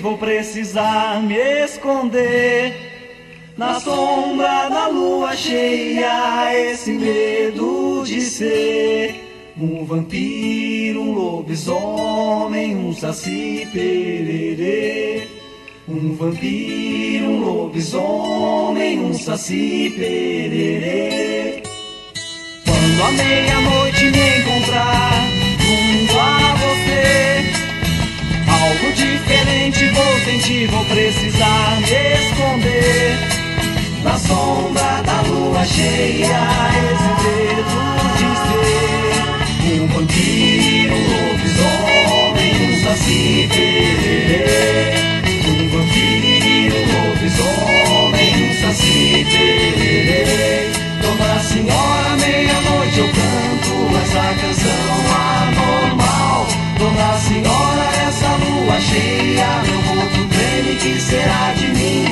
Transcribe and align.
Vou 0.00 0.16
precisar 0.16 1.22
me 1.22 1.36
esconder 1.36 2.74
na 3.54 3.78
sombra 3.78 4.66
da 4.70 4.88
lua 4.88 5.36
cheia. 5.36 6.54
Esse 6.54 6.92
medo 6.92 8.02
de 8.02 8.18
ser 8.22 9.52
um 9.60 9.84
vampiro, 9.84 11.02
um 11.02 11.12
lobisomem, 11.12 12.76
um 12.76 12.94
saci 12.94 13.68
pererê. 13.70 15.28
Um 15.86 16.14
vampiro, 16.14 17.26
um 17.26 17.40
lobisomem, 17.44 19.00
um 19.00 19.12
saci 19.12 19.92
pererê. 19.94 21.62
Quando 22.64 23.02
a 23.02 23.10
meia-noite 23.12 24.04
me 24.12 24.38
encontrar 24.38 25.37
Algo 28.68 28.92
diferente 28.92 29.88
vou 29.92 30.20
sentir, 30.26 30.66
vou 30.66 30.84
precisar 30.84 31.80
me 31.80 31.86
esconder 31.86 33.16
Na 34.04 34.18
sombra 34.18 35.02
da 35.06 35.22
lua 35.22 35.64
cheia, 35.64 36.38
esse 36.92 37.10
dedo 37.24 37.78
de 38.18 38.28
ser 38.44 39.80
Um 39.80 39.86
vampiro, 39.86 40.94
um 40.94 41.30
lobisomem, 41.30 42.74
um 42.74 42.84
saci 42.84 43.48
pererê 43.50 44.87
cheia, 58.88 59.62
meu 59.66 59.80
rosto 59.80 60.28
treme, 60.28 60.76
que 60.76 61.00
será 61.00 61.52
de 61.54 61.68
mim? 61.68 62.04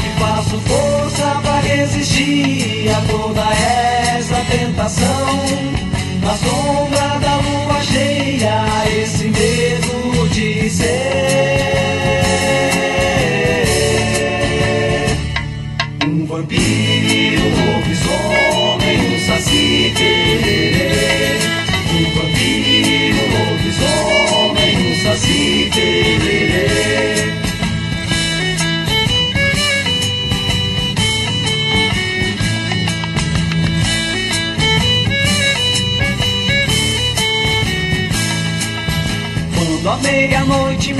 Que 0.00 0.08
faço 0.20 0.58
força 0.60 1.40
pra 1.42 1.60
resistir 1.60 2.90
a 2.90 3.00
toda 3.10 3.42
essa 4.16 4.36
tentação. 4.50 5.26
Na 6.22 6.34
sombra 6.36 7.18
da 7.20 7.36
lua 7.36 7.82
cheia, 7.82 8.64
esse 9.02 9.23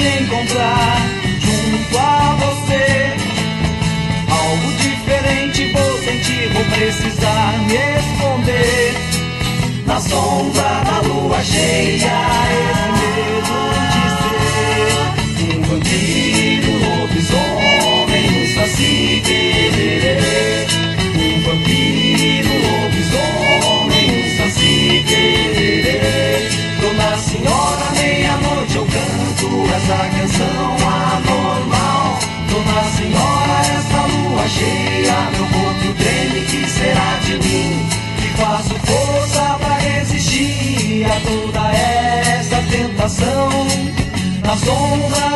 encontrar 0.05 0.97
junto 1.41 1.99
a 1.99 2.37
você, 2.39 3.17
algo 4.31 4.73
diferente 4.75 5.73
vou 5.73 5.99
sentir, 5.99 6.49
vou 6.53 6.65
precisar 6.65 7.53
me 7.67 7.77
esconder 7.99 8.95
na 9.87 10.01
sombra 10.01 10.83
da 10.85 11.01
lua 11.09 11.43
cheia. 11.43 12.13
Esse 12.71 12.89
medo 12.93 13.74
essa 43.05 43.25
tentação. 43.27 43.49
Na 44.43 44.57
sombra 44.57 45.34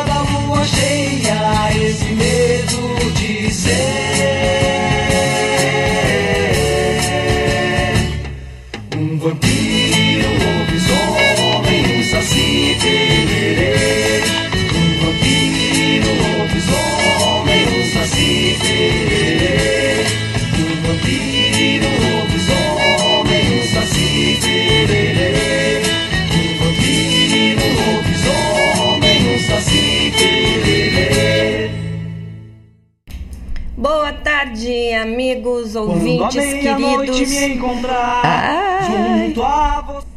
ouvintes 36.21 37.31
queridos. 37.31 37.85
Ai. 38.23 39.27
junto 39.27 39.43
a 39.43 39.81
você. 39.81 40.07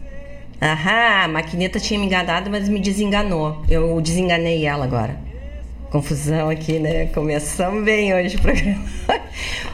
Aham, 0.60 1.24
a 1.24 1.28
maquineta 1.28 1.80
tinha 1.80 1.98
me 1.98 2.06
enganado, 2.06 2.50
mas 2.50 2.68
me 2.68 2.78
desenganou. 2.78 3.62
Eu 3.68 4.00
desenganei 4.00 4.64
ela 4.64 4.84
agora. 4.84 5.18
Confusão 5.90 6.48
aqui, 6.48 6.78
né? 6.78 7.06
Começamos 7.06 7.84
bem 7.84 8.14
hoje 8.14 8.36
o 8.36 8.40
programa. 8.40 8.84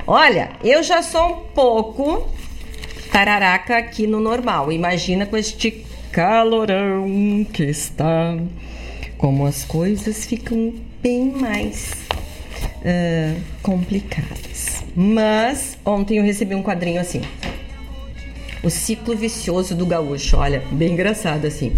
Olha, 0.07 0.51
eu 0.65 0.83
já 0.83 1.03
sou 1.03 1.27
um 1.27 1.41
pouco 1.55 2.27
tararaca 3.13 3.77
aqui 3.77 4.07
no 4.07 4.19
normal. 4.19 4.73
Imagina 4.73 5.27
com 5.27 5.37
este 5.37 5.85
calorão 6.11 7.47
que 7.53 7.65
está. 7.65 8.37
Como 9.17 9.47
as 9.47 9.65
coisas 9.65 10.25
ficam 10.25 10.75
bem 11.03 11.33
mais 11.33 11.93
ah, 12.85 13.35
complicadas. 13.63 14.78
Mas 15.01 15.79
ontem 15.85 16.19
eu 16.19 16.25
recebi 16.25 16.57
um 16.57 16.63
quadrinho 16.63 17.01
assim. 17.01 17.23
O 18.65 18.69
ciclo 18.69 19.15
vicioso 19.15 19.73
do 19.73 19.87
gaúcho. 19.87 20.37
Olha, 20.37 20.61
bem 20.73 20.91
engraçado 20.91 21.47
assim. 21.47 21.73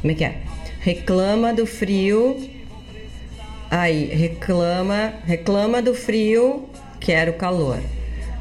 Como 0.00 0.10
é 0.10 0.14
que 0.16 0.24
é? 0.24 0.38
Reclama 0.80 1.54
do 1.54 1.66
frio. 1.66 2.36
Aí, 3.70 4.06
reclama, 4.06 5.14
reclama 5.24 5.80
do 5.80 5.94
frio, 5.94 6.68
quero 6.98 7.34
calor. 7.34 7.78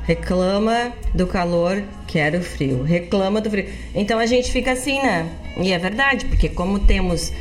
Reclama 0.04 0.92
do 1.14 1.28
calor, 1.28 1.84
quero 2.08 2.42
frio. 2.42 2.82
Reclama 2.82 3.40
do 3.40 3.52
frio. 3.52 3.70
Então 3.94 4.18
a 4.18 4.26
gente 4.26 4.52
fica 4.52 4.72
assim, 4.72 5.00
né? 5.00 5.30
E 5.58 5.72
é 5.72 5.78
verdade, 5.78 6.26
porque 6.26 6.50
como 6.50 6.80
temos 6.80 7.32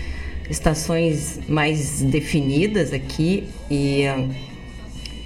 estações 0.51 1.41
mais 1.49 2.03
definidas 2.03 2.93
aqui 2.93 3.49
e 3.71 4.07
ah, 4.07 4.27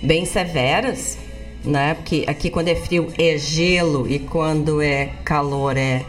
bem 0.01 0.25
severas, 0.25 1.26
né? 1.67 1.95
Porque 1.95 2.25
aqui 2.27 2.49
quando 2.49 2.69
é 2.69 2.75
frio 2.75 3.09
é 3.19 3.37
gelo 3.37 4.07
e 4.09 4.19
quando 4.19 4.81
é 4.81 5.11
calor 5.25 5.77
é 5.77 6.05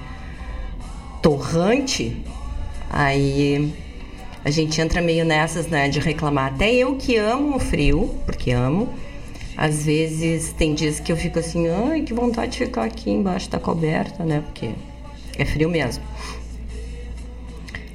torrante, 1.21 2.15
aí 2.89 3.73
a 4.45 4.49
gente 4.49 4.79
entra 4.79 5.01
meio 5.01 5.25
nessas, 5.25 5.67
né, 5.67 5.89
de 5.89 5.99
reclamar. 5.99 6.53
Até 6.53 6.73
eu 6.73 6.95
que 6.95 7.17
amo 7.17 7.57
o 7.57 7.59
frio, 7.59 8.15
porque 8.25 8.51
amo, 8.51 8.87
às 9.57 9.85
vezes 9.85 10.53
tem 10.53 10.73
dias 10.73 10.99
que 10.99 11.11
eu 11.11 11.17
fico 11.17 11.39
assim, 11.39 11.67
ai, 11.67 12.01
que 12.01 12.13
vontade 12.13 12.53
de 12.53 12.59
ficar 12.59 12.83
aqui 12.83 13.09
embaixo 13.09 13.49
da 13.49 13.59
coberta, 13.59 14.23
né? 14.23 14.41
Porque 14.45 14.69
é 15.37 15.43
frio 15.43 15.69
mesmo. 15.69 16.03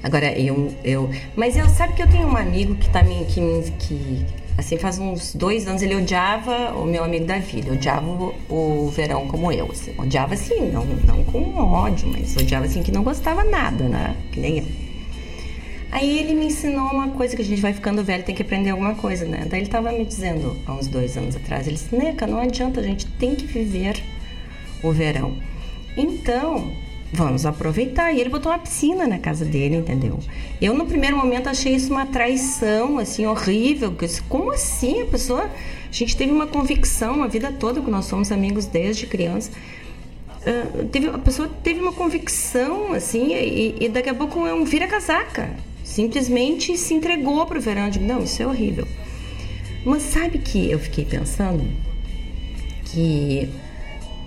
Agora 0.02 0.36
eu, 0.36 0.74
eu, 0.82 1.08
mas 1.36 1.56
eu 1.56 1.68
sabe 1.68 1.92
que 1.92 2.02
eu 2.02 2.08
tenho 2.08 2.26
um 2.26 2.36
amigo 2.36 2.74
que 2.74 2.90
tá 2.90 3.02
me 3.04 3.24
que, 3.24 3.40
que 3.78 4.26
assim 4.56 4.76
faz 4.76 4.98
uns 4.98 5.34
dois 5.34 5.66
anos 5.66 5.82
ele 5.82 5.94
odiava 5.94 6.72
o 6.74 6.84
meu 6.84 7.04
amigo 7.04 7.24
Davi, 7.24 7.58
ele 7.58 7.70
odiava 7.70 8.06
o, 8.48 8.90
verão 8.94 9.26
como 9.26 9.50
eu, 9.50 9.70
assim, 9.70 9.92
odiava 9.98 10.34
assim, 10.34 10.70
não, 10.70 10.84
não 10.84 11.24
com 11.24 11.54
ódio, 11.56 12.08
mas 12.08 12.36
odiava 12.36 12.66
assim 12.66 12.82
que 12.82 12.92
não 12.92 13.02
gostava 13.02 13.44
nada, 13.44 13.88
né? 13.88 14.16
Que 14.30 14.40
nem 14.40 14.58
eu. 14.58 14.64
Aí 15.90 16.18
ele 16.18 16.34
me 16.34 16.46
ensinou 16.46 16.86
uma 16.86 17.08
coisa 17.10 17.36
que 17.36 17.42
a 17.42 17.44
gente 17.44 17.60
vai 17.60 17.74
ficando 17.74 18.02
velho, 18.02 18.24
tem 18.24 18.34
que 18.34 18.42
aprender 18.42 18.70
alguma 18.70 18.94
coisa, 18.94 19.26
né? 19.26 19.46
Daí 19.48 19.60
ele 19.60 19.68
tava 19.68 19.92
me 19.92 20.04
dizendo 20.04 20.56
há 20.66 20.72
uns 20.72 20.86
dois 20.86 21.16
anos 21.18 21.36
atrás, 21.36 21.66
ele 21.66 21.76
disse, 21.76 21.94
Neca, 21.94 22.26
não 22.26 22.38
adianta, 22.38 22.80
a 22.80 22.82
gente 22.82 23.06
tem 23.06 23.34
que 23.34 23.46
viver 23.46 24.02
o 24.82 24.90
verão. 24.90 25.36
Então, 25.96 26.72
vamos 27.12 27.44
aproveitar. 27.44 28.12
E 28.12 28.20
ele 28.20 28.30
botou 28.30 28.50
uma 28.50 28.58
piscina 28.58 29.06
na 29.06 29.18
casa 29.18 29.44
dele, 29.44 29.76
entendeu? 29.76 30.18
Eu, 30.60 30.74
no 30.74 30.86
primeiro 30.86 31.16
momento, 31.16 31.48
achei 31.48 31.74
isso 31.74 31.92
uma 31.92 32.06
traição, 32.06 32.98
assim, 32.98 33.26
horrível. 33.26 33.94
Como 34.28 34.50
assim? 34.52 35.02
A 35.02 35.06
pessoa. 35.06 35.42
A 35.42 35.94
gente 35.94 36.16
teve 36.16 36.32
uma 36.32 36.46
convicção 36.46 37.22
a 37.22 37.26
vida 37.26 37.52
toda, 37.52 37.80
que 37.80 37.90
nós 37.90 38.06
somos 38.06 38.32
amigos 38.32 38.64
desde 38.64 39.06
criança. 39.06 39.50
Uh, 40.40 40.86
teve, 40.86 41.08
a 41.08 41.18
pessoa 41.18 41.48
teve 41.62 41.80
uma 41.80 41.92
convicção, 41.92 42.94
assim, 42.94 43.34
e, 43.34 43.76
e 43.78 43.88
daqui 43.88 44.08
a 44.08 44.14
pouco 44.14 44.46
é 44.46 44.54
um 44.54 44.64
vira-casaca. 44.64 45.54
Simplesmente 45.84 46.76
se 46.78 46.94
entregou 46.94 47.44
para 47.44 47.58
o 47.58 47.60
verão. 47.60 47.90
Digo, 47.90 48.06
não, 48.06 48.22
isso 48.22 48.42
é 48.42 48.46
horrível. 48.46 48.88
Mas 49.84 50.02
sabe 50.04 50.38
que 50.38 50.70
eu 50.70 50.78
fiquei 50.78 51.04
pensando 51.04 51.62
que 52.86 53.48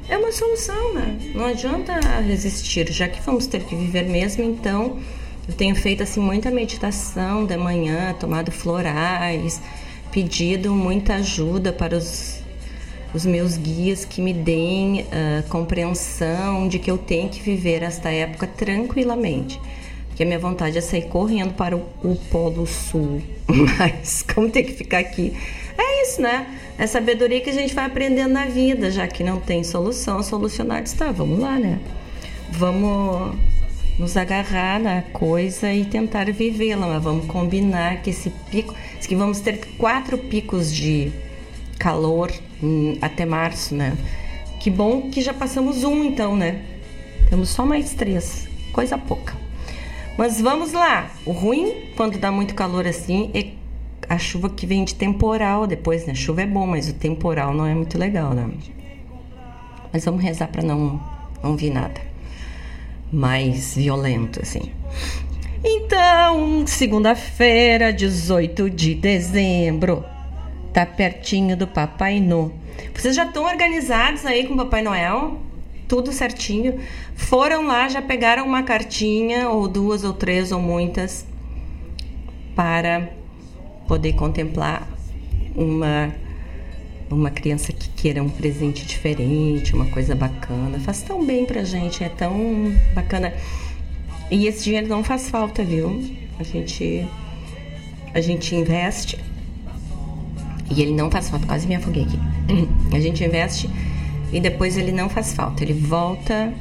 é 0.07 0.17
uma 0.17 0.31
solução, 0.31 0.93
né? 0.93 1.17
Não 1.33 1.45
adianta 1.45 1.93
resistir, 2.21 2.91
já 2.91 3.07
que 3.07 3.21
vamos 3.21 3.47
ter 3.47 3.63
que 3.63 3.75
viver 3.75 4.03
mesmo, 4.03 4.43
então 4.43 4.97
eu 5.47 5.53
tenho 5.53 5.75
feito 5.75 6.03
assim 6.03 6.19
muita 6.19 6.51
meditação 6.51 7.45
da 7.45 7.57
manhã, 7.57 8.13
tomado 8.13 8.51
florais, 8.51 9.61
pedido 10.11 10.73
muita 10.73 11.15
ajuda 11.15 11.73
para 11.73 11.97
os, 11.97 12.39
os 13.13 13.25
meus 13.25 13.57
guias 13.57 14.05
que 14.05 14.21
me 14.21 14.33
deem 14.33 15.01
uh, 15.01 15.47
compreensão 15.49 16.67
de 16.67 16.79
que 16.79 16.89
eu 16.89 16.97
tenho 16.97 17.29
que 17.29 17.41
viver 17.41 17.83
esta 17.83 18.09
época 18.09 18.47
tranquilamente. 18.47 19.59
Porque 20.07 20.23
a 20.23 20.25
minha 20.25 20.39
vontade 20.39 20.77
é 20.77 20.81
sair 20.81 21.07
correndo 21.09 21.53
para 21.55 21.75
o, 21.75 21.81
o 22.03 22.15
Polo 22.31 22.65
Sul, 22.65 23.21
mas 23.47 24.23
como 24.33 24.49
tem 24.49 24.63
que 24.63 24.73
ficar 24.73 24.99
aqui 24.99 25.33
é 25.77 26.03
isso, 26.03 26.21
né? 26.21 26.47
É 26.77 26.85
sabedoria 26.85 27.39
que 27.39 27.49
a 27.49 27.53
gente 27.53 27.73
vai 27.73 27.85
aprendendo 27.85 28.33
na 28.33 28.45
vida, 28.45 28.91
já 28.91 29.07
que 29.07 29.23
não 29.23 29.39
tem 29.39 29.63
solução, 29.63 30.21
solucionar 30.21 30.83
está. 30.83 31.11
Vamos 31.11 31.39
lá, 31.39 31.57
né? 31.57 31.79
Vamos 32.49 33.37
nos 33.97 34.17
agarrar 34.17 34.79
na 34.79 35.01
coisa 35.01 35.71
e 35.71 35.85
tentar 35.85 36.25
vivê-la, 36.31 36.85
mas 36.85 37.01
vamos 37.01 37.27
combinar 37.27 38.01
que 38.01 38.09
esse 38.09 38.29
pico, 38.51 38.75
que 39.07 39.15
vamos 39.15 39.39
ter 39.39 39.65
quatro 39.77 40.17
picos 40.17 40.73
de 40.73 41.13
calor 41.79 42.29
hum, 42.61 42.97
até 43.01 43.25
março, 43.25 43.73
né? 43.73 43.97
Que 44.59 44.69
bom 44.69 45.09
que 45.09 45.21
já 45.21 45.33
passamos 45.33 45.83
um, 45.85 46.03
então, 46.03 46.35
né? 46.35 46.61
Temos 47.29 47.49
só 47.49 47.65
mais 47.65 47.93
três, 47.93 48.49
coisa 48.73 48.97
pouca. 48.97 49.33
Mas 50.17 50.41
vamos 50.41 50.73
lá. 50.73 51.09
O 51.25 51.31
ruim 51.31 51.89
quando 51.95 52.17
dá 52.17 52.31
muito 52.31 52.53
calor 52.53 52.85
assim 52.85 53.31
é 53.33 53.47
a 54.07 54.17
chuva 54.17 54.49
que 54.49 54.65
vem 54.65 54.83
de 54.83 54.95
temporal 54.95 55.67
depois, 55.67 56.05
né? 56.05 56.13
Chuva 56.13 56.41
é 56.41 56.45
bom, 56.45 56.67
mas 56.67 56.89
o 56.89 56.93
temporal 56.93 57.53
não 57.53 57.65
é 57.65 57.73
muito 57.73 57.97
legal, 57.97 58.33
né? 58.33 58.49
Mas 59.91 60.05
vamos 60.05 60.23
rezar 60.23 60.47
para 60.47 60.61
não, 60.61 61.01
não 61.43 61.55
vir 61.55 61.71
nada 61.71 62.15
mais 63.11 63.75
violento, 63.75 64.41
assim. 64.41 64.71
Então, 65.63 66.67
segunda-feira, 66.67 67.91
18 67.91 68.69
de 68.69 68.93
dezembro, 68.93 70.03
tá 70.73 70.85
pertinho 70.85 71.55
do 71.55 71.65
Papai 71.65 72.19
Noel. 72.19 72.53
Vocês 72.93 73.15
já 73.15 73.25
estão 73.25 73.45
organizados 73.45 74.25
aí 74.25 74.45
com 74.45 74.53
o 74.53 74.57
Papai 74.57 74.81
Noel? 74.81 75.39
Tudo 75.87 76.11
certinho? 76.11 76.79
Foram 77.15 77.65
lá, 77.67 77.87
já 77.87 78.01
pegaram 78.01 78.45
uma 78.45 78.63
cartinha, 78.63 79.49
ou 79.49 79.67
duas, 79.67 80.03
ou 80.03 80.13
três, 80.13 80.51
ou 80.51 80.59
muitas, 80.59 81.25
para 82.55 83.09
poder 83.87 84.13
contemplar 84.13 84.87
uma 85.55 86.13
uma 87.09 87.29
criança 87.29 87.71
que 87.71 87.87
queira 87.89 88.21
um 88.23 88.29
presente 88.29 88.83
diferente, 88.85 89.75
uma 89.75 89.85
coisa 89.85 90.15
bacana. 90.15 90.79
Faz 90.79 91.03
tão 91.03 91.23
bem 91.23 91.45
pra 91.45 91.63
gente, 91.63 92.03
é 92.03 92.09
tão 92.09 92.73
bacana. 92.95 93.31
E 94.31 94.47
esse 94.47 94.63
dinheiro 94.63 94.87
não 94.87 95.03
faz 95.03 95.29
falta, 95.29 95.63
viu? 95.63 96.03
A 96.39 96.43
gente 96.43 97.05
a 98.13 98.21
gente 98.21 98.55
investe 98.55 99.19
e 100.71 100.81
ele 100.81 100.93
não 100.93 101.11
faz 101.11 101.29
falta, 101.29 101.45
quase 101.45 101.67
me 101.67 101.75
afoguei 101.75 102.03
aqui. 102.03 102.19
A 102.95 102.99
gente 102.99 103.23
investe 103.23 103.69
e 104.31 104.39
depois 104.39 104.77
ele 104.77 104.91
não 104.91 105.09
faz 105.09 105.33
falta, 105.33 105.63
ele 105.63 105.73
volta 105.73 106.53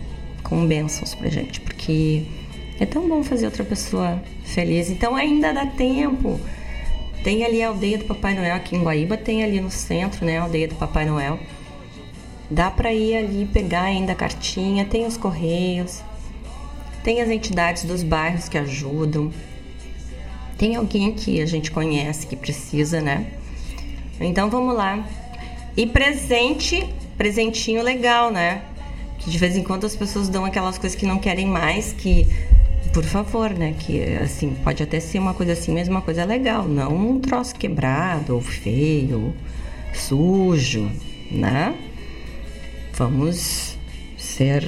com 0.43 0.67
bênçãos 0.67 1.15
pra 1.15 1.31
gente, 1.31 1.61
porque 1.61 2.25
é 2.79 2.85
tão 2.85 3.09
bom 3.09 3.23
fazer 3.23 3.47
outra 3.47 3.65
pessoa 3.65 4.23
feliz. 4.45 4.91
Então 4.91 5.17
ainda 5.17 5.53
dá 5.53 5.67
tempo. 5.67 6.39
Tem 7.25 7.43
ali 7.43 7.63
a 7.63 7.69
aldeia 7.69 7.97
do 7.97 8.05
Papai 8.05 8.35
Noel 8.35 8.55
aqui 8.55 8.77
em 8.77 8.83
Guaíba, 8.83 9.17
tem 9.17 9.43
ali 9.43 9.59
no 9.59 9.71
centro, 9.71 10.27
né, 10.27 10.39
a 10.39 10.43
aldeia 10.43 10.69
do 10.69 10.75
Papai 10.75 11.07
Noel. 11.07 11.41
Dá 12.51 12.71
para 12.71 12.93
ir 12.93 13.17
ali 13.17 13.47
pegar 13.47 13.85
ainda 13.85 14.13
a 14.13 14.15
cartinha, 14.15 14.85
tem 14.85 15.07
os 15.07 15.17
correios, 15.17 16.03
tem 17.03 17.23
as 17.23 17.31
entidades 17.31 17.85
dos 17.85 18.03
bairros 18.03 18.47
que 18.47 18.59
ajudam. 18.59 19.33
Tem 20.59 20.77
alguém 20.77 21.13
que 21.13 21.41
a 21.41 21.47
gente 21.47 21.71
conhece 21.71 22.27
que 22.27 22.37
precisa, 22.37 23.01
né? 23.01 23.27
Então 24.21 24.51
vamos 24.51 24.77
lá. 24.77 25.09
E 25.75 25.87
presente, 25.87 26.87
presentinho 27.17 27.83
legal, 27.83 28.31
né? 28.31 28.65
Que 29.19 29.31
de 29.31 29.39
vez 29.39 29.57
em 29.57 29.63
quando 29.63 29.87
as 29.87 29.97
pessoas 29.97 30.29
dão 30.29 30.45
aquelas 30.45 30.77
coisas 30.77 30.95
que 30.95 31.07
não 31.07 31.19
querem 31.19 31.47
mais, 31.47 31.95
que 31.95 32.27
por 32.95 33.05
favor, 33.05 33.51
né? 33.51 33.75
Que 33.77 34.05
assim, 34.15 34.55
pode 34.63 34.81
até 34.81 35.01
ser 35.01 35.19
uma 35.19 35.35
coisa 35.35 35.53
assim, 35.53 35.75
mas 35.75 35.89
uma 35.89 36.01
coisa 36.01 36.25
legal, 36.25 36.67
não 36.67 36.97
um 36.97 37.21
troço 37.21 37.57
quebrado 37.57 38.37
ou 38.37 38.41
feio, 38.41 39.35
sujo, 39.93 40.89
né? 41.31 41.75
Vamos 42.93 43.77
ser 44.17 44.63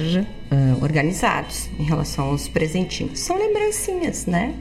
uh, 0.51 0.83
organizados 0.83 1.69
em 1.79 1.83
relação 1.83 2.25
aos 2.25 2.49
presentinhos. 2.49 3.21
São 3.21 3.37
lembrancinhas, 3.37 4.25
né? 4.25 4.53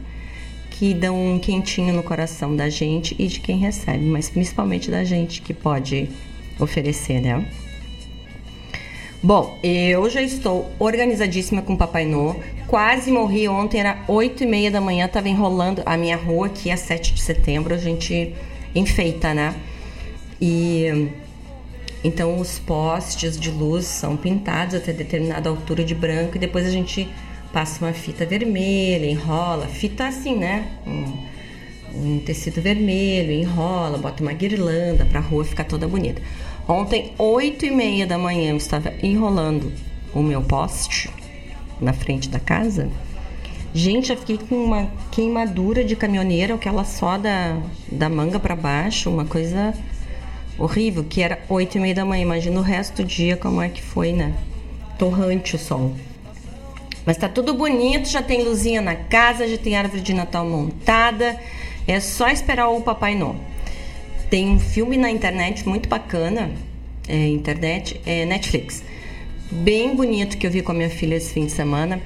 Que 0.71 0.95
dão 0.95 1.35
um 1.35 1.39
quentinho 1.41 1.93
no 1.93 2.05
coração 2.05 2.55
da 2.55 2.69
gente 2.69 3.17
e 3.19 3.27
de 3.27 3.41
quem 3.41 3.59
recebe, 3.59 4.05
mas 4.05 4.31
principalmente 4.31 4.93
da 4.93 5.03
gente 5.03 5.43
que 5.43 5.53
pode 5.53 6.09
oferecer, 6.61 7.21
né? 7.21 7.45
Bom, 9.26 9.58
eu 9.61 10.08
já 10.08 10.23
estou 10.23 10.70
organizadíssima 10.78 11.61
com 11.61 11.73
o 11.73 11.76
Papai 11.76 12.06
Noel. 12.06 12.40
Quase 12.69 13.11
morri 13.11 13.49
ontem, 13.49 13.81
era 13.81 14.05
8 14.06 14.44
e 14.44 14.46
meia 14.46 14.70
da 14.70 14.81
manhã, 14.81 15.08
tava 15.08 15.28
enrolando 15.28 15.82
a 15.84 15.96
minha 15.96 16.17
rua 16.17 16.46
aqui, 16.46 16.70
é 16.70 16.76
7 16.76 17.12
de 17.12 17.20
setembro, 17.20 17.75
a 17.75 17.76
gente 17.76 18.32
enfeita, 18.73 19.34
né? 19.34 19.52
E 20.40 21.11
então 22.05 22.38
os 22.38 22.61
postes 22.61 23.37
de 23.37 23.50
luz 23.50 23.84
são 23.87 24.17
pintados 24.17 24.76
até 24.76 24.93
determinada 24.93 25.49
altura 25.49 25.82
de 25.82 25.93
branco 25.93 26.37
e 26.37 26.38
depois 26.38 26.64
a 26.64 26.70
gente 26.70 27.08
passa 27.52 27.84
uma 27.84 27.93
fita 27.93 28.25
vermelha, 28.25 29.06
enrola, 29.06 29.67
fita 29.67 30.06
assim, 30.06 30.37
né? 30.37 30.69
Um, 30.87 32.14
um 32.14 32.19
tecido 32.20 32.62
vermelho, 32.62 33.32
enrola, 33.32 33.99
bota 33.99 34.23
uma 34.23 34.32
guirlanda 34.32 35.05
para 35.05 35.19
a 35.19 35.23
rua 35.23 35.45
ficar 35.45 35.64
toda 35.64 35.88
bonita. 35.88 36.23
Ontem, 36.68 37.12
8 37.16 37.64
e 37.64 37.70
meia 37.70 38.06
da 38.08 38.18
manhã, 38.18 38.50
eu 38.50 38.56
estava 38.56 38.92
enrolando 39.00 39.73
o 40.12 40.20
meu 40.20 40.42
poste 40.42 41.08
na 41.80 41.92
frente 41.92 42.28
da 42.28 42.40
casa. 42.40 42.90
Gente, 43.73 44.08
já 44.08 44.16
fiquei 44.16 44.37
com 44.37 44.56
uma 44.56 44.90
queimadura 45.12 45.85
de 45.85 45.94
caminhoneira, 45.94 46.54
aquela 46.54 46.85
só 46.85 47.16
da, 47.16 47.56
da 47.92 48.08
manga 48.08 48.40
para 48.40 48.56
baixo, 48.56 49.08
uma 49.08 49.25
coisa 49.25 49.75
horrível, 50.58 51.04
que 51.04 51.23
era 51.23 51.38
8 51.49 51.76
e 51.76 51.80
meia 51.80 51.94
da 51.94 52.04
manhã. 52.04 52.23
Imagina 52.23 52.58
o 52.58 52.62
resto 52.62 53.02
do 53.02 53.04
dia 53.06 53.37
como 53.37 53.62
é 53.62 53.68
que 53.68 53.82
foi, 53.82 54.12
né? 54.12 54.35
Torrante 54.99 55.54
o 55.54 55.58
sol. 55.61 55.94
Mas 57.04 57.16
tá 57.16 57.28
tudo 57.28 57.54
bonito, 57.54 58.08
já 58.08 58.23
tem 58.23 58.42
luzinha 58.42 58.80
na 58.80 58.96
casa, 58.96 59.46
já 59.46 59.56
tem 59.56 59.76
árvore 59.76 60.00
de 60.00 60.12
Natal 60.12 60.44
montada. 60.44 61.38
É 61.87 62.00
só 62.00 62.26
esperar 62.28 62.70
o 62.70 62.80
Papai 62.80 63.14
Noel. 63.14 63.37
Tem 64.30 64.49
um 64.49 64.59
filme 64.59 64.97
na 64.97 65.11
internet 65.11 65.66
muito 65.68 65.88
bacana, 65.88 66.50
é, 67.09 67.28
internet, 67.28 68.00
é 68.04 68.25
Netflix, 68.25 68.83
bem 69.50 69.95
bonito 69.95 70.37
que 70.37 70.47
eu 70.47 70.50
vi 70.50 70.62
com 70.62 70.73
a 70.73 70.75
minha 70.75 70.90
filha 70.90 71.14
esse 71.14 71.33
fim 71.33 71.47
de 71.47 71.52
semana, 71.52 72.00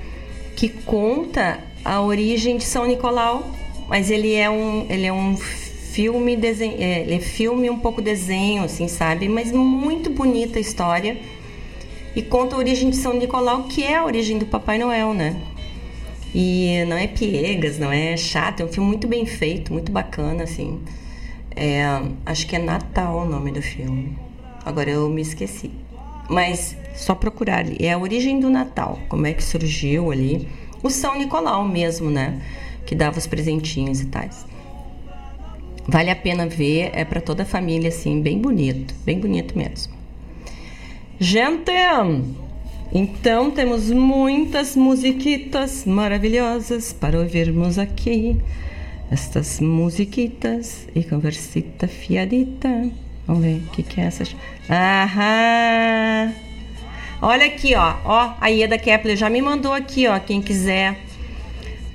que 0.54 0.68
conta 0.68 1.58
a 1.82 2.02
origem 2.02 2.58
de 2.58 2.64
São 2.64 2.86
Nicolau, 2.86 3.50
mas 3.88 4.10
ele 4.10 4.34
é 4.34 4.50
um, 4.50 4.86
ele 4.90 5.06
é 5.06 5.12
um 5.12 5.34
filme 5.36 6.36
desenho, 6.36 6.76
é, 6.78 7.14
é 7.14 7.18
filme 7.18 7.70
um 7.70 7.78
pouco 7.78 8.02
desenho, 8.02 8.64
assim, 8.64 8.86
sabe? 8.86 9.28
Mas 9.28 9.50
muito 9.50 10.10
bonita 10.10 10.58
a 10.58 10.60
história 10.60 11.16
e 12.14 12.20
conta 12.20 12.54
a 12.54 12.58
origem 12.58 12.90
de 12.90 12.96
São 12.96 13.14
Nicolau, 13.14 13.64
que 13.64 13.82
é 13.82 13.96
a 13.96 14.04
origem 14.04 14.38
do 14.38 14.44
Papai 14.44 14.78
Noel, 14.78 15.14
né? 15.14 15.40
E 16.34 16.84
não 16.86 16.96
é 16.96 17.06
piegas, 17.06 17.78
não 17.78 17.90
é 17.90 18.16
chato, 18.16 18.60
é 18.60 18.64
um 18.64 18.68
filme 18.68 18.88
muito 18.88 19.08
bem 19.08 19.26
feito, 19.26 19.72
muito 19.72 19.90
bacana, 19.90 20.44
assim. 20.44 20.78
É, 21.54 21.82
acho 22.24 22.46
que 22.46 22.56
é 22.56 22.58
Natal 22.58 23.18
o 23.18 23.24
nome 23.24 23.50
do 23.52 23.62
filme. 23.62 24.16
Agora 24.64 24.90
eu 24.90 25.08
me 25.08 25.22
esqueci. 25.22 25.70
Mas 26.28 26.76
só 26.94 27.14
procurar 27.14 27.58
ali. 27.58 27.76
É 27.80 27.92
a 27.92 27.98
origem 27.98 28.38
do 28.38 28.48
Natal. 28.48 28.98
Como 29.08 29.26
é 29.26 29.32
que 29.32 29.42
surgiu 29.42 30.10
ali. 30.12 30.48
O 30.82 30.90
São 30.90 31.18
Nicolau 31.18 31.66
mesmo, 31.66 32.10
né? 32.10 32.40
Que 32.86 32.94
dava 32.94 33.18
os 33.18 33.26
presentinhos 33.26 34.00
e 34.00 34.06
tais. 34.06 34.46
Vale 35.88 36.10
a 36.10 36.16
pena 36.16 36.46
ver. 36.46 36.90
É 36.94 37.04
para 37.04 37.20
toda 37.20 37.42
a 37.42 37.46
família, 37.46 37.88
assim. 37.88 38.20
Bem 38.20 38.38
bonito. 38.38 38.94
Bem 39.04 39.18
bonito 39.18 39.58
mesmo. 39.58 39.92
Gente, 41.18 41.72
Então 42.92 43.50
temos 43.50 43.90
muitas 43.90 44.74
musiquitas 44.74 45.84
maravilhosas 45.84 46.92
para 46.92 47.18
ouvirmos 47.18 47.78
aqui. 47.78 48.36
Estas 49.10 49.58
musiquitas 49.58 50.86
e 50.94 51.02
conversita 51.02 51.88
fiadita. 51.88 52.88
Vamos 53.26 53.42
ver 53.42 53.56
o 53.56 53.70
que, 53.70 53.82
que 53.82 54.00
é 54.00 54.04
essas. 54.04 54.36
Aham! 54.68 56.32
Olha 57.20 57.46
aqui, 57.46 57.74
ó. 57.74 57.96
Ó, 58.04 58.34
a 58.40 58.48
Ieda 58.48 58.78
Kepler 58.78 59.16
já 59.16 59.28
me 59.28 59.42
mandou 59.42 59.72
aqui, 59.72 60.06
ó. 60.06 60.18
Quem 60.20 60.40
quiser 60.40 60.96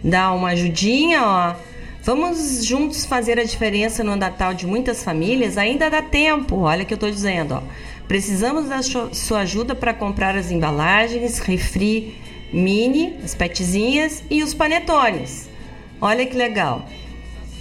dar 0.03 0.33
uma 0.33 0.49
ajudinha, 0.49 1.23
ó. 1.23 1.55
Vamos 2.03 2.63
juntos 2.63 3.05
fazer 3.05 3.39
a 3.39 3.43
diferença 3.43 4.03
no 4.03 4.15
Natal 4.15 4.53
de 4.53 4.67
muitas 4.67 5.03
famílias? 5.03 5.57
Ainda 5.57 5.89
dá 5.89 6.01
tempo. 6.01 6.59
Olha 6.59 6.83
o 6.83 6.85
que 6.85 6.93
eu 6.93 6.97
tô 6.97 7.09
dizendo, 7.09 7.55
ó. 7.55 7.63
Precisamos 8.07 8.69
da 8.69 8.81
sua 8.83 9.39
ajuda 9.39 9.73
para 9.73 9.93
comprar 9.93 10.35
as 10.35 10.51
embalagens, 10.51 11.39
refri 11.39 12.13
mini, 12.53 13.15
as 13.23 13.33
petzinhas 13.33 14.23
e 14.29 14.43
os 14.43 14.53
panetones. 14.53 15.49
Olha 15.99 16.25
que 16.25 16.35
legal. 16.35 16.87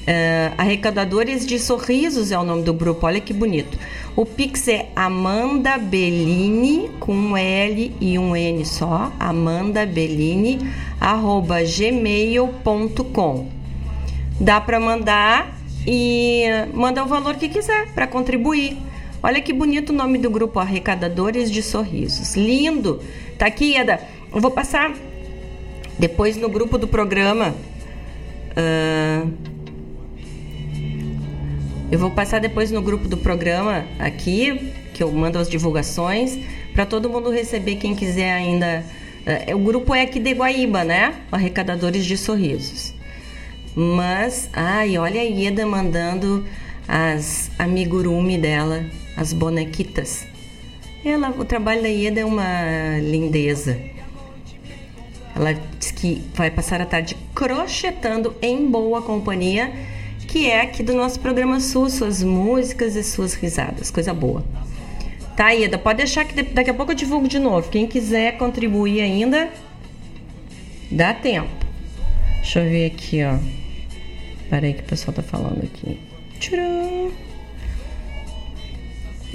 Uh, 0.05 0.53
arrecadadores 0.59 1.47
de 1.47 1.59
Sorrisos 1.59 2.31
é 2.31 2.39
o 2.39 2.45
nome 2.45 2.63
do 2.63 2.75
grupo, 2.75 3.07
olha 3.07 3.21
que 3.21 3.33
bonito. 3.33 3.79
O 4.15 4.27
Pix 4.27 4.69
é 4.69 4.91
Amanda 4.95 5.79
Bellini, 5.79 6.91
com 7.01 7.15
um 7.15 7.35
L 7.35 7.91
e 7.99 8.19
um 8.19 8.37
N 8.37 8.67
só, 8.67 9.11
Amanda 9.19 9.87
Bellini, 9.87 10.59
arroba 11.01 11.65
gmail.com. 11.65 13.49
Dá 14.39 14.61
para 14.61 14.79
mandar 14.79 15.59
e 15.87 16.45
mandar 16.75 17.05
o 17.05 17.07
valor 17.07 17.37
que 17.37 17.49
quiser 17.49 17.89
para 17.95 18.07
contribuir. 18.07 18.77
Olha 19.23 19.41
que 19.41 19.55
bonito 19.55 19.89
o 19.89 19.95
nome 19.95 20.19
do 20.19 20.29
grupo 20.29 20.59
Arrecadadores 20.59 21.51
de 21.51 21.63
Sorrisos. 21.63 22.37
Lindo! 22.37 23.01
Tá 23.39 23.47
aqui, 23.47 23.75
Eda. 23.75 24.01
Eu 24.35 24.39
vou 24.39 24.51
passar 24.51 24.93
depois 25.99 26.37
no 26.37 26.51
grupo 26.51 26.77
do 26.77 26.87
programa. 26.87 27.55
Uh, 28.51 29.54
eu 31.95 31.99
vou 32.01 32.11
passar 32.11 32.41
depois 32.41 32.73
no 32.73 32.83
grupo 32.83 33.07
do 33.07 33.17
programa 33.17 33.87
aqui, 34.01 34.73
que 34.93 35.01
eu 35.01 35.13
mando 35.13 35.39
as 35.39 35.49
divulgações, 35.49 36.37
para 36.73 36.85
todo 36.85 37.09
mundo 37.09 37.31
receber, 37.31 37.77
quem 37.77 37.95
quiser 37.95 38.33
ainda. 38.33 38.85
Uh, 39.49 39.55
o 39.55 39.61
grupo 39.61 39.95
é 39.95 40.03
aqui 40.03 40.19
de 40.19 40.33
Guaíba, 40.33 40.83
né? 40.83 41.15
Arrecadadores 41.31 42.05
de 42.05 42.17
Sorrisos. 42.17 42.93
Mas, 43.77 44.51
ai, 44.53 44.99
olha 44.99 45.21
a 45.21 45.25
Ieda 45.25 45.65
mandando 45.65 46.45
as 46.89 47.49
amigurumi 47.61 48.39
dela 48.39 48.85
as 49.17 49.33
bonequitas. 49.33 50.27
Ela, 51.05 51.31
o 51.31 51.45
trabalho 51.45 51.81
da 51.81 51.89
Ieda 51.89 52.23
é 52.23 52.25
uma 52.25 52.99
lindeza. 53.01 53.79
Ela 55.37 55.53
diz 55.79 55.93
que 55.93 56.21
vai 56.35 56.51
passar 56.51 56.81
a 56.81 56.87
tarde 56.87 57.17
crochetando 57.33 58.35
em 58.43 58.69
boa 58.69 59.01
companhia, 59.01 59.73
que 60.35 60.51
é 60.51 60.63
aqui 60.63 60.83
do 60.83 60.93
nosso 60.93 61.21
programa 61.21 61.61
Sul, 61.61 61.89
suas 61.89 62.21
músicas 62.21 62.97
e 62.97 63.05
suas 63.05 63.35
risadas, 63.35 63.89
coisa 63.89 64.13
boa. 64.13 64.45
Tá, 65.37 65.51
Ieda, 65.51 65.79
pode 65.79 65.99
deixar 65.99 66.25
que 66.25 66.43
daqui 66.43 66.71
a 66.71 66.75
pouco 66.75 66.91
eu 66.91 66.97
divulgo 66.97 67.29
de 67.29 67.39
novo. 67.39 67.71
Quem 67.71 67.87
quiser 67.87 68.37
contribuir 68.37 69.01
ainda, 69.01 69.49
dá 70.91 71.15
tempo. 71.15 71.65
Deixa 72.39 72.59
eu 72.59 72.69
ver 72.69 72.87
aqui, 72.87 73.23
ó. 73.23 73.39
Peraí 74.51 74.75
que 74.75 74.81
o 74.81 74.87
pessoal 74.87 75.15
tá 75.15 75.23
falando 75.23 75.63
aqui. 75.63 76.01
Tcharam! 76.41 77.13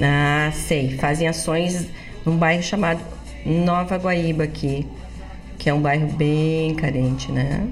Ah, 0.02 0.52
sei. 0.54 0.98
Fazem 0.98 1.30
ações 1.30 1.88
num 2.26 2.36
bairro 2.36 2.62
chamado 2.62 3.02
Nova 3.46 3.96
Guaíba 3.96 4.44
aqui, 4.44 4.86
que 5.58 5.70
é 5.70 5.74
um 5.74 5.80
bairro 5.80 6.08
bem 6.08 6.76
carente, 6.76 7.32
né? 7.32 7.70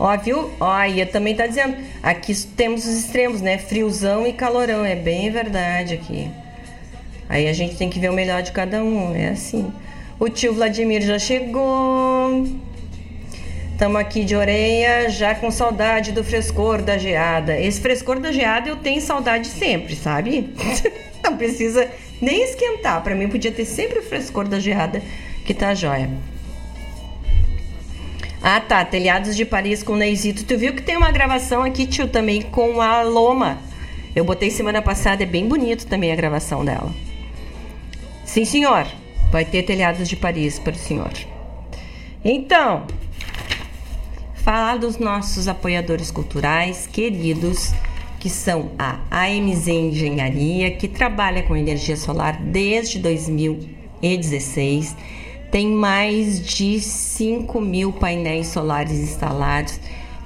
Ó, 0.00 0.16
viu? 0.16 0.50
Ó, 0.58 0.64
a 0.64 0.88
Ia 0.88 1.04
também 1.04 1.36
tá 1.36 1.46
dizendo. 1.46 1.76
Aqui 2.02 2.34
temos 2.56 2.86
os 2.86 3.04
extremos, 3.04 3.42
né? 3.42 3.58
Friozão 3.58 4.26
e 4.26 4.32
calorão. 4.32 4.82
É 4.82 4.96
bem 4.96 5.30
verdade 5.30 5.92
aqui. 5.92 6.30
Aí 7.28 7.46
a 7.46 7.52
gente 7.52 7.76
tem 7.76 7.90
que 7.90 8.00
ver 8.00 8.08
o 8.08 8.14
melhor 8.14 8.42
de 8.42 8.50
cada 8.50 8.82
um. 8.82 9.14
É 9.14 9.28
assim. 9.28 9.70
O 10.18 10.26
tio 10.30 10.54
Vladimir 10.54 11.02
já 11.02 11.18
chegou. 11.18 12.48
Estamos 13.72 14.00
aqui 14.00 14.24
de 14.24 14.34
orelha, 14.34 15.10
já 15.10 15.34
com 15.34 15.50
saudade 15.50 16.12
do 16.12 16.24
frescor 16.24 16.80
da 16.80 16.96
geada. 16.96 17.60
Esse 17.60 17.78
frescor 17.78 18.18
da 18.18 18.32
geada 18.32 18.70
eu 18.70 18.76
tenho 18.76 19.02
saudade 19.02 19.48
sempre, 19.48 19.94
sabe? 19.96 20.48
Não 21.22 21.36
precisa 21.36 21.86
nem 22.22 22.42
esquentar. 22.42 23.02
Para 23.02 23.14
mim 23.14 23.28
podia 23.28 23.52
ter 23.52 23.66
sempre 23.66 23.98
o 23.98 24.02
frescor 24.02 24.48
da 24.48 24.58
geada, 24.58 25.02
que 25.44 25.52
tá 25.52 25.74
jóia. 25.74 26.08
Ah, 28.42 28.60
tá. 28.60 28.84
Telhados 28.84 29.36
de 29.36 29.44
Paris 29.44 29.82
com 29.82 29.96
Neizito. 29.96 30.44
Tu 30.44 30.56
viu 30.56 30.74
que 30.74 30.82
tem 30.82 30.96
uma 30.96 31.10
gravação 31.10 31.62
aqui, 31.62 31.86
tio, 31.86 32.08
também 32.08 32.42
com 32.42 32.80
a 32.80 33.02
Loma. 33.02 33.58
Eu 34.16 34.24
botei 34.24 34.50
semana 34.50 34.80
passada, 34.80 35.22
é 35.22 35.26
bem 35.26 35.46
bonito 35.46 35.86
também 35.86 36.10
a 36.10 36.16
gravação 36.16 36.64
dela. 36.64 36.92
Sim, 38.24 38.44
senhor. 38.44 38.86
Vai 39.30 39.44
ter 39.44 39.62
Telhados 39.62 40.08
de 40.08 40.16
Paris 40.16 40.58
para 40.58 40.72
o 40.72 40.76
senhor. 40.76 41.12
Então, 42.24 42.86
falar 44.34 44.78
dos 44.78 44.98
nossos 44.98 45.46
apoiadores 45.46 46.10
culturais 46.10 46.86
queridos, 46.86 47.72
que 48.18 48.28
são 48.28 48.72
a 48.78 48.98
AMZ 49.10 49.68
Engenharia, 49.68 50.70
que 50.72 50.88
trabalha 50.88 51.42
com 51.42 51.56
energia 51.56 51.96
solar 51.96 52.36
desde 52.40 52.98
2016, 52.98 54.96
tem 55.50 55.68
mais 55.68 56.40
de 56.40 56.80
5 56.80 57.60
mil 57.60 57.92
painéis 57.92 58.48
solares 58.48 58.98
instalados, 58.98 59.80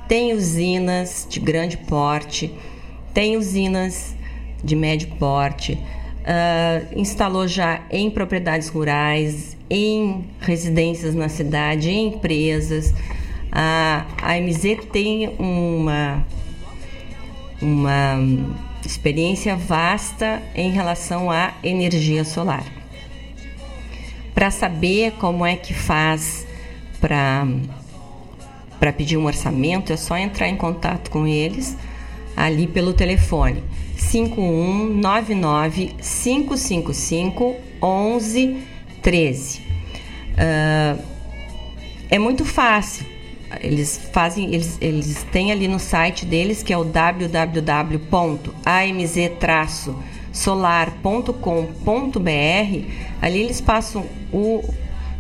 tem 0.07 0.35
usinas 0.35 1.27
de 1.29 1.41
grande 1.41 1.77
porte, 1.79 2.53
tem 3.15 3.37
usinas 3.37 4.15
de 4.63 4.77
médio 4.77 5.09
porte, 5.19 5.79
uh, 6.25 6.99
instalou 6.99 7.49
já 7.49 7.81
em 7.91 8.11
propriedades 8.11 8.69
rurais, 8.69 9.57
em 9.71 10.25
residências 10.41 11.15
na 11.15 11.29
cidade, 11.29 11.91
em 11.91 12.09
empresas. 12.09 12.93
A, 13.51 14.05
a 14.21 14.41
MZ 14.41 14.87
tem 14.93 15.29
uma, 15.39 16.25
uma 17.63 18.19
experiência 18.85 19.57
vasta 19.57 20.43
em 20.55 20.71
relação 20.71 21.31
à 21.31 21.55
energia 21.63 22.25
solar. 22.25 22.74
Para 24.35 24.51
saber 24.51 25.13
como 25.13 25.47
é 25.47 25.57
que 25.57 25.73
faz 25.73 26.47
para 27.01 27.47
para 28.81 28.93
pedir 28.93 29.17
um 29.17 29.25
orçamento, 29.25 29.93
é 29.93 29.97
só 29.97 30.19
entrar 30.19 30.49
em 30.49 30.57
contato 30.57 31.11
com 31.11 31.27
eles 31.27 31.77
ali 32.37 32.67
pelo 32.67 32.93
telefone 32.93 33.63
5199 33.97 35.95
555 36.01 37.57
1113. 37.81 39.63
Uh, 40.35 41.01
é 42.11 42.19
muito 42.19 42.45
fácil 42.45 43.07
eles 43.63 44.01
fazem, 44.13 44.53
eles, 44.53 44.79
eles 44.81 45.23
têm 45.31 45.53
ali 45.53 45.69
no 45.69 45.79
site 45.79 46.25
deles 46.25 46.63
que 46.63 46.73
é 46.73 46.79
o 46.79 46.85
www.amz-solar.com.br. 50.35 52.91
Ali 53.23 53.41
eles 53.41 53.61
passam 53.61 54.05
o 54.33 54.63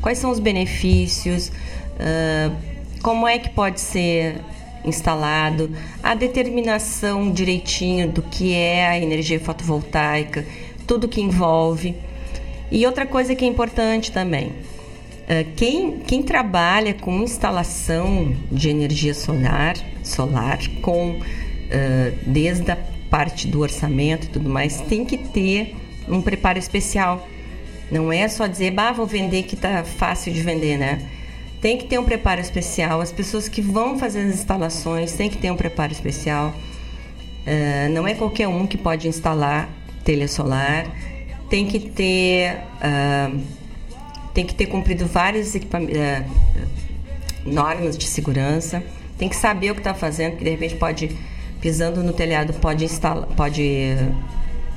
quais 0.00 0.18
são 0.18 0.30
os 0.30 0.38
benefícios, 0.38 1.48
uh, 1.48 2.54
como 3.02 3.26
é 3.26 3.38
que 3.38 3.48
pode 3.50 3.80
ser 3.80 4.40
instalado, 4.84 5.70
a 6.02 6.14
determinação 6.14 7.32
direitinho 7.32 8.10
do 8.10 8.20
que 8.20 8.52
é 8.52 8.86
a 8.86 8.98
energia 8.98 9.40
fotovoltaica, 9.40 10.44
tudo 10.86 11.08
que 11.08 11.22
envolve. 11.22 11.94
E 12.70 12.84
outra 12.84 13.06
coisa 13.06 13.34
que 13.34 13.46
é 13.46 13.48
importante 13.48 14.12
também, 14.12 14.52
ah, 15.26 15.42
quem, 15.56 16.00
quem 16.00 16.22
trabalha 16.22 16.92
com 16.92 17.22
instalação 17.22 18.36
de 18.52 18.68
energia 18.68 19.14
solar, 19.14 19.74
solar 20.02 20.58
com 20.82 21.12
uh, 21.12 21.22
desde 22.26 22.70
a 22.70 22.76
parte 23.14 23.46
do 23.46 23.60
orçamento 23.60 24.24
e 24.24 24.28
tudo 24.28 24.50
mais, 24.50 24.80
tem 24.80 25.04
que 25.04 25.16
ter 25.16 25.76
um 26.08 26.20
preparo 26.20 26.58
especial. 26.58 27.28
Não 27.88 28.12
é 28.12 28.26
só 28.26 28.48
dizer, 28.48 28.72
bah, 28.72 28.90
vou 28.90 29.06
vender 29.06 29.44
que 29.44 29.54
tá 29.54 29.84
fácil 29.84 30.32
de 30.32 30.42
vender, 30.42 30.76
né? 30.76 31.00
Tem 31.60 31.78
que 31.78 31.84
ter 31.84 31.96
um 31.96 32.04
preparo 32.04 32.40
especial. 32.40 33.00
As 33.00 33.12
pessoas 33.12 33.46
que 33.46 33.62
vão 33.62 33.96
fazer 33.96 34.26
as 34.26 34.34
instalações 34.34 35.12
têm 35.12 35.30
que 35.30 35.38
ter 35.38 35.48
um 35.48 35.56
preparo 35.56 35.92
especial. 35.92 36.52
Uh, 37.46 37.88
não 37.92 38.04
é 38.04 38.14
qualquer 38.14 38.48
um 38.48 38.66
que 38.66 38.76
pode 38.76 39.06
instalar 39.06 39.68
telha 40.02 40.26
solar. 40.26 40.84
Tem 41.48 41.68
que 41.68 41.78
ter 41.78 42.56
uh, 42.82 43.40
tem 44.34 44.44
que 44.44 44.56
ter 44.56 44.66
cumprido 44.66 45.06
várias 45.06 45.54
uh, 45.54 45.60
normas 47.46 47.96
de 47.96 48.06
segurança, 48.06 48.82
tem 49.16 49.28
que 49.28 49.36
saber 49.36 49.70
o 49.70 49.74
que 49.74 49.80
está 49.80 49.94
fazendo, 49.94 50.32
porque 50.32 50.44
de 50.44 50.50
repente 50.50 50.74
pode, 50.74 51.16
pisando 51.64 52.00
no 52.02 52.12
telhado, 52.12 52.52
pode, 52.52 52.86
pode 53.34 53.96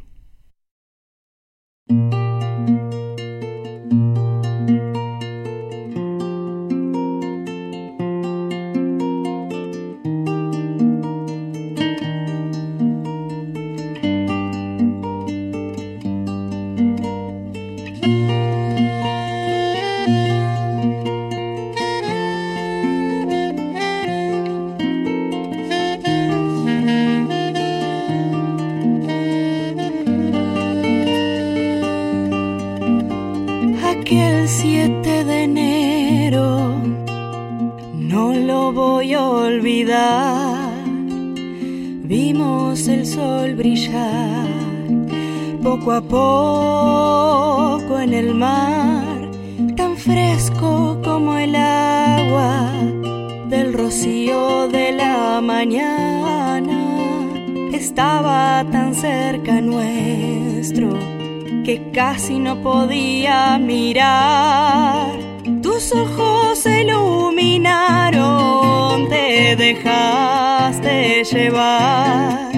Casi 61.98 62.38
no 62.38 62.62
podía 62.62 63.57
mirar. 63.57 65.18
Tus 65.64 65.92
ojos 65.92 66.60
se 66.60 66.83
iluminaron, 66.83 69.10
te 69.10 69.55
dejaste 69.55 71.24
llevar. 71.24 72.51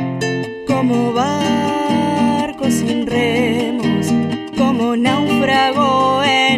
¿Cómo 0.68 1.14
va? 1.14 1.40
sin 2.70 3.08
remos, 3.08 4.14
como 4.56 4.96
náufrago 4.96 6.22
en 6.24 6.49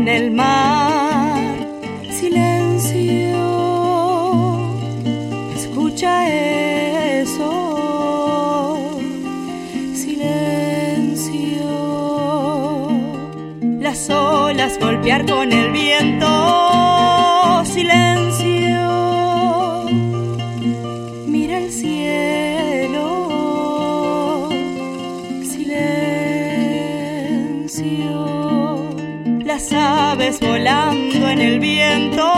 golpear 14.80 15.26
con 15.26 15.52
el 15.52 15.72
viento. 15.72 16.28
Silencio. 17.66 18.82
Mira 21.28 21.58
el 21.58 21.72
cielo 21.72 23.32
las 29.52 29.74
aves 29.74 30.40
volando 30.40 31.28
en 31.28 31.42
el 31.42 31.60
viento. 31.60 32.31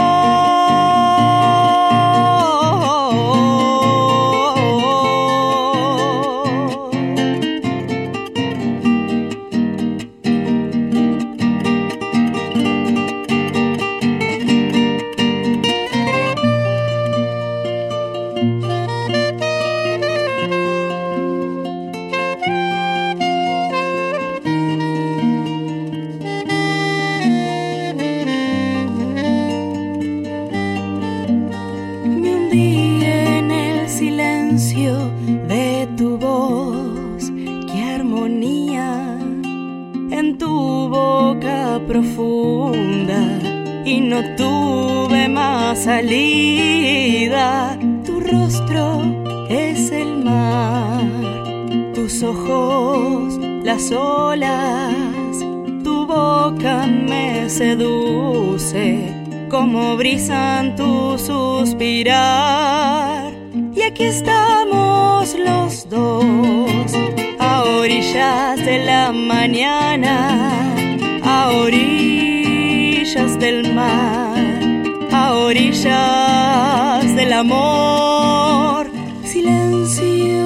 huellas 75.74 77.16
del 77.16 77.34
amor. 77.34 78.88
Silencio, 79.24 80.46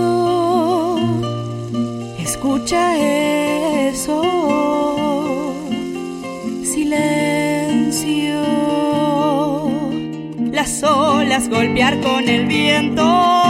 escucha 2.17 2.97
eso. 3.89 4.21
Silencio, 6.63 8.41
las 10.51 10.83
olas 10.83 11.49
golpear 11.49 11.99
con 11.99 12.29
el 12.29 12.45
viento. 12.45 13.46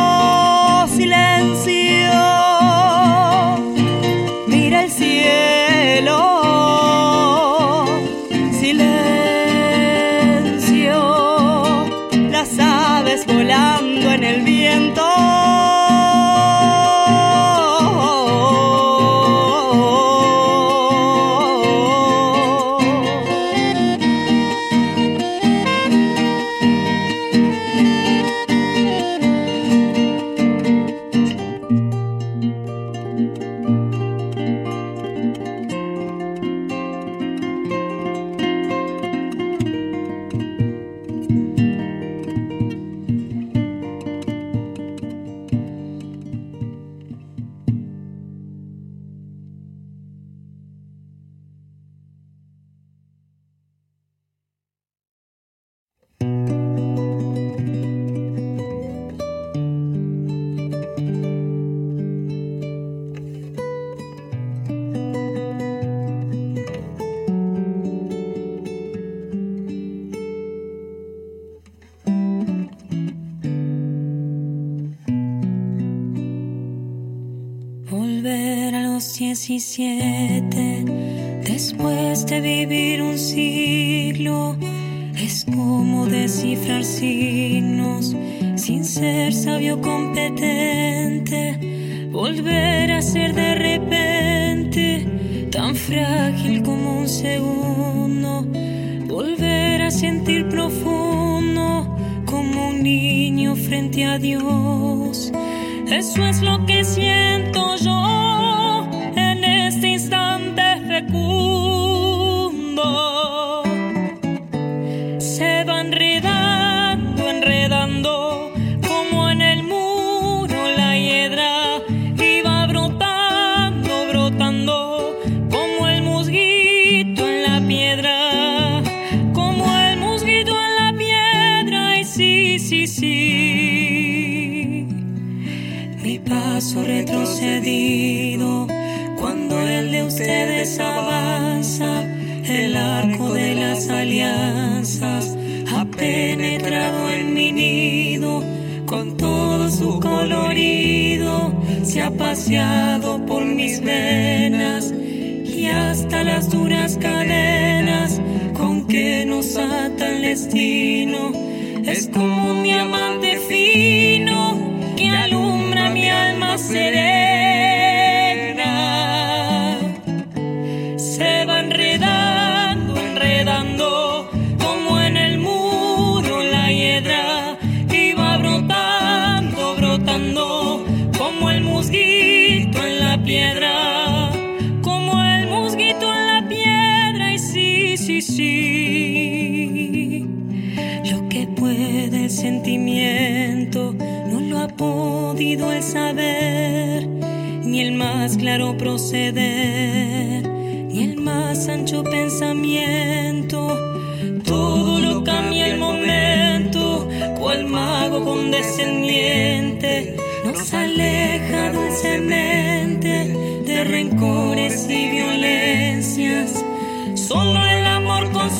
天。 79.77 80.06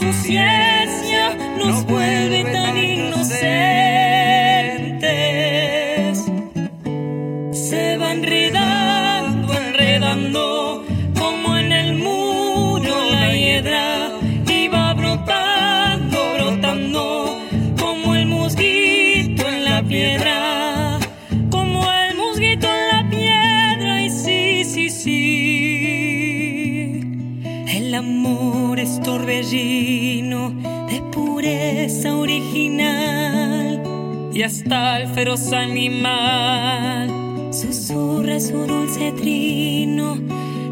conciencia 0.08 1.36
nos 1.58 1.84
vuelve. 1.86 2.37
y 34.38 34.43
hasta 34.43 35.00
el 35.00 35.08
feroz 35.15 35.52
animal. 35.52 37.10
Susurra 37.52 38.39
su 38.39 38.67
dulce 38.67 39.12
trino, 39.13 40.15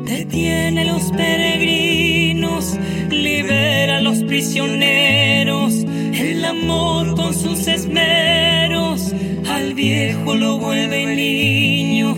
detiene 0.05 0.85
los 0.85 1.11
peregrinos, 1.11 2.77
libera 3.09 3.97
a 3.97 4.01
los 4.01 4.19
prisioneros, 4.23 5.83
el 5.83 6.45
amor 6.45 7.15
con 7.15 7.33
sus 7.33 7.67
esmeros, 7.67 9.11
al 9.49 9.73
viejo 9.73 10.35
lo 10.35 10.59
vuelve 10.59 11.15
niño 11.15 12.15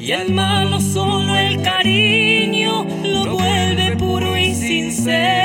y 0.00 0.10
al 0.10 0.32
malo 0.32 0.80
solo 0.80 1.36
el 1.36 1.62
cariño 1.62 2.84
lo 3.04 3.36
vuelve 3.36 3.94
puro 3.96 4.36
y 4.36 4.52
sincero. 4.52 5.37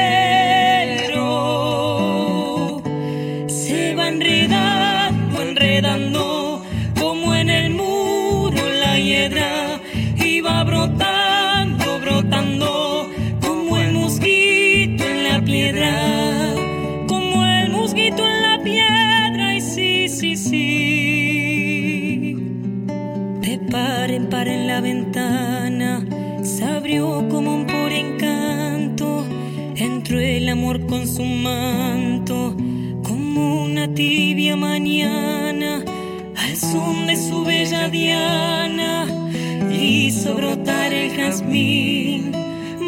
querubín, 41.54 42.32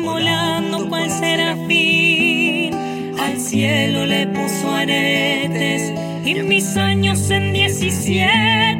volando 0.04 0.89
cual 0.89 1.10
serafín, 1.10 2.73
al 3.19 3.39
cielo 3.39 4.06
le 4.06 4.28
puso 4.28 4.71
aretes 4.71 5.93
y 6.25 6.34
mis 6.41 6.75
años 6.75 7.30
en 7.30 7.54
diecisiete 7.54 8.74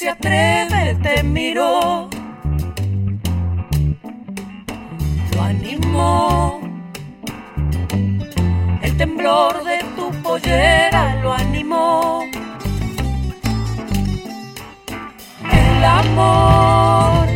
atrévete, 0.00 1.22
miró. 1.22 2.08
Lo 5.34 5.42
animó. 5.42 6.60
El 8.82 8.96
temblor 8.96 9.62
de 9.64 9.78
tu 9.96 10.10
pollera 10.22 11.16
lo 11.22 11.32
animó. 11.34 12.24
El 15.50 15.84
amor. 15.84 17.28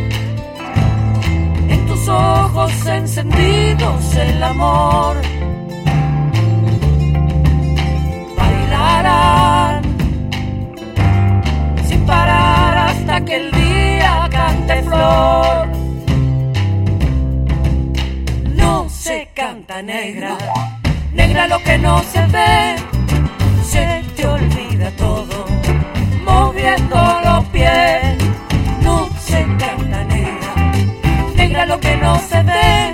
En 1.69 1.87
tus 1.87 2.07
ojos 2.09 2.85
encendidos 2.87 4.15
el 4.15 4.43
amor. 4.43 5.17
Bailarán 8.35 9.83
sin 11.87 12.05
parar 12.05 12.46
hasta 12.97 13.25
que 13.25 13.35
el 13.35 13.51
día 13.51 14.27
cante 14.31 14.81
flor. 14.83 15.67
No 18.55 18.89
se 18.89 19.29
canta 19.33 19.81
negra, 19.81 20.37
negra 21.13 21.47
lo 21.47 21.59
que 21.63 21.77
no 21.77 22.01
se 22.03 22.25
ve, 22.27 22.75
se 23.63 24.03
te 24.15 24.27
olvida 24.27 24.91
todo, 24.91 25.45
moviendo 26.25 26.97
los 27.25 27.45
pies. 27.45 28.17
No 28.81 29.07
se 29.19 29.41
canta 29.61 30.03
negra, 30.15 30.51
negra 31.35 31.65
lo 31.65 31.79
que 31.79 31.95
no 31.97 32.19
se 32.19 32.41
ve, 32.43 32.93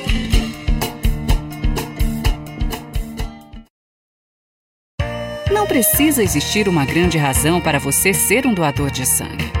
Não 5.61 5.67
precisa 5.67 6.23
existir 6.23 6.67
uma 6.67 6.83
grande 6.83 7.19
razão 7.19 7.61
para 7.61 7.77
você 7.77 8.15
ser 8.15 8.47
um 8.47 8.53
doador 8.53 8.89
de 8.89 9.05
sangue. 9.05 9.60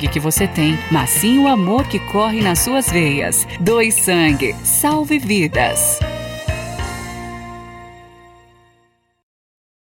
que 0.07 0.19
você 0.19 0.47
tem, 0.47 0.77
mas 0.91 1.09
sim 1.09 1.39
o 1.39 1.47
amor 1.47 1.87
que 1.87 1.99
corre 2.11 2.41
nas 2.41 2.59
suas 2.59 2.89
veias. 2.89 3.47
Doe 3.59 3.91
sangue, 3.91 4.55
salve 4.63 5.19
vidas. 5.19 5.99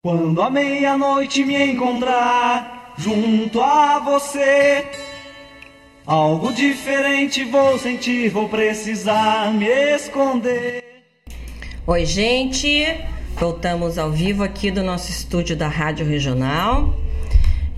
Quando 0.03 0.41
a 0.41 0.49
meia-noite 0.49 1.43
me 1.43 1.71
encontrar 1.71 2.93
junto 2.97 3.59
a 3.59 3.99
você, 3.99 4.85
algo 6.05 6.53
diferente 6.53 7.43
vou 7.43 7.79
sentir, 7.79 8.29
vou 8.29 8.47
precisar 8.47 9.51
me 9.51 9.65
esconder. 9.95 10.83
Oi, 11.87 12.05
gente. 12.05 12.85
Voltamos 13.37 13.97
ao 13.97 14.11
vivo 14.11 14.43
aqui 14.43 14.71
do 14.71 14.81
nosso 14.81 15.11
estúdio 15.11 15.57
da 15.57 15.67
Rádio 15.67 16.05
Regional. 16.05 16.95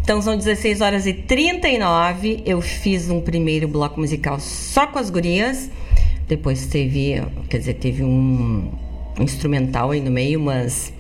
Então 0.08 0.22
são 0.22 0.38
16 0.38 0.80
horas 0.80 1.06
e 1.06 1.12
39. 1.12 2.42
Eu 2.46 2.62
fiz 2.62 3.10
um 3.10 3.20
primeiro 3.20 3.68
bloco 3.68 4.00
musical 4.00 4.40
só 4.40 4.88
com 4.88 4.98
as 4.98 5.10
gurias. 5.10 5.70
Depois 6.30 6.66
teve, 6.68 7.22
quer 7.50 7.58
dizer, 7.58 7.74
teve 7.74 8.06
um, 8.06 8.72
um 9.20 9.24
instrumental 9.24 9.92
aí 9.92 10.00
no 10.00 10.10
meio, 10.10 10.40
umas 10.40 10.94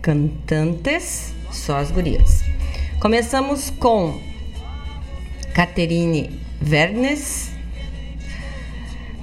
cantantes, 0.00 1.34
só 1.52 1.76
as 1.76 1.90
gurias. 1.90 2.42
Começamos 3.00 3.68
com 3.68 4.18
Caterine 5.52 6.30
Vernes, 6.58 7.50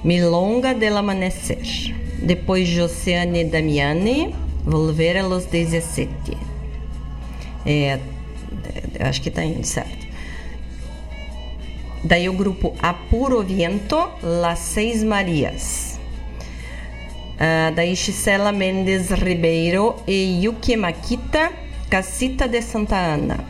Milonga 0.04 0.72
del 0.72 0.98
Amanecer. 0.98 1.96
Depois 2.22 2.68
Josiane 2.68 3.44
Damiani, 3.44 4.32
Volver 4.64 5.16
a 5.16 5.26
los 5.26 5.46
17. 5.46 6.08
É, 7.66 7.98
acho 9.00 9.20
que 9.22 9.30
tá 9.30 9.44
indo 9.44 9.64
certo. 9.64 10.06
Daí 12.04 12.28
o 12.28 12.32
grupo 12.32 12.74
Apuro 12.80 13.42
Viento, 13.42 14.08
Las 14.22 14.60
Seis 14.60 15.02
Marias. 15.02 15.98
Ah, 17.38 17.72
daí 17.74 17.94
Gisela 17.94 18.52
Mendes 18.52 19.10
Ribeiro 19.10 19.96
e 20.06 20.40
Yuki 20.44 20.76
Makita, 20.76 21.52
Casita 21.90 22.48
de 22.48 22.62
Santa 22.62 22.96
Ana. 22.96 23.44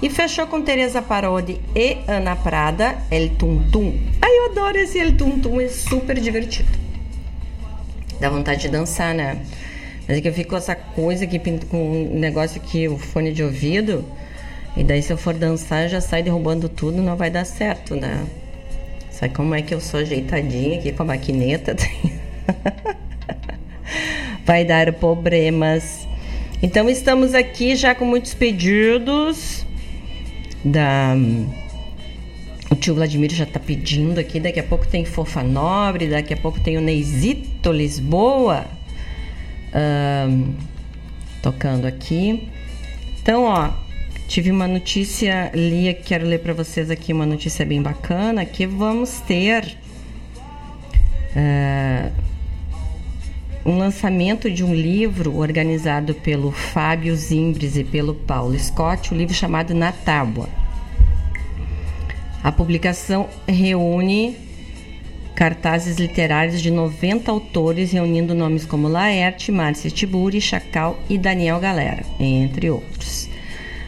E 0.00 0.10
fechou 0.10 0.48
com 0.48 0.62
Teresa 0.62 1.00
Parodi 1.00 1.60
e 1.76 1.98
Ana 2.08 2.34
Prada, 2.34 2.98
El 3.10 3.30
Tum 3.36 3.62
Tum. 3.70 3.96
Ai, 4.20 4.30
eu 4.30 4.50
adoro 4.50 4.76
esse 4.78 4.98
El 4.98 5.16
Tum 5.16 5.38
Tum, 5.38 5.60
é 5.60 5.68
super 5.68 6.18
divertido. 6.18 6.68
Dá 8.20 8.28
vontade 8.28 8.62
de 8.62 8.68
dançar, 8.68 9.14
né? 9.14 9.44
Mas 10.08 10.18
é 10.18 10.20
que 10.20 10.28
eu 10.28 10.34
fico 10.34 10.50
com 10.50 10.56
essa 10.56 10.74
coisa 10.74 11.26
pin- 11.26 11.58
com 11.70 12.08
um 12.12 12.18
negócio 12.18 12.60
aqui, 12.60 12.88
o 12.88 12.98
fone 12.98 13.32
de 13.32 13.44
ouvido. 13.44 14.04
E 14.76 14.82
daí 14.82 15.02
se 15.02 15.12
eu 15.12 15.16
for 15.16 15.34
dançar, 15.34 15.88
já 15.88 16.00
sai 16.00 16.22
derrubando 16.22 16.68
tudo, 16.68 17.02
não 17.02 17.16
vai 17.16 17.30
dar 17.30 17.44
certo, 17.44 17.94
né? 17.94 18.26
Sabe 19.10 19.34
como 19.34 19.54
é 19.54 19.62
que 19.62 19.74
eu 19.74 19.80
sou 19.80 20.00
ajeitadinha 20.00 20.78
aqui 20.78 20.92
com 20.92 21.02
a 21.02 21.06
maquineta? 21.06 21.76
vai 24.44 24.64
dar 24.64 24.92
problemas. 24.94 26.06
Então 26.62 26.88
estamos 26.88 27.34
aqui 27.34 27.76
já 27.76 27.94
com 27.94 28.04
muitos 28.04 28.34
pedidos 28.34 29.66
da 30.64 31.14
o 32.70 32.74
tio 32.74 32.94
Vladimir 32.94 33.30
já 33.30 33.44
tá 33.44 33.60
pedindo 33.60 34.18
aqui, 34.18 34.40
daqui 34.40 34.58
a 34.58 34.62
pouco 34.62 34.86
tem 34.86 35.04
Fofa 35.04 35.42
Nobre, 35.42 36.08
daqui 36.08 36.32
a 36.32 36.36
pouco 36.36 36.58
tem 36.58 36.78
o 36.78 36.80
Neizito 36.80 37.70
Lisboa 37.70 38.64
ahn, 39.74 40.54
tocando 41.42 41.86
aqui. 41.86 42.48
Então, 43.20 43.44
ó, 43.44 43.70
tive 44.28 44.50
uma 44.50 44.66
notícia, 44.66 45.50
li, 45.54 45.92
quero 45.94 46.26
ler 46.26 46.40
para 46.40 46.52
vocês 46.52 46.90
aqui 46.90 47.12
uma 47.12 47.26
notícia 47.26 47.64
bem 47.64 47.82
bacana, 47.82 48.44
que 48.44 48.66
vamos 48.66 49.20
ter 49.20 49.76
ah, 51.36 52.10
um 53.64 53.78
lançamento 53.78 54.50
de 54.50 54.64
um 54.64 54.74
livro 54.74 55.36
organizado 55.36 56.14
pelo 56.14 56.50
Fábio 56.50 57.14
Zimbres 57.14 57.76
e 57.76 57.84
pelo 57.84 58.14
Paulo 58.14 58.58
Scott, 58.58 59.14
um 59.14 59.16
livro 59.16 59.34
chamado 59.34 59.74
Na 59.74 59.92
Tábua. 59.92 60.48
A 62.42 62.50
publicação 62.50 63.28
reúne 63.46 64.36
cartazes 65.34 65.96
literários 65.96 66.60
de 66.60 66.70
90 66.70 67.30
autores, 67.30 67.92
reunindo 67.92 68.34
nomes 68.34 68.64
como 68.64 68.88
Laerte, 68.88 69.52
Márcia 69.52 69.90
Tiburi, 69.90 70.40
Chacal 70.40 70.98
e 71.08 71.16
Daniel 71.16 71.60
Galera, 71.60 72.04
entre 72.18 72.68
outros. 72.68 73.28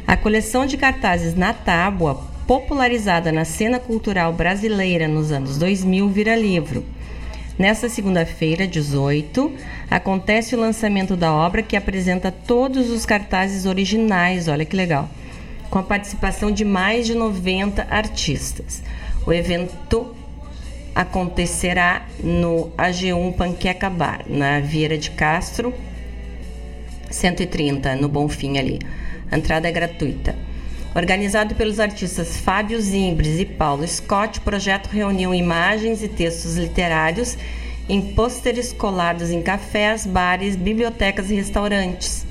A 0.06 0.18
coleção 0.18 0.66
de 0.66 0.76
cartazes 0.76 1.34
na 1.34 1.54
tábua, 1.54 2.22
popularizada 2.46 3.32
na 3.32 3.44
cena 3.46 3.78
cultural 3.80 4.34
brasileira 4.34 5.08
nos 5.08 5.32
anos 5.32 5.56
2000, 5.56 6.08
vira 6.10 6.36
livro. 6.36 6.84
Nesta 7.58 7.88
segunda-feira, 7.88 8.66
18, 8.66 9.50
acontece 9.90 10.54
o 10.54 10.60
lançamento 10.60 11.16
da 11.16 11.32
obra 11.32 11.62
que 11.62 11.74
apresenta 11.74 12.30
todos 12.30 12.90
os 12.90 13.06
cartazes 13.06 13.64
originais, 13.64 14.46
olha 14.46 14.66
que 14.66 14.76
legal, 14.76 15.08
com 15.70 15.78
a 15.78 15.82
participação 15.82 16.50
de 16.50 16.66
mais 16.66 17.06
de 17.06 17.14
90 17.14 17.86
artistas. 17.88 18.82
O 19.26 19.32
evento 19.32 20.14
acontecerá 20.94 22.06
no 22.22 22.70
AG1 22.76 23.36
Panqueca 23.36 23.88
Bar, 23.88 24.24
na 24.28 24.60
Vieira 24.60 24.98
de 24.98 25.12
Castro, 25.12 25.72
130, 27.10 27.96
no 27.96 28.08
Bonfim 28.08 28.58
ali. 28.58 28.80
Entrada 29.34 29.68
é 29.68 29.72
gratuita. 29.72 30.36
Organizado 30.94 31.56
pelos 31.56 31.80
artistas 31.80 32.36
Fábio 32.36 32.80
Zimbres 32.80 33.40
e 33.40 33.44
Paulo 33.44 33.86
Scott, 33.86 34.38
o 34.38 34.42
projeto 34.42 34.86
reuniu 34.86 35.34
imagens 35.34 36.04
e 36.04 36.08
textos 36.08 36.56
literários 36.56 37.36
em 37.88 38.00
pôsteres 38.14 38.72
colados 38.72 39.30
em 39.30 39.42
cafés, 39.42 40.06
bares, 40.06 40.54
bibliotecas 40.54 41.32
e 41.32 41.34
restaurantes. 41.34 42.24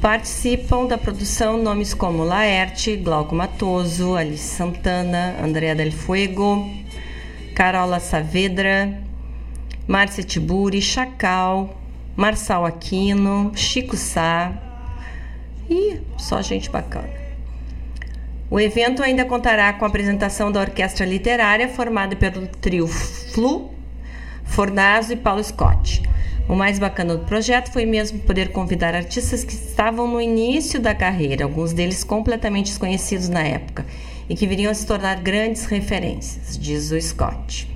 Participam 0.00 0.86
da 0.86 0.98
produção 0.98 1.56
nomes 1.56 1.94
como 1.94 2.24
Laerte, 2.24 2.96
Glauco 2.96 3.34
Matoso, 3.34 4.16
Alice 4.16 4.56
Santana, 4.56 5.36
Andrea 5.40 5.74
Del 5.74 5.92
Fuego, 5.92 6.68
Carola 7.54 8.00
Saavedra, 8.00 9.00
Márcia 9.86 10.24
Tiburi, 10.24 10.82
Chacal, 10.82 11.80
Marçal 12.16 12.66
Aquino, 12.66 13.52
Chico 13.54 13.96
Sá 13.96 14.67
e 15.68 16.00
só 16.16 16.40
gente 16.42 16.70
bacana. 16.70 17.08
O 18.50 18.58
evento 18.58 19.02
ainda 19.02 19.24
contará 19.24 19.72
com 19.74 19.84
a 19.84 19.88
apresentação 19.88 20.50
da 20.50 20.60
orquestra 20.60 21.04
literária 21.04 21.68
formada 21.68 22.16
pelo 22.16 22.46
trio 22.46 22.86
Flu, 22.86 23.70
Fornazo 24.44 25.12
e 25.12 25.16
Paulo 25.16 25.44
Scott. 25.44 26.02
O 26.48 26.54
mais 26.54 26.78
bacana 26.78 27.14
do 27.14 27.26
projeto 27.26 27.70
foi 27.70 27.84
mesmo 27.84 28.20
poder 28.20 28.50
convidar 28.52 28.94
artistas 28.94 29.44
que 29.44 29.52
estavam 29.52 30.08
no 30.08 30.18
início 30.18 30.80
da 30.80 30.94
carreira, 30.94 31.44
alguns 31.44 31.74
deles 31.74 32.02
completamente 32.02 32.68
desconhecidos 32.68 33.28
na 33.28 33.42
época, 33.42 33.84
e 34.30 34.34
que 34.34 34.46
viriam 34.46 34.70
a 34.70 34.74
se 34.74 34.86
tornar 34.86 35.20
grandes 35.20 35.66
referências, 35.66 36.56
diz 36.58 36.90
o 36.90 36.98
Scott. 36.98 37.68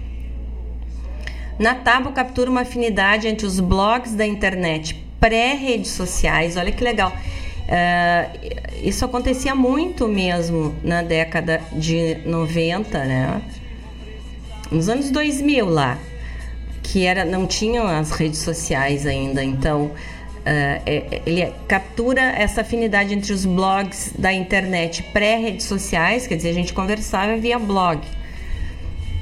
Na 1.59 1.75
Tábua 1.75 2.13
captura 2.13 2.51
uma 2.51 2.63
afinidade 2.63 3.29
entre 3.29 3.45
os 3.45 3.61
blogs 3.61 4.15
da 4.15 4.27
internet 4.27 4.95
pré-redes 5.21 5.91
sociais, 5.91 6.57
olha 6.57 6.73
que 6.73 6.83
legal. 6.83 7.13
Uh, 7.63 8.87
isso 8.87 9.05
acontecia 9.05 9.55
muito 9.55 10.09
mesmo 10.09 10.75
na 10.83 11.03
década 11.03 11.61
de 11.73 12.17
90, 12.27 13.05
né? 13.05 13.43
Nos 14.71 14.89
anos 14.89 15.11
2000 15.11 15.69
lá, 15.69 15.99
que 16.83 17.07
era, 17.07 17.25
não 17.25 17.47
tinham 17.47 17.87
as 17.87 18.11
redes 18.11 18.41
sociais 18.41 19.07
ainda, 19.07 19.45
então 19.45 19.85
uh, 19.87 19.93
ele 21.25 21.53
captura 21.69 22.21
essa 22.21 22.63
afinidade 22.63 23.15
entre 23.15 23.33
os 23.33 23.45
blogs 23.45 24.13
da 24.19 24.33
internet 24.33 25.03
pré-redes 25.13 25.67
sociais, 25.67 26.27
quer 26.27 26.37
dizer, 26.37 26.51
a 26.51 26.55
gente 26.55 26.75
conversava 26.75 27.37
via 27.37 27.59
blog, 27.59 28.01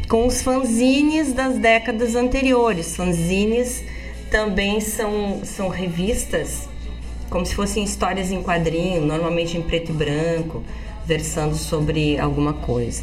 com 0.09 0.27
os 0.27 0.43
fanzines 0.43 1.33
das 1.33 1.57
décadas 1.59 2.17
anteriores. 2.17 2.97
Fanzines 2.97 3.85
também 4.31 4.81
são, 4.81 5.43
são 5.45 5.69
revistas 5.69 6.70
como 7.31 7.47
se 7.47 7.55
fossem 7.55 7.85
histórias 7.85 8.31
em 8.31 8.43
quadrinho, 8.43 9.07
normalmente 9.07 9.57
em 9.57 9.63
preto 9.63 9.91
e 9.91 9.95
branco, 9.95 10.63
versando 11.07 11.55
sobre 11.55 12.19
alguma 12.19 12.53
coisa. 12.53 13.03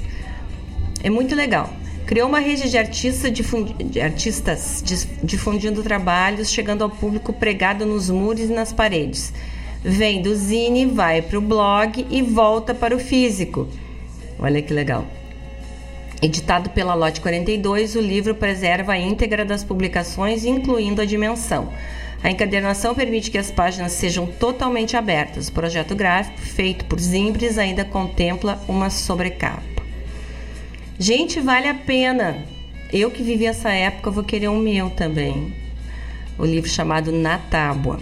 É 1.01 1.09
muito 1.09 1.34
legal. 1.34 1.69
Criou 2.05 2.30
uma 2.30 2.39
rede 2.39 2.69
de, 2.69 2.78
artista 2.78 3.30
difundi 3.30 3.73
de 3.84 3.99
artistas 3.99 4.84
difundindo 5.23 5.84
trabalhos, 5.84 6.49
chegando 6.49 6.84
ao 6.84 6.89
público 6.89 7.34
pregado 7.34 7.86
nos 7.86 8.09
muros 8.09 8.43
e 8.43 8.53
nas 8.53 8.71
paredes. 8.71 9.34
Vem 9.84 10.21
do 10.21 10.36
zine, 10.36 10.86
vai 10.86 11.21
para 11.21 11.38
o 11.38 11.41
blog 11.41 12.05
e 12.09 12.21
volta 12.21 12.73
para 12.73 12.95
o 12.95 12.99
físico. 12.99 13.67
Olha 14.39 14.61
que 14.61 14.73
legal. 14.73 15.05
Editado 16.21 16.69
pela 16.71 16.95
Lote 16.95 17.21
42, 17.21 17.95
o 17.95 18.01
livro 18.01 18.34
preserva 18.34 18.93
a 18.93 18.97
íntegra 18.97 19.45
das 19.45 19.63
publicações, 19.63 20.45
incluindo 20.45 21.01
a 21.01 21.05
dimensão. 21.05 21.69
A 22.24 22.32
encadernação 22.32 22.95
permite 22.95 23.30
que 23.30 23.38
as 23.38 23.51
páginas 23.51 23.91
sejam 23.93 24.26
totalmente 24.26 24.97
abertas. 24.97 25.47
O 25.47 25.51
projeto 25.51 25.95
gráfico, 25.95 26.39
feito 26.39 26.86
por 26.86 26.99
Zimbres, 26.99 27.57
ainda 27.57 27.86
contempla 27.86 28.61
uma 28.68 28.89
sobrecapa. 28.89 29.84
Gente, 30.99 31.39
vale 31.39 31.68
a 31.68 31.76
pena. 31.76 32.43
Eu 32.91 33.11
que 33.11 33.22
vivi 33.22 33.45
essa 33.45 33.70
época 33.70 34.09
vou 34.09 34.24
querer 34.24 34.47
o 34.47 34.57
meu 34.57 34.89
também. 34.89 35.53
O 36.39 36.45
livro 36.45 36.70
chamado 36.70 37.11
Na 37.11 37.38
Tábua. 37.38 37.99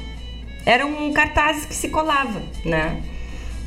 Era 0.66 0.86
um 0.86 1.12
cartaz 1.12 1.66
que 1.66 1.76
se 1.76 1.90
colava, 1.90 2.42
né? 2.64 3.02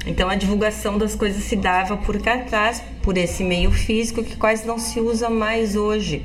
Então 0.07 0.29
a 0.29 0.35
divulgação 0.35 0.97
das 0.97 1.15
coisas 1.15 1.45
se 1.45 1.57
dava 1.57 1.97
por 1.97 2.21
cartaz, 2.21 2.83
por 3.03 3.19
esse 3.19 3.45
meio 3.45 3.71
físico 3.71 4.25
que 4.25 4.37
quase 4.37 4.67
não 4.67 4.79
se 4.79 4.99
usa 4.99 5.29
mais 5.29 5.77
hoje. 5.77 6.25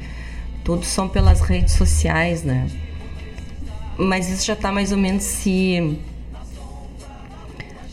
Tudo 0.63 0.85
são 0.85 1.09
pelas 1.09 1.41
redes 1.41 1.73
sociais, 1.73 2.43
né? 2.43 2.67
Mas 3.97 4.29
isso 4.29 4.45
já 4.45 4.53
está 4.53 4.71
mais 4.71 4.91
ou 4.91 4.97
menos 4.97 5.23
se. 5.23 5.97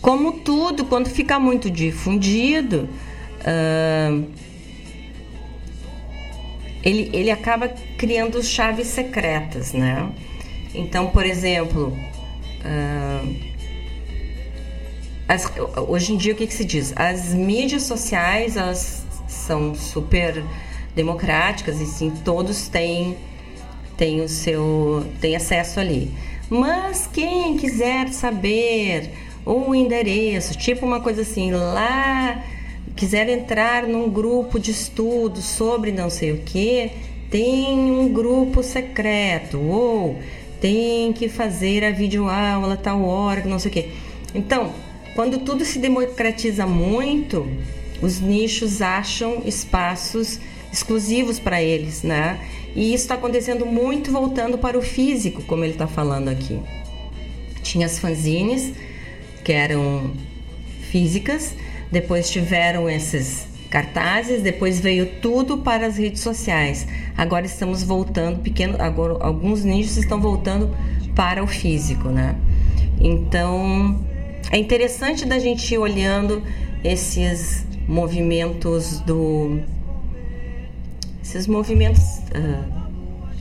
Como 0.01 0.33
tudo, 0.41 0.87
quando 0.87 1.09
fica 1.09 1.39
muito 1.39 1.71
difundido, 1.71 2.89
uh, 3.41 4.27
ele, 6.83 7.11
ele 7.13 7.31
acaba 7.31 7.69
criando 7.99 8.43
chaves 8.43 8.87
secretas, 8.87 9.75
né? 9.75 10.11
Então, 10.75 11.09
por 11.09 11.27
exemplo, 11.27 11.89
uh, 12.65 13.51
as, 15.29 15.53
hoje 15.87 16.15
em 16.15 16.17
dia 16.17 16.33
o 16.33 16.37
que, 16.37 16.47
que 16.47 16.55
se 16.55 16.65
diz? 16.65 16.93
As 16.97 17.35
mídias 17.35 17.83
sociais 17.83 18.57
elas 18.57 19.05
são 19.29 19.75
super 19.75 20.43
democráticas 20.95 21.81
e 21.81 21.87
sim 21.87 22.11
todos 22.25 22.69
têm 22.69 23.17
tem 24.01 24.23
o 24.23 24.29
seu 24.31 25.05
tem 25.21 25.37
acesso 25.37 25.79
ali. 25.79 26.11
Mas 26.49 27.07
quem 27.07 27.59
quiser 27.59 28.09
saber 28.09 29.11
o 29.45 29.75
endereço, 29.75 30.57
tipo 30.57 30.87
uma 30.87 31.01
coisa 31.01 31.21
assim, 31.21 31.53
lá 31.53 32.43
quiser 32.97 33.29
entrar 33.29 33.87
num 33.87 34.09
grupo 34.09 34.59
de 34.59 34.71
estudo 34.71 35.43
sobre 35.43 35.93
não 35.93 36.09
sei 36.09 36.33
o 36.33 36.39
que, 36.39 36.91
tem 37.31 37.93
um 37.93 38.09
grupo 38.11 38.63
secreto, 38.63 39.61
ou 39.61 40.19
tem 40.63 41.13
que 41.13 41.29
fazer 41.29 41.85
a 41.85 41.91
videoaula 41.91 42.79
tal 42.79 43.05
hora, 43.05 43.45
não 43.45 43.59
sei 43.59 43.71
o 43.71 43.75
que. 43.75 43.91
Então, 44.35 44.73
quando 45.15 45.41
tudo 45.41 45.63
se 45.63 45.79
democratiza 45.79 46.67
muito, 46.67 47.47
os 48.01 48.19
nichos 48.19 48.81
acham 48.81 49.43
espaços 49.45 50.41
exclusivos 50.73 51.39
para 51.39 51.63
eles, 51.63 52.03
né? 52.03 52.41
E 52.75 52.95
isso 52.95 53.05
está 53.05 53.15
acontecendo 53.15 53.67
muito 53.67 54.13
voltando 54.13 54.59
para 54.59 54.79
o 54.79 54.83
físico, 54.83 55.43
como 55.43 55.65
ele 55.65 55.73
está 55.73 55.87
falando 55.87 56.29
aqui. 56.29 56.61
Tinha 57.63 57.87
as 57.87 57.99
fanzines, 57.99 58.73
que 59.45 59.53
eram 59.53 60.13
físicas, 60.91 61.55
depois 61.91 62.31
tiveram 62.31 62.89
esses 62.89 63.47
cartazes, 63.71 64.43
depois 64.43 64.81
veio 64.81 65.07
tudo 65.21 65.59
para 65.59 65.87
as 65.87 65.97
redes 65.97 66.21
sociais. 66.21 66.87
Agora 67.17 67.47
estamos 67.47 67.83
voltando, 67.83 68.41
pequeno, 68.41 68.77
agora 68.79 69.17
alguns 69.21 69.65
nichos 69.65 69.97
estão 69.97 70.21
voltando 70.21 70.77
para 71.15 71.43
o 71.43 71.47
físico, 71.47 72.09
né? 72.09 72.37
Então 73.01 74.05
é 74.51 74.59
interessante 74.59 75.25
da 75.25 75.39
gente 75.39 75.73
ir 75.73 75.79
olhando 75.79 76.43
esses 76.83 77.65
movimentos 77.87 79.01
do 79.01 79.61
esses 81.31 81.47
movimentos 81.47 82.19
uh, 82.35 82.91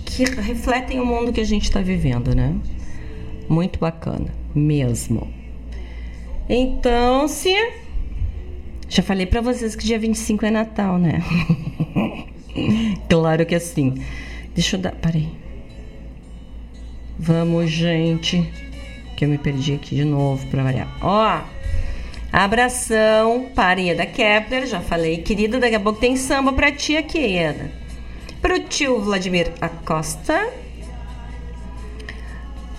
que 0.05 0.23
refletem 0.23 0.99
o 0.99 1.05
mundo 1.05 1.33
que 1.33 1.41
a 1.41 1.45
gente 1.45 1.63
está 1.63 1.81
vivendo, 1.81 2.35
né? 2.35 2.55
Muito 3.47 3.79
bacana, 3.79 4.27
mesmo. 4.53 5.27
Então, 6.47 7.27
se 7.27 7.55
já 8.87 9.03
falei 9.03 9.25
para 9.25 9.41
vocês 9.41 9.75
que 9.75 9.85
dia 9.85 9.99
25 9.99 10.45
é 10.45 10.51
Natal, 10.51 10.97
né? 10.97 11.23
claro 13.09 13.45
que 13.45 13.55
assim. 13.55 13.95
Deixa 14.53 14.75
eu 14.75 14.81
dar, 14.81 14.93
parei. 14.93 15.29
Vamos, 17.17 17.69
gente, 17.69 18.51
que 19.15 19.25
eu 19.25 19.29
me 19.29 19.37
perdi 19.37 19.73
aqui 19.73 19.95
de 19.95 20.05
novo 20.05 20.45
para 20.47 20.63
variar. 20.63 20.87
Ó, 21.01 21.41
abração 22.31 23.49
para 23.53 23.79
Ieda 23.79 24.05
Kepler, 24.05 24.65
já 24.65 24.79
falei, 24.79 25.17
querida, 25.17 25.59
daqui 25.59 25.75
a 25.75 25.79
pouco 25.79 25.99
tem 25.99 26.15
samba 26.15 26.53
para 26.53 26.71
ti 26.71 26.95
aqui, 26.95 27.37
para 28.41 28.55
o 28.55 28.59
tio 28.59 29.01
Vladimir 29.01 29.51
Acosta, 29.59 30.49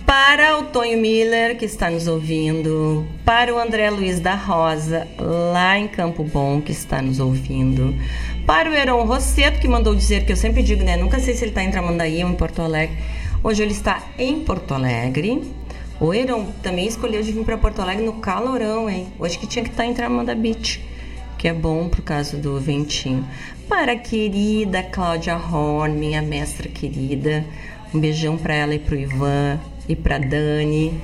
para 0.07 0.59
o 0.59 0.65
Tonho 0.65 0.99
Miller, 0.99 1.57
que 1.57 1.65
está 1.65 1.91
nos 1.91 2.09
ouvindo, 2.09 3.07
para 3.25 3.55
o 3.55 3.59
André 3.59 3.91
Luiz 3.91 4.19
da 4.19 4.35
Rosa, 4.35 5.07
lá 5.19 5.79
em 5.79 5.87
Campo 5.87 6.25
Bom, 6.25 6.61
que 6.61 6.73
está 6.73 7.03
nos 7.03 7.21
ouvindo, 7.21 7.95
para 8.47 8.71
o 8.71 8.75
Heron 8.75 9.05
Rosseto, 9.05 9.61
que 9.61 9.69
mandou 9.69 9.95
dizer 9.95 10.25
que 10.25 10.33
eu 10.33 10.37
sempre 10.37 10.63
digo, 10.63 10.83
né? 10.83 10.97
Nunca 10.97 11.21
sei 11.21 11.35
se 11.35 11.45
ele 11.45 11.51
está 11.51 11.63
em 11.63 11.71
Tramandaí 11.71 12.25
ou 12.25 12.31
em 12.31 12.35
Porto 12.35 12.63
Alegre. 12.63 12.97
Hoje 13.45 13.63
ele 13.63 13.73
está 13.73 14.03
em 14.19 14.41
Porto 14.41 14.75
Alegre. 14.75 15.43
O 16.01 16.13
Heron 16.13 16.47
também 16.63 16.87
escolheu 16.87 17.23
de 17.23 17.31
vir 17.31 17.45
para 17.45 17.59
Porto 17.59 17.81
Alegre 17.81 18.05
no 18.05 18.15
calorão, 18.15 18.89
hein? 18.89 19.09
Hoje 19.19 19.39
que 19.39 19.47
tinha 19.47 19.63
que 19.63 19.71
estar 19.71 19.85
tá 19.85 19.89
em 19.89 19.95
Tramanda 19.95 20.35
Beach 20.35 20.83
que 21.41 21.49
é 21.49 21.55
bom 21.55 21.89
por 21.89 22.03
causa 22.03 22.37
do 22.37 22.61
ventinho. 22.61 23.27
Para 23.67 23.93
a 23.93 23.97
querida 23.97 24.83
Cláudia 24.83 25.39
Horn, 25.39 25.97
minha 25.97 26.21
mestra 26.21 26.69
querida, 26.69 27.47
um 27.95 27.99
beijão 27.99 28.37
para 28.37 28.55
ela 28.55 28.75
e 28.75 28.79
para 28.79 28.95
o 28.95 28.99
Ivan 28.99 29.59
e 29.89 29.97
para 29.97 30.19
Dani. 30.19 31.01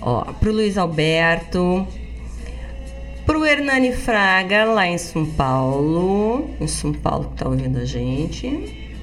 Ó, 0.00 0.24
pro 0.40 0.50
Luiz 0.50 0.78
Alberto, 0.78 1.86
pro 3.26 3.44
Hernani 3.44 3.92
Fraga, 3.92 4.64
lá 4.64 4.86
em 4.86 4.96
São 4.96 5.26
Paulo, 5.26 6.48
em 6.58 6.66
São 6.66 6.90
Paulo 6.94 7.32
que 7.32 7.44
tá 7.44 7.48
ouvindo 7.50 7.80
a 7.80 7.84
gente. 7.84 8.94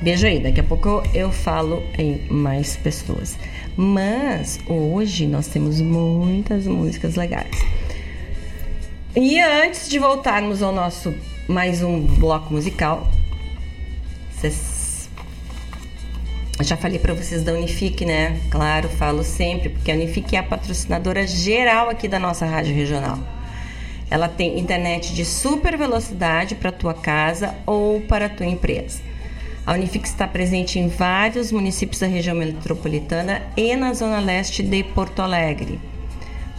Beijo 0.00 0.26
aí, 0.26 0.40
daqui 0.40 0.60
a 0.60 0.64
pouco 0.64 1.02
eu 1.12 1.30
falo 1.30 1.82
em 1.98 2.26
mais 2.30 2.74
pessoas. 2.74 3.36
Mas 3.76 4.58
hoje 4.66 5.26
nós 5.26 5.46
temos 5.48 5.78
muitas 5.78 6.66
músicas 6.66 7.16
legais. 7.16 7.81
E 9.14 9.38
antes 9.38 9.90
de 9.90 9.98
voltarmos 9.98 10.62
ao 10.62 10.72
nosso 10.72 11.14
mais 11.46 11.82
um 11.82 12.00
bloco 12.00 12.50
musical, 12.50 13.06
eu 14.42 14.50
já 16.64 16.78
falei 16.78 16.98
para 16.98 17.12
vocês 17.12 17.44
da 17.44 17.52
Unifique, 17.52 18.06
né? 18.06 18.40
Claro, 18.50 18.88
falo 18.88 19.22
sempre, 19.22 19.68
porque 19.68 19.92
a 19.92 19.94
Unifique 19.94 20.34
é 20.34 20.38
a 20.38 20.42
patrocinadora 20.42 21.26
geral 21.26 21.90
aqui 21.90 22.08
da 22.08 22.18
nossa 22.18 22.46
rádio 22.46 22.74
regional. 22.74 23.18
Ela 24.10 24.30
tem 24.30 24.58
internet 24.58 25.12
de 25.12 25.26
super 25.26 25.76
velocidade 25.76 26.54
para 26.54 26.72
tua 26.72 26.94
casa 26.94 27.54
ou 27.66 28.00
para 28.00 28.30
tua 28.30 28.46
empresa. 28.46 29.02
A 29.66 29.74
Unifique 29.74 30.08
está 30.08 30.26
presente 30.26 30.78
em 30.78 30.88
vários 30.88 31.52
municípios 31.52 32.00
da 32.00 32.06
região 32.06 32.34
metropolitana 32.34 33.42
e 33.58 33.76
na 33.76 33.92
zona 33.92 34.20
leste 34.20 34.62
de 34.62 34.82
Porto 34.82 35.20
Alegre. 35.20 35.78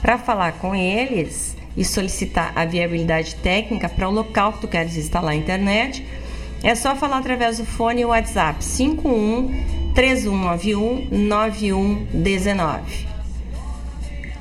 Para 0.03 0.19
falar 0.19 0.51
com 0.59 0.75
eles, 0.75 1.57
e 1.75 1.83
solicitar 1.83 2.51
a 2.55 2.65
viabilidade 2.65 3.35
técnica 3.35 3.89
para 3.89 4.07
o 4.07 4.11
local 4.11 4.53
que 4.53 4.61
tu 4.61 4.67
queres 4.67 4.95
instalar 4.95 5.31
a 5.31 5.35
internet, 5.35 6.05
é 6.63 6.75
só 6.75 6.95
falar 6.95 7.17
através 7.17 7.57
do 7.57 7.65
fone 7.65 8.01
e 8.01 8.05
WhatsApp 8.05 8.63
51 8.63 9.91
3191 9.93 11.07
9119. 11.11 13.07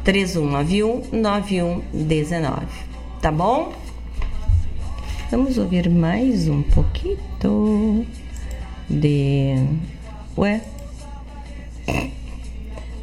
3191 0.04 1.02
9119. 1.12 2.66
Tá 3.20 3.30
bom? 3.30 3.72
Vamos 5.30 5.56
ouvir 5.58 5.88
mais 5.88 6.48
um 6.48 6.62
pouquinho 6.62 8.06
de. 8.88 9.54
Ué? 10.36 10.60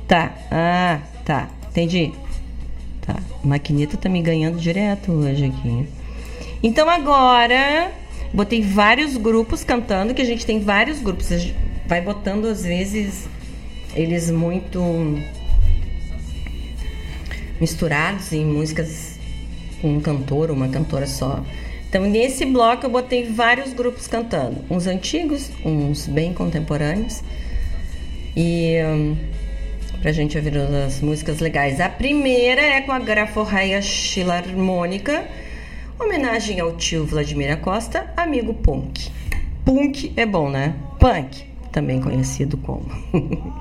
Tá. 0.08 0.34
Ah, 0.52 1.00
tá. 1.26 1.50
Entendi. 1.70 2.12
Maquineta 3.44 3.98
tá 3.98 4.10
me 4.10 4.22
ganhando 4.22 4.58
direto 4.58 5.12
hoje 5.12 5.46
aqui. 5.46 5.88
Então 6.62 6.90
agora 6.90 7.92
botei 8.34 8.62
vários 8.62 9.16
grupos 9.18 9.64
cantando, 9.64 10.14
que 10.14 10.22
a 10.22 10.26
gente 10.26 10.46
tem 10.46 10.60
vários 10.60 11.00
grupos. 11.00 11.32
A 11.32 11.38
gente 11.38 11.56
vai 11.88 12.02
botando 12.02 12.46
às 12.46 12.64
vezes 12.64 13.28
eles 13.96 14.30
muito 14.30 14.82
misturados 17.60 18.32
em 18.32 18.46
músicas 18.46 19.20
com 19.82 19.96
um 19.96 20.00
cantor 20.00 20.50
ou 20.50 20.56
uma 20.56 20.68
cantora 20.68 21.08
só. 21.08 21.44
Então 21.90 22.04
nesse 22.04 22.46
bloco 22.46 22.86
eu 22.86 22.90
botei 22.90 23.32
vários 23.32 23.74
grupos 23.74 24.08
cantando, 24.08 24.64
uns 24.70 24.86
antigos, 24.86 25.50
uns 25.66 26.08
bem 26.08 26.34
contemporâneos. 26.34 27.24
E 28.36 28.76
hum, 28.86 29.18
pra 30.02 30.12
gente 30.12 30.38
ouvir 30.38 30.58
as 30.58 31.02
músicas 31.02 31.40
legais. 31.40 31.80
A 31.80 31.90
primeira 31.90 32.62
é 32.62 32.82
com 32.82 32.92
a 32.92 33.00
Graforraia 33.00 33.82
Filarmônica, 33.82 35.28
homenagem 36.00 36.60
ao 36.60 36.76
tio 36.76 37.06
Vladimir 37.06 37.52
Acosta, 37.52 38.12
amigo 38.16 38.54
punk. 38.54 39.12
Punk 39.66 40.14
é 40.16 40.26
bom, 40.26 40.50
né? 40.50 40.74
Punk, 41.00 41.46
também 41.72 42.02
conhecido 42.02 42.58
como. 42.58 42.86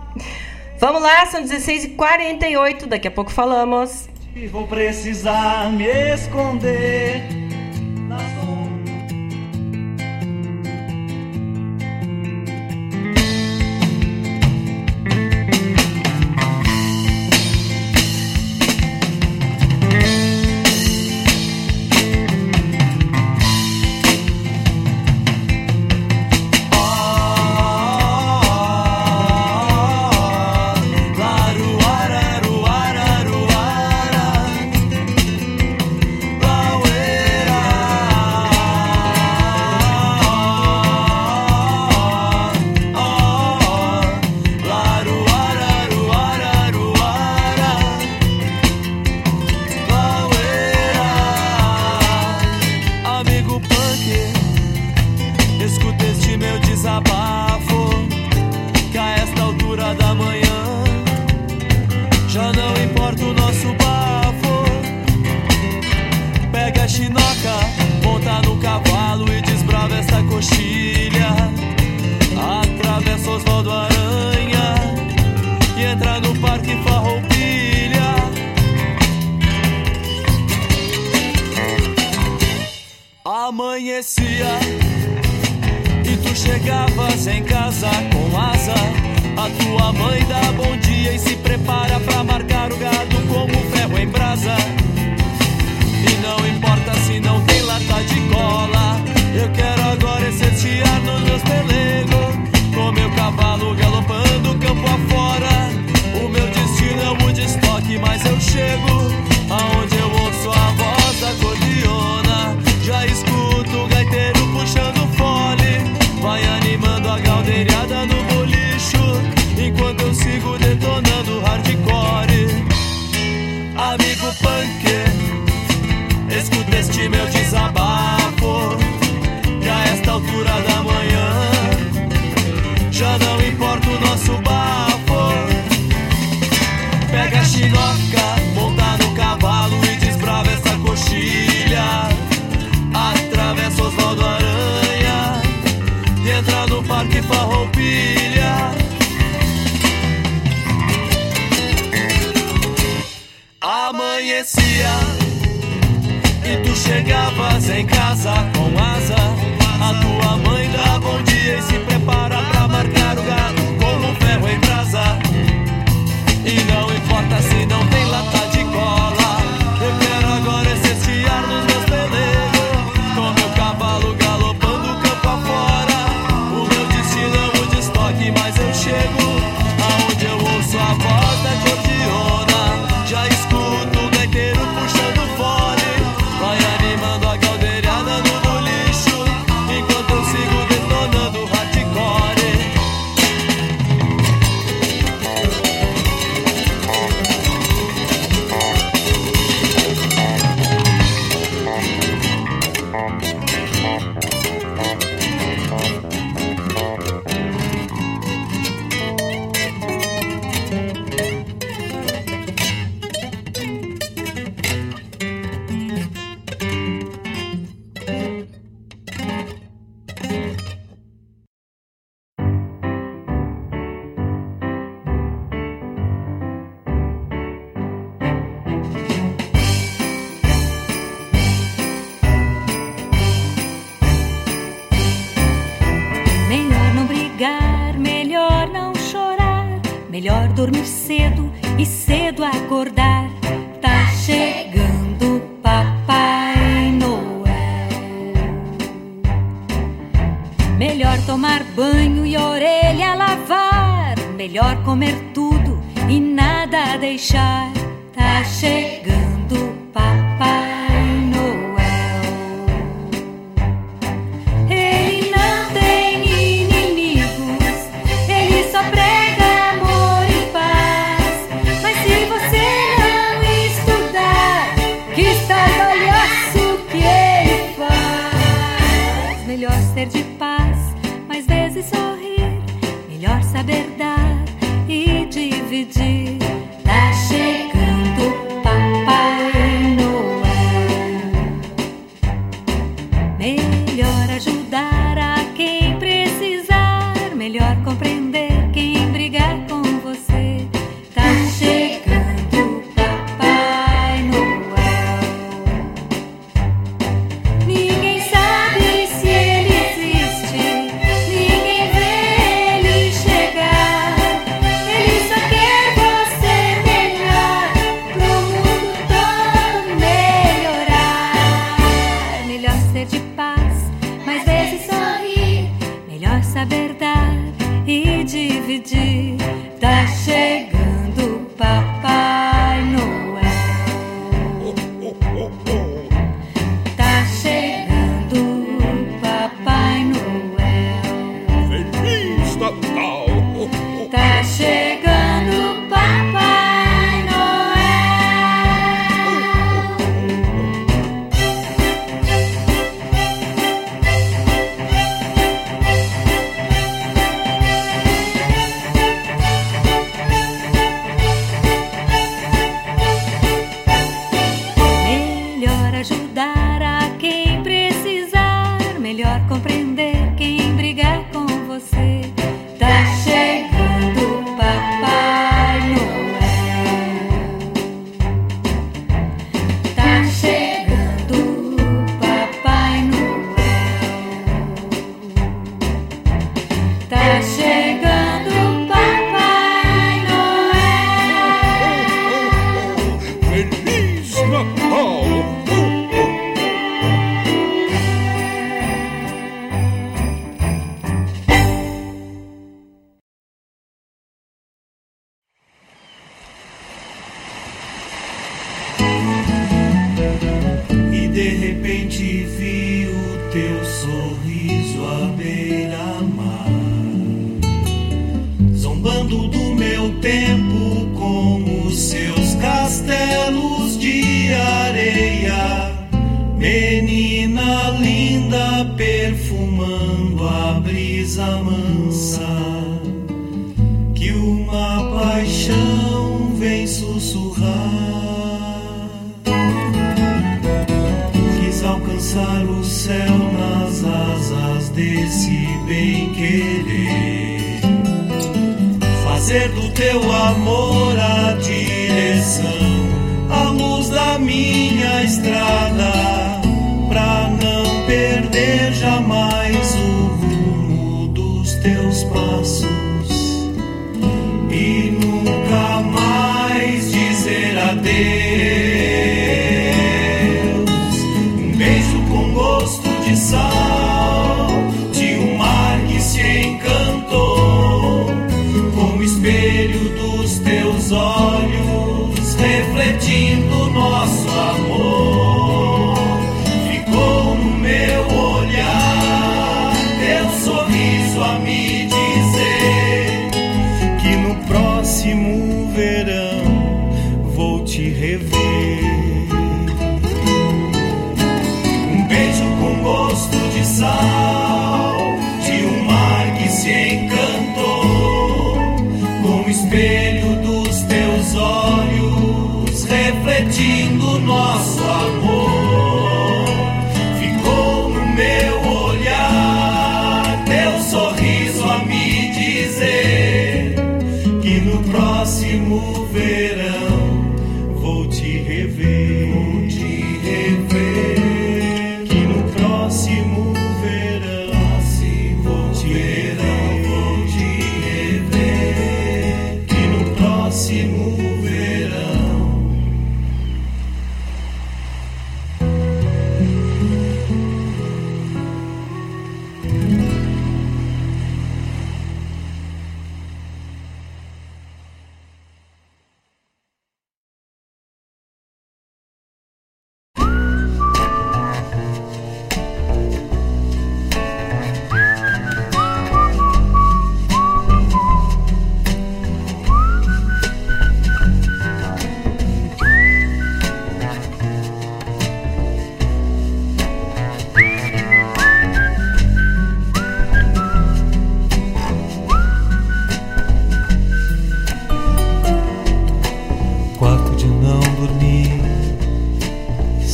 Vamos 0.81 1.03
lá, 1.03 1.27
são 1.27 1.43
16h48, 1.43 2.87
daqui 2.87 3.09
a 3.09 3.11
pouco 3.11 3.33
falamos. 3.33 4.09
Vou 4.53 4.67
precisar 4.69 5.73
me 5.73 5.87
esconder 5.87 7.48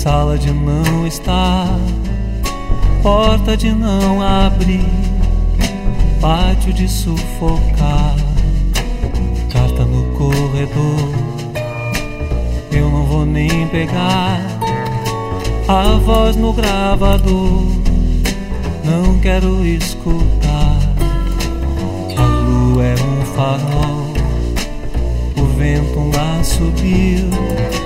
Sala 0.05 0.37
de 0.37 0.53
não 0.53 1.07
estar, 1.07 1.79
porta 3.03 3.57
de 3.57 3.73
não 3.73 4.21
abrir, 4.21 4.85
pátio 6.21 6.75
de 6.75 6.87
sufocar, 6.87 8.15
carta 9.51 9.87
no 9.87 10.05
corredor, 10.13 11.09
eu 12.71 12.91
não 12.91 13.07
vou 13.07 13.25
nem 13.25 13.67
pegar, 13.69 14.43
a 15.67 15.97
voz 16.05 16.37
no 16.37 16.53
gravador, 16.53 17.65
não 18.85 19.19
quero 19.23 19.65
escutar, 19.65 20.81
a 22.15 22.27
lua 22.43 22.85
é 22.85 22.95
um 22.95 23.25
farol, 23.35 24.13
o 25.39 25.47
vento 25.57 25.99
um 25.99 26.45
subiu. 26.45 27.84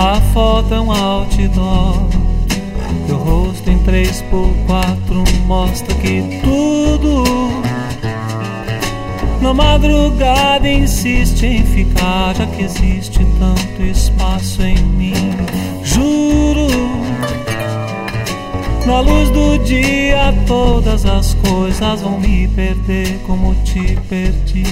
A 0.00 0.20
foto 0.32 0.72
é 0.72 0.80
um 0.80 0.92
outdoor. 0.92 2.08
Teu 3.08 3.16
rosto 3.16 3.68
em 3.68 3.78
3 3.80 4.22
por 4.30 4.48
4 4.68 5.24
mostra 5.44 5.92
que 5.96 6.22
tudo 6.40 7.24
na 9.42 9.52
madrugada 9.52 10.70
insiste 10.70 11.44
em 11.44 11.64
ficar, 11.64 12.32
já 12.36 12.46
que 12.46 12.62
existe 12.62 13.26
tanto 13.40 13.82
espaço 13.82 14.62
em 14.62 14.76
mim. 14.76 15.32
Juro, 15.82 16.68
na 18.86 19.00
luz 19.00 19.30
do 19.30 19.58
dia 19.64 20.32
todas 20.46 21.04
as 21.06 21.34
coisas 21.34 22.02
vão 22.02 22.20
me 22.20 22.46
perder 22.46 23.18
como 23.26 23.52
te 23.64 23.98
perdi. 24.08 24.62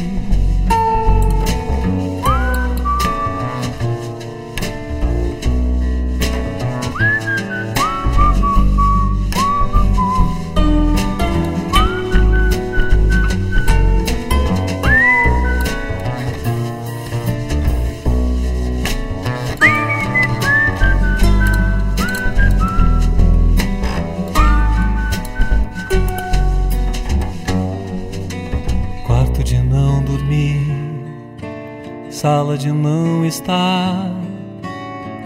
Sala 32.26 32.58
de 32.58 32.72
não 32.72 33.24
estar, 33.24 34.10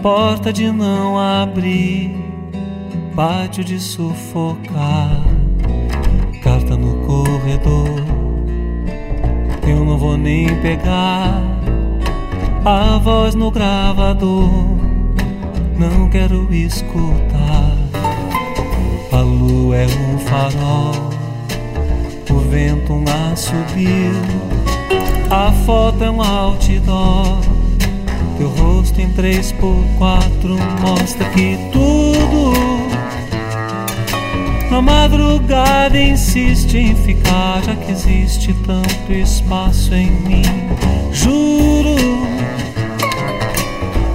porta 0.03 0.53
de 0.53 0.71
não 0.71 1.17
abrir, 1.17 2.15
pátio 3.15 3.63
de 3.63 3.79
sufocar, 3.79 5.19
carta 6.43 6.77
no 6.77 6.97
corredor 7.07 8.05
eu 9.67 9.83
não 9.83 9.97
vou 9.97 10.15
nem 10.15 10.45
pegar, 10.61 11.41
a 12.63 12.99
voz 12.99 13.33
no 13.33 13.49
gravador, 13.49 14.51
não 15.79 16.07
quero 16.07 16.53
escutar. 16.53 17.77
A 19.11 19.21
lua 19.21 19.75
é 19.75 19.87
um 19.87 20.19
farol, 20.19 21.09
o 22.29 22.39
vento 22.41 22.93
um 22.93 23.05
assobio 23.31 24.60
a 25.31 25.51
foto 25.65 26.03
é 26.03 26.11
um 26.11 26.21
outdoor. 26.21 27.39
Teu 28.37 28.49
rosto 28.49 28.99
em 28.99 29.09
três 29.13 29.53
por 29.53 29.81
quatro 29.97 30.57
mostra 30.81 31.29
que 31.29 31.57
tudo 31.71 32.51
na 34.69 34.81
madrugada 34.81 35.97
insiste 35.97 36.77
em 36.77 36.95
ficar, 36.95 37.63
já 37.63 37.75
que 37.75 37.91
existe 37.91 38.53
tanto 38.65 39.13
espaço 39.13 39.93
em 39.93 40.11
mim. 40.11 40.43
Juro, 41.13 41.95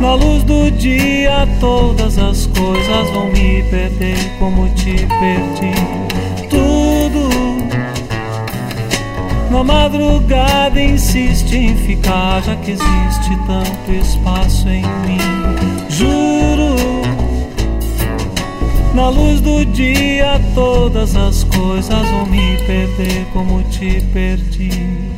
na 0.01 0.15
luz 0.15 0.43
do 0.45 0.71
dia 0.71 1.49
todas 1.61 2.19
as 2.19 2.47
coisas 2.47 3.11
vão 3.11 3.27
me 3.29 3.63
perder 3.65 4.19
como 4.39 4.69
te 4.71 5.07
perdi. 5.07 6.06
Na 9.57 9.65
madrugada 9.65 10.79
insiste 10.79 11.57
em 11.57 11.75
ficar, 11.77 12.43
já 12.43 12.55
que 12.57 12.73
existe 12.73 13.31
tanto 13.47 13.93
espaço 13.93 14.69
em 14.69 14.83
mim. 14.83 15.19
Juro, 15.89 16.77
na 18.95 19.09
luz 19.09 19.41
do 19.41 19.65
dia 19.65 20.39
todas 20.55 21.17
as 21.17 21.45
coisas 21.45 22.09
vão 22.11 22.27
me 22.27 22.59
perder 22.67 23.27
como 23.33 23.63
te 23.71 24.03
perdi. 24.13 25.16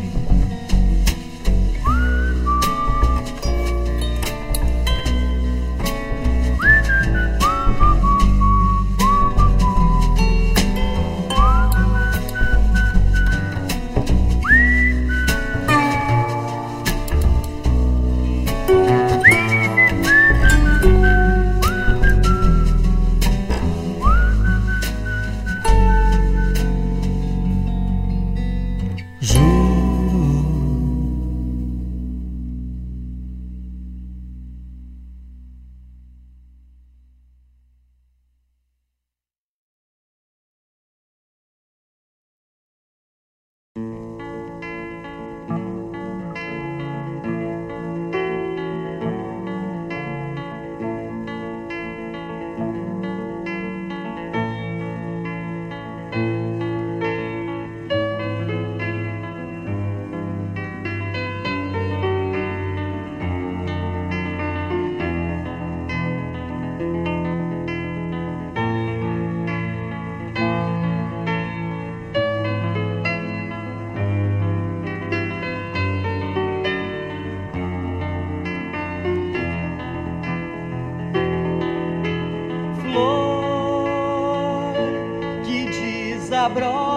Desabrocha 86.48 86.87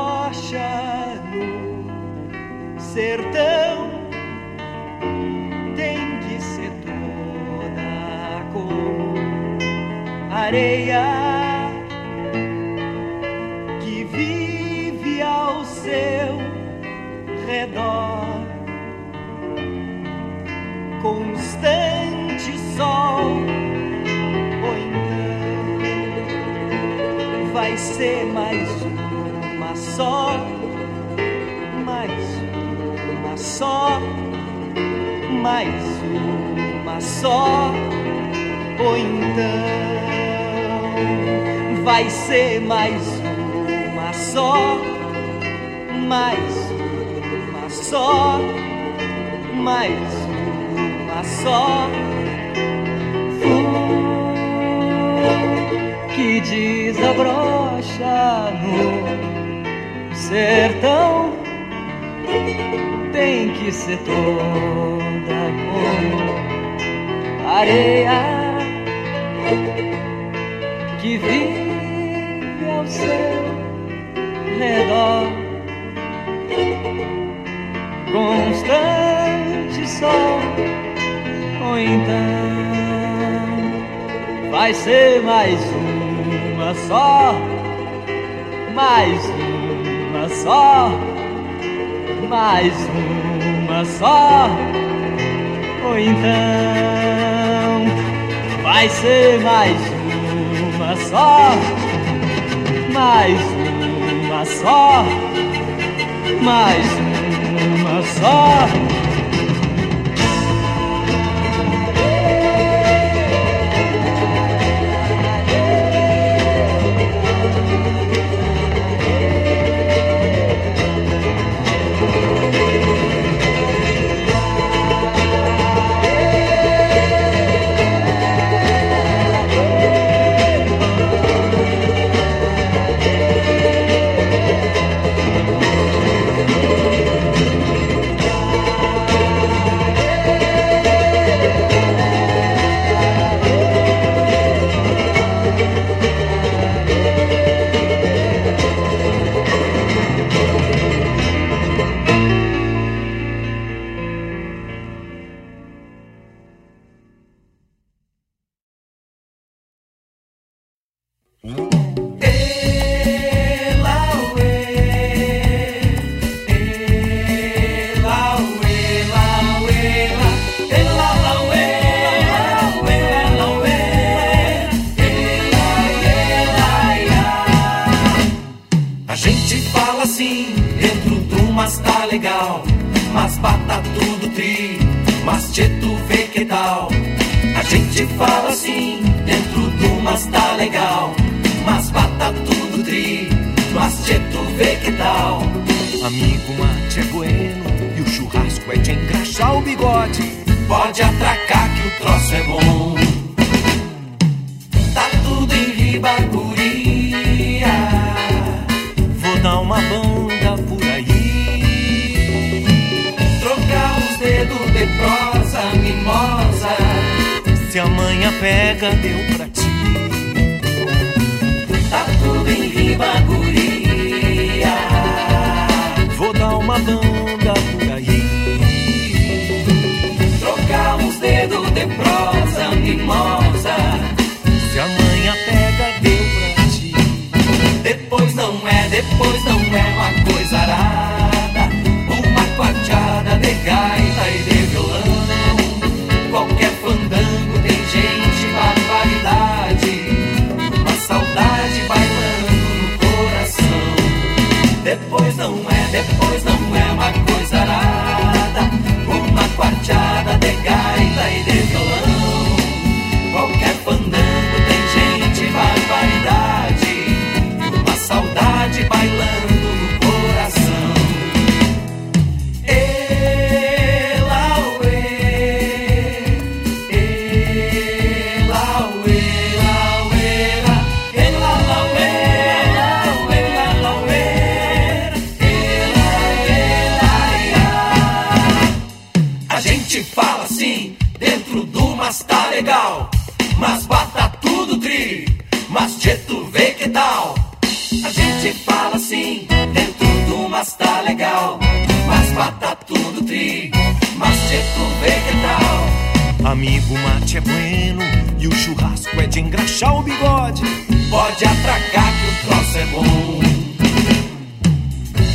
Comigo 306.61 306.93
o 306.93 306.99
mate 306.99 307.37
é 307.37 307.41
bueno 307.41 308.03
e 308.37 308.47
o 308.47 308.51
churrasco 308.51 309.19
é 309.19 309.25
de 309.25 309.39
engraxar 309.39 309.97
o 309.97 310.03
bigode. 310.03 310.61
Pode 311.09 311.43
atracar 311.43 312.13
que 312.13 312.27
o 312.27 312.35
troço 312.45 312.77
é 312.77 312.85
bom. 312.85 313.41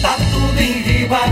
Tá 0.01 0.15
tudo 0.31 0.61
em 0.61 0.82
Ribacuria. 0.82 1.24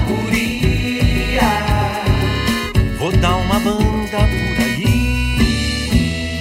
Vou 2.98 3.12
dar 3.18 3.36
uma 3.36 3.60
banda 3.60 4.18
por 4.18 4.64
aí. 4.64 6.40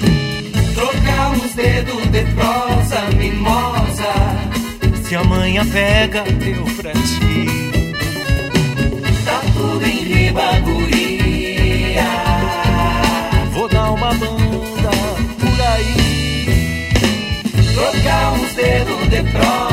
Trocar 0.73 1.33
os 1.33 1.53
dedos 1.53 2.07
de 2.07 2.23
prosa 2.33 3.01
mimosa. 3.15 4.13
Se 5.03 5.15
amanhã 5.15 5.63
pega, 5.67 6.23
deu 6.23 6.63
pra 6.75 6.91
ti. 6.91 7.45
Tá 9.23 9.41
tudo 9.53 9.85
em 9.85 10.03
Ribacuria. 10.05 11.12
de 19.13 19.21
prova. 19.31 19.72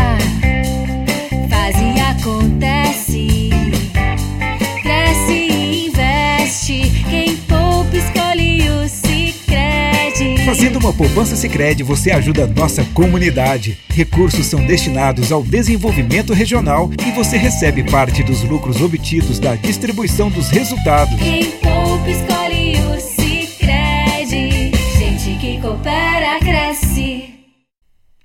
Fazendo 10.51 10.79
uma 10.79 10.91
poupança 10.91 11.33
Sicredi, 11.33 11.81
você 11.81 12.11
ajuda 12.11 12.43
a 12.43 12.47
nossa 12.47 12.83
comunidade. 12.93 13.79
Recursos 13.87 14.45
são 14.47 14.61
destinados 14.67 15.31
ao 15.31 15.41
desenvolvimento 15.41 16.33
regional 16.33 16.89
e 17.07 17.11
você 17.11 17.37
recebe 17.37 17.89
parte 17.89 18.21
dos 18.21 18.43
lucros 18.43 18.81
obtidos 18.81 19.39
da 19.39 19.55
distribuição 19.55 20.29
dos 20.29 20.49
resultados. 20.49 21.17
Quem 21.17 21.51
poupa 21.51 22.09
escolhe 22.09 22.73
o 22.81 22.99
Sicredi. 22.99 24.71
Gente 24.99 25.39
que 25.39 25.61
coopera 25.61 26.37
cresce. 26.39 27.33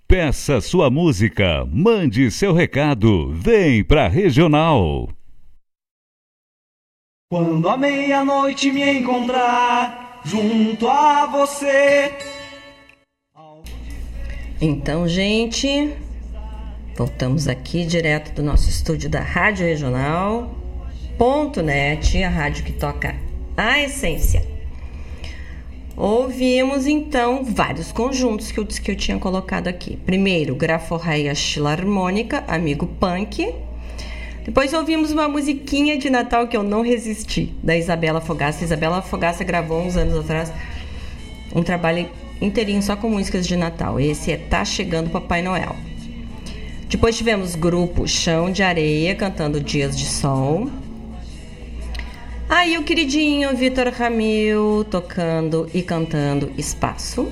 Peça 0.08 0.60
sua 0.60 0.90
música, 0.90 1.64
mande 1.70 2.28
seu 2.32 2.52
recado, 2.52 3.32
vem 3.34 3.84
pra 3.84 4.08
Regional. 4.08 5.08
Quando 7.30 7.68
a 7.68 7.76
meia-noite 7.76 8.72
me 8.72 8.98
encontrar 8.98 10.05
junto 10.26 10.88
a 10.88 11.26
você. 11.26 12.12
Então, 14.60 15.06
gente, 15.06 15.94
voltamos 16.96 17.46
aqui 17.46 17.86
direto 17.86 18.34
do 18.34 18.42
nosso 18.42 18.68
estúdio 18.68 19.08
da 19.08 19.20
Rádio 19.20 19.64
Regional.net, 19.66 20.50
a 22.24 22.28
rádio 22.28 22.64
que 22.64 22.72
toca 22.72 23.14
a 23.56 23.80
essência. 23.80 24.44
Ouvimos 25.96 26.86
então 26.86 27.44
vários 27.44 27.92
conjuntos 27.92 28.50
que 28.50 28.58
eu 28.58 28.66
que 28.66 28.90
eu 28.90 28.96
tinha 28.96 29.18
colocado 29.18 29.68
aqui. 29.68 29.96
Primeiro, 29.96 30.56
Graforreia 30.56 31.34
Filarmônica, 31.34 32.44
Amigo 32.48 32.86
Punk. 32.86 33.65
Depois 34.46 34.72
ouvimos 34.72 35.10
uma 35.10 35.26
musiquinha 35.26 35.98
de 35.98 36.08
Natal 36.08 36.46
que 36.46 36.56
eu 36.56 36.62
não 36.62 36.80
resisti, 36.80 37.52
da 37.64 37.76
Isabela 37.76 38.20
Fogaça. 38.20 38.62
Isabela 38.62 39.02
Fogaça 39.02 39.42
gravou 39.42 39.82
uns 39.82 39.96
anos 39.96 40.16
atrás 40.16 40.52
um 41.52 41.64
trabalho 41.64 42.08
inteirinho 42.40 42.80
só 42.80 42.94
com 42.94 43.10
músicas 43.10 43.44
de 43.44 43.56
Natal. 43.56 43.98
Esse 43.98 44.30
é 44.30 44.36
Tá 44.36 44.64
Chegando 44.64 45.10
Papai 45.10 45.42
Noel. 45.42 45.74
Depois 46.88 47.16
tivemos 47.16 47.56
grupo 47.56 48.06
Chão 48.06 48.52
de 48.52 48.62
Areia 48.62 49.16
cantando 49.16 49.60
Dias 49.60 49.98
de 49.98 50.06
Sol. 50.06 50.70
Aí 52.48 52.78
o 52.78 52.84
queridinho 52.84 53.56
Vitor 53.56 53.88
Ramil 53.88 54.86
tocando 54.88 55.68
e 55.74 55.82
cantando 55.82 56.52
Espaço. 56.56 57.28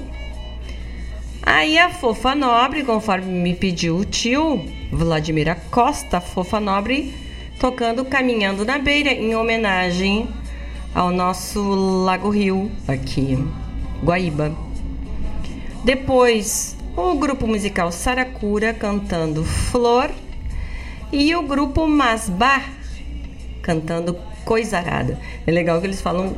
Aí 1.41 1.79
a 1.79 1.91
Fofa 1.91 2.35
Nobre, 2.35 2.83
conforme 2.83 3.27
me 3.27 3.55
pediu 3.55 3.99
o 3.99 4.05
tio 4.05 4.65
Vladimir 4.95 5.57
Costa, 5.71 6.21
Fofa 6.21 6.61
Nobre, 6.61 7.13
tocando 7.59 8.05
Caminhando 8.05 8.65
na 8.65 8.79
Beira, 8.79 9.11
em 9.11 9.35
homenagem 9.35 10.29
ao 10.95 11.11
nosso 11.11 11.61
Lago 12.05 12.31
Rio, 12.31 12.71
aqui, 12.87 13.37
Guaíba. 14.03 14.55
Depois, 15.85 16.77
o 16.97 17.15
grupo 17.17 17.47
musical 17.47 17.91
Saracura 17.91 18.73
cantando 18.73 19.43
Flor 19.45 20.11
e 21.13 21.35
o 21.35 21.43
grupo 21.43 21.89
Masbah 21.89 22.63
cantando 23.63 24.17
Coisa 24.45 24.79
Arada. 24.79 25.19
É 25.45 25.51
legal 25.51 25.81
que 25.81 25.87
eles 25.89 26.01
falam 26.01 26.37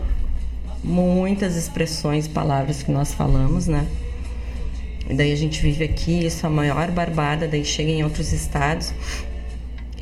muitas 0.83 1.57
expressões, 1.57 2.27
palavras 2.27 2.83
que 2.83 2.91
nós 2.91 3.13
falamos, 3.13 3.67
né? 3.67 3.87
Daí 5.09 5.33
a 5.33 5.37
gente 5.37 5.61
vive 5.61 5.85
aqui, 5.85 6.27
isso 6.27 6.45
é 6.45 6.49
a 6.49 6.53
maior 6.53 6.91
barbada, 6.91 7.47
daí 7.47 7.65
chega 7.65 7.91
em 7.91 8.03
outros 8.03 8.33
estados 8.33 8.93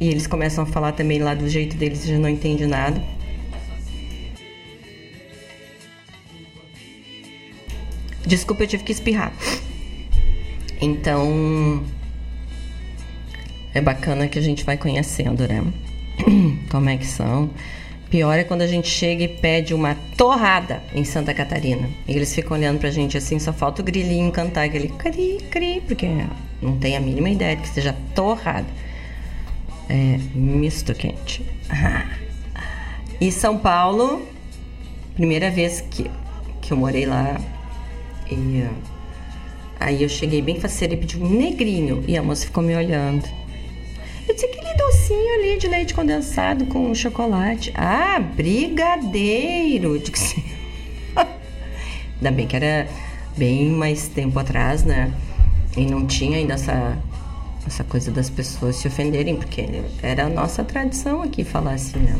e 0.01 0.09
eles 0.09 0.27
começam 0.27 0.65
a 0.65 0.67
falar 0.67 0.93
também 0.93 1.19
lá 1.19 1.35
do 1.35 1.49
jeito 1.49 1.77
deles, 1.77 2.07
já 2.07 2.19
não 2.19 2.29
entende 2.29 2.67
nada. 2.67 3.03
Desculpa, 8.27 8.63
eu 8.63 8.67
tive 8.67 8.83
que 8.83 8.93
espirrar. 8.93 9.33
Então, 10.81 11.85
é 13.75 13.81
bacana 13.81 14.27
que 14.29 14.39
a 14.39 14.43
gente 14.43 14.65
vai 14.65 14.77
conhecendo, 14.77 15.47
né? 15.47 15.63
Como 16.71 16.89
é 16.89 16.97
que 16.97 17.07
são. 17.07 17.51
Pior 18.15 18.39
é 18.39 18.45
quando 18.45 18.63
a 18.63 18.67
gente 18.69 18.87
chega 18.87 19.25
e 19.25 19.29
pede 19.29 19.75
uma 19.75 19.97
torrada 20.17 20.81
em 20.95 21.03
Santa 21.03 21.35
Catarina. 21.35 21.91
E 22.07 22.13
eles 22.13 22.33
ficam 22.33 22.57
olhando 22.57 22.79
pra 22.79 22.89
gente 22.89 23.19
assim, 23.19 23.41
só 23.41 23.53
falta 23.53 23.83
o 23.83 23.85
grilinho 23.85 24.31
cantar 24.31 24.67
aquele 24.67 24.87
cri, 24.87 25.39
cri, 25.51 25.83
porque 25.85 26.07
não 26.63 26.79
tem 26.79 26.97
a 26.97 27.01
mínima 27.01 27.29
ideia 27.29 27.57
de 27.57 27.63
que 27.63 27.69
seja 27.71 27.93
torrada. 28.15 28.69
É 29.89 30.17
misto 30.33 30.95
quente. 30.95 31.45
E 33.21 33.33
São 33.33 33.59
Paulo, 33.59 34.25
primeira 35.17 35.51
vez 35.51 35.81
que, 35.81 36.09
que 36.63 36.73
eu 36.73 36.77
morei 36.77 37.07
lá. 37.07 37.41
E 38.31 38.65
aí 39.81 40.05
eu 40.05 40.09
cheguei 40.09 40.41
bem 40.41 40.61
faceira 40.61 40.95
e 40.95 40.97
pedi 40.97 41.21
um 41.21 41.29
negrinho. 41.29 42.05
E 42.07 42.17
a 42.17 42.23
moça 42.23 42.47
ficou 42.47 42.63
me 42.63 42.77
olhando. 42.77 43.29
Eu 44.27 44.35
disse 44.35 44.47
aquele 44.47 44.75
docinho 44.75 45.35
ali 45.35 45.59
de 45.59 45.69
leite 45.69 45.93
condensado 45.93 46.67
com 46.67 46.95
chocolate. 46.95 47.73
Ah, 47.75 48.19
brigadeiro. 48.19 49.95
Eu 49.95 49.99
disse, 49.99 50.43
Ainda 52.17 52.31
bem 52.31 52.47
que 52.47 52.57
era 52.57 52.89
bem 53.37 53.69
mais 53.71 54.09
tempo 54.09 54.39
atrás, 54.39 54.83
né? 54.83 55.13
E 55.77 55.85
não 55.85 56.07
tinha 56.07 56.39
ainda 56.39 56.55
essa, 56.55 56.97
essa 57.67 57.85
coisa 57.85 58.11
das 58.11 58.31
pessoas 58.31 58.77
se 58.77 58.89
ofenderem, 58.89 59.37
porque 59.37 59.67
era 60.03 60.25
a 60.25 60.29
nossa 60.31 60.65
tradição 60.65 61.21
aqui 61.21 61.45
falar 61.45 61.75
assim, 61.75 61.99
né? 61.99 62.19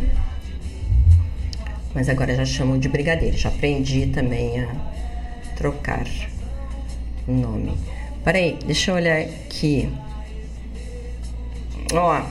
Mas 1.95 2.09
agora 2.09 2.35
já 2.35 2.45
chamam 2.45 2.79
de 2.79 2.89
brigadeiro. 2.89 3.37
Já 3.37 3.49
aprendi 3.49 4.09
também 4.09 4.61
a 4.61 4.75
trocar 5.57 6.05
o 7.27 7.33
nome. 7.33 7.79
Peraí, 8.25 8.59
deixa 8.67 8.91
eu 8.91 8.97
olhar 8.97 9.19
aqui. 9.21 9.89
Ó, 11.93 12.23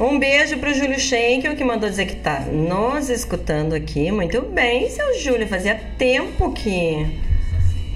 um 0.00 0.18
beijo 0.18 0.58
pro 0.58 0.72
Júlio 0.72 0.98
Schenkel, 0.98 1.56
que 1.56 1.64
mandou 1.64 1.90
dizer 1.90 2.06
que 2.06 2.16
tá 2.16 2.40
nos 2.40 3.08
escutando 3.08 3.74
aqui. 3.74 4.12
Muito 4.12 4.42
bem, 4.42 4.88
seu 4.90 5.18
Júlio. 5.18 5.48
Fazia 5.48 5.74
tempo 5.96 6.52
que 6.52 7.04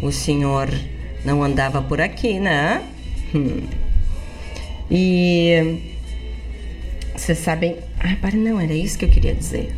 o 0.02 0.10
senhor 0.10 0.68
não 1.24 1.42
andava 1.42 1.80
por 1.80 2.00
aqui, 2.00 2.40
né? 2.40 2.82
Hum. 3.34 3.66
E 4.90 5.80
vocês 7.14 7.38
sabem. 7.38 7.76
Ah, 8.00 8.16
para, 8.20 8.36
não, 8.36 8.60
era 8.60 8.74
isso 8.74 8.98
que 8.98 9.04
eu 9.04 9.08
queria 9.08 9.34
dizer. 9.34 9.72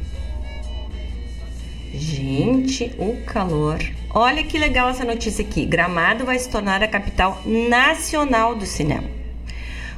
Gente, 1.93 2.91
o 2.99 3.17
calor. 3.27 3.79
Olha 4.11 4.43
que 4.43 4.59
legal 4.59 4.89
essa 4.89 5.05
notícia 5.05 5.45
aqui. 5.45 5.67
Gramado 5.67 6.25
vai 6.25 6.39
se 6.39 6.49
tornar 6.49 6.83
a 6.83 6.89
capital 6.89 7.43
nacional 7.45 8.55
do 8.55 8.65
cinema. 8.65 9.24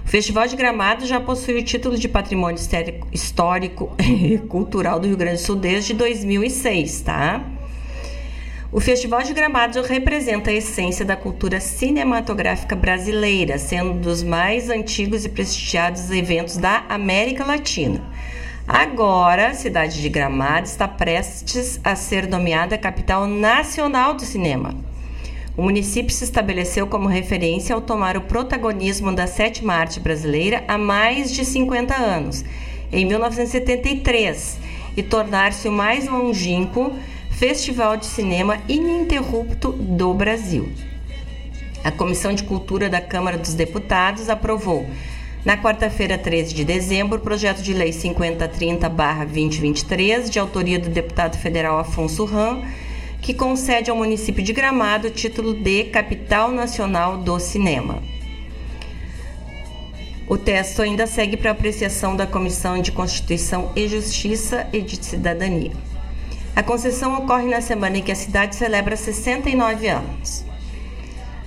O 0.06 0.08
Festival 0.08 0.46
de 0.46 0.54
Gramado 0.54 1.04
já 1.04 1.18
possui 1.18 1.58
o 1.58 1.64
título 1.64 1.98
de 1.98 2.08
Patrimônio 2.08 2.60
Histórico 3.12 3.92
e 3.98 4.38
Cultural 4.38 5.00
do 5.00 5.08
Rio 5.08 5.16
Grande 5.16 5.42
do 5.42 5.44
Sul 5.44 5.56
desde 5.56 5.94
2006, 5.94 7.00
tá? 7.00 7.44
O 8.70 8.80
Festival 8.80 9.24
de 9.24 9.34
Gramado 9.34 9.82
representa 9.82 10.50
a 10.50 10.54
essência 10.54 11.04
da 11.04 11.16
cultura 11.16 11.58
cinematográfica 11.58 12.76
brasileira, 12.76 13.58
sendo 13.58 13.94
um 13.94 14.00
dos 14.00 14.22
mais 14.22 14.70
antigos 14.70 15.24
e 15.24 15.28
prestigiados 15.28 16.08
eventos 16.12 16.56
da 16.56 16.84
América 16.88 17.44
Latina. 17.44 18.00
Agora, 18.64 19.48
a 19.48 19.54
cidade 19.54 20.00
de 20.00 20.08
Gramado 20.08 20.66
está 20.66 20.86
prestes 20.86 21.80
a 21.82 21.96
ser 21.96 22.28
nomeada 22.28 22.78
capital 22.78 23.26
nacional 23.26 24.14
do 24.14 24.22
cinema. 24.22 24.72
O 25.56 25.62
município 25.62 26.12
se 26.12 26.24
estabeleceu 26.24 26.86
como 26.86 27.08
referência 27.08 27.74
ao 27.74 27.80
tomar 27.80 28.14
o 28.16 28.20
protagonismo 28.20 29.10
da 29.14 29.26
sétima 29.26 29.72
arte 29.72 29.98
brasileira 29.98 30.62
há 30.68 30.76
mais 30.76 31.32
de 31.32 31.46
50 31.46 31.96
anos, 31.96 32.44
em 32.92 33.06
1973, 33.06 34.58
e 34.96 35.02
tornar-se 35.02 35.66
o 35.66 35.72
mais 35.72 36.06
longínquo 36.06 36.92
festival 37.30 37.96
de 37.96 38.04
cinema 38.04 38.58
ininterrupto 38.68 39.72
do 39.72 40.12
Brasil. 40.12 40.68
A 41.82 41.90
Comissão 41.90 42.34
de 42.34 42.42
Cultura 42.42 42.90
da 42.90 43.00
Câmara 43.00 43.38
dos 43.38 43.54
Deputados 43.54 44.28
aprovou, 44.28 44.86
na 45.42 45.56
quarta-feira, 45.56 46.18
13 46.18 46.52
de 46.52 46.64
dezembro, 46.64 47.16
o 47.18 47.20
projeto 47.20 47.62
de 47.62 47.72
lei 47.72 47.90
5030-2023, 47.90 50.28
de 50.28 50.38
autoria 50.38 50.78
do 50.78 50.90
deputado 50.90 51.38
federal 51.38 51.78
Afonso 51.78 52.24
Ram, 52.24 52.62
que 53.27 53.35
concede 53.35 53.90
ao 53.90 53.97
município 53.97 54.40
de 54.40 54.53
Gramado 54.53 55.09
o 55.09 55.11
título 55.11 55.53
de 55.53 55.82
Capital 55.86 56.53
Nacional 56.53 57.19
do 57.19 57.40
Cinema. 57.40 58.01
O 60.28 60.39
texto 60.39 60.81
ainda 60.81 61.09
segue 61.09 61.36
para 61.36 61.51
apreciação 61.51 62.15
da 62.15 62.24
Comissão 62.24 62.81
de 62.81 62.93
Constituição 62.93 63.73
e 63.74 63.89
Justiça 63.89 64.69
e 64.73 64.81
de 64.81 65.05
Cidadania. 65.05 65.73
A 66.55 66.62
concessão 66.62 67.19
ocorre 67.19 67.47
na 67.47 67.61
semana 67.61 67.98
em 67.98 68.03
que 68.03 68.12
a 68.12 68.15
cidade 68.15 68.55
celebra 68.55 68.97
69 68.97 69.89
anos. 69.89 70.44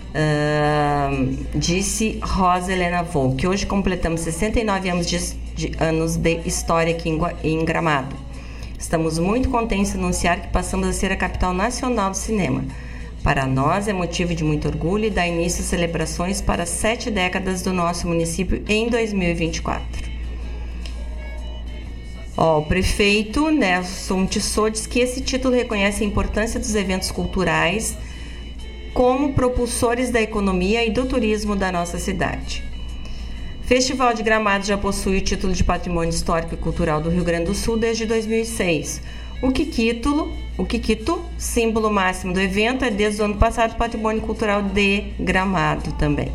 Uh, 0.10 1.46
disse 1.56 2.20
Rosa 2.22 2.74
Helena 2.74 3.04
Vou, 3.04 3.38
que 3.38 3.48
hoje 3.48 3.66
completamos 3.66 4.20
69 4.20 4.90
anos 4.90 5.08
de, 5.08 5.18
de 5.56 5.72
anos 5.82 6.18
de 6.18 6.42
história 6.46 6.94
aqui 6.94 7.08
em, 7.08 7.20
em 7.42 7.64
Gramado. 7.64 8.29
Estamos 8.80 9.20
muito 9.20 9.50
contentes 9.50 9.92
de 9.92 9.98
anunciar 9.98 10.42
que 10.42 10.48
passamos 10.48 10.88
a 10.88 10.94
ser 10.94 11.12
a 11.12 11.18
capital 11.18 11.54
nacional 11.54 12.12
do 12.12 12.18
cinema. 12.18 12.64
Para 13.22 13.46
nós 13.46 13.90
é 13.90 13.94
motivo 13.94 14.34
de 14.34 14.42
muito 14.42 14.70
orgulho 14.70 15.06
e 15.06 15.10
dá 15.10 15.28
início 15.28 15.62
às 15.62 15.68
celebrações 15.68 16.40
para 16.42 16.66
sete 16.66 17.12
décadas 17.12 17.62
do 17.62 17.74
nosso 17.74 18.08
município 18.08 18.64
em 18.70 18.88
2024. 18.88 20.10
Ó, 22.38 22.60
o 22.60 22.66
prefeito 22.66 23.52
Nelson 23.52 24.26
Tissot 24.26 24.72
diz 24.72 24.88
que 24.88 25.02
esse 25.02 25.20
título 25.20 25.54
reconhece 25.54 26.02
a 26.02 26.08
importância 26.08 26.58
dos 26.58 26.74
eventos 26.74 27.12
culturais 27.12 27.98
como 28.94 29.34
propulsores 29.34 30.10
da 30.10 30.22
economia 30.22 30.86
e 30.86 30.90
do 30.90 31.06
turismo 31.06 31.54
da 31.54 31.70
nossa 31.70 32.00
cidade. 32.00 32.69
Festival 33.70 34.16
de 34.16 34.24
Gramado 34.24 34.66
já 34.66 34.76
possui 34.76 35.20
o 35.20 35.22
título 35.22 35.54
de 35.54 35.64
Patrimônio 35.64 36.10
Histórico 36.10 36.56
e 36.56 36.58
Cultural 36.58 37.00
do 37.00 37.12
Rio 37.12 37.24
Grande 37.24 37.46
do 37.46 37.54
Sul 37.54 37.78
desde 37.78 38.04
2006. 38.04 39.00
O 39.44 39.52
Kikito, 39.52 40.34
o 40.58 40.66
Kikito, 40.66 41.24
símbolo 41.38 41.92
máximo 41.92 42.34
do 42.34 42.42
evento, 42.42 42.84
é 42.84 42.90
desde 42.90 43.22
o 43.22 43.26
ano 43.26 43.36
passado 43.36 43.78
Patrimônio 43.78 44.24
Cultural 44.24 44.64
de 44.64 45.14
Gramado 45.20 45.92
também. 46.00 46.32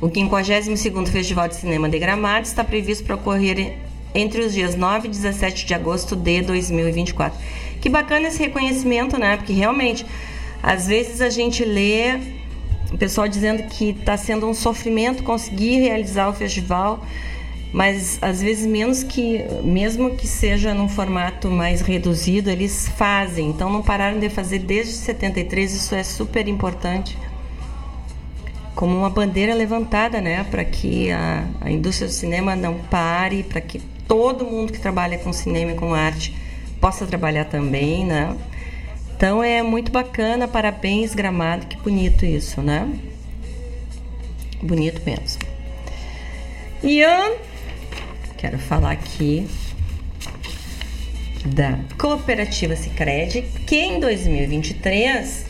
O 0.00 0.08
52º 0.08 1.06
Festival 1.06 1.46
de 1.46 1.54
Cinema 1.54 1.88
de 1.88 2.00
Gramado 2.00 2.46
está 2.46 2.64
previsto 2.64 3.04
para 3.04 3.14
ocorrer 3.14 3.76
entre 4.12 4.40
os 4.40 4.52
dias 4.52 4.74
9 4.74 5.06
e 5.06 5.10
17 5.12 5.66
de 5.66 5.72
agosto 5.72 6.16
de 6.16 6.42
2024. 6.42 7.38
Que 7.80 7.88
bacana 7.88 8.26
esse 8.26 8.40
reconhecimento, 8.40 9.16
né? 9.16 9.36
Porque 9.36 9.52
realmente, 9.52 10.04
às 10.60 10.88
vezes 10.88 11.20
a 11.20 11.30
gente 11.30 11.64
lê 11.64 12.39
o 12.92 12.98
pessoal 12.98 13.28
dizendo 13.28 13.62
que 13.64 13.90
está 13.90 14.16
sendo 14.16 14.48
um 14.48 14.54
sofrimento 14.54 15.22
conseguir 15.22 15.80
realizar 15.80 16.28
o 16.28 16.32
festival, 16.32 17.04
mas 17.72 18.18
às 18.20 18.42
vezes 18.42 18.66
menos 18.66 19.02
que, 19.04 19.44
mesmo 19.62 20.16
que 20.16 20.26
seja 20.26 20.74
num 20.74 20.88
formato 20.88 21.48
mais 21.48 21.80
reduzido, 21.80 22.50
eles 22.50 22.88
fazem. 22.88 23.48
Então 23.48 23.70
não 23.70 23.82
pararam 23.82 24.18
de 24.18 24.28
fazer 24.28 24.58
desde 24.58 24.94
73, 24.94 25.72
isso 25.72 25.94
é 25.94 26.02
super 26.02 26.48
importante. 26.48 27.16
Como 28.74 28.96
uma 28.96 29.10
bandeira 29.10 29.54
levantada, 29.54 30.20
né, 30.20 30.44
para 30.50 30.64
que 30.64 31.10
a, 31.12 31.44
a 31.60 31.70
indústria 31.70 32.08
do 32.08 32.12
cinema 32.12 32.56
não 32.56 32.74
pare, 32.74 33.42
para 33.44 33.60
que 33.60 33.78
todo 34.08 34.44
mundo 34.44 34.72
que 34.72 34.80
trabalha 34.80 35.18
com 35.18 35.32
cinema 35.32 35.72
e 35.72 35.74
com 35.74 35.94
arte 35.94 36.34
possa 36.80 37.06
trabalhar 37.06 37.44
também, 37.44 38.04
né? 38.04 38.34
Então 39.20 39.44
é 39.44 39.62
muito 39.62 39.92
bacana, 39.92 40.48
parabéns 40.48 41.14
Gramado, 41.14 41.66
que 41.66 41.76
bonito 41.76 42.24
isso, 42.24 42.62
né? 42.62 42.90
Bonito 44.62 45.02
mesmo. 45.04 45.42
Eu 46.82 47.38
quero 48.38 48.58
falar 48.58 48.92
aqui 48.92 49.46
da 51.44 51.78
Cooperativa 51.98 52.74
Sicredi, 52.74 53.42
que 53.66 53.76
em 53.76 54.00
2023 54.00 55.44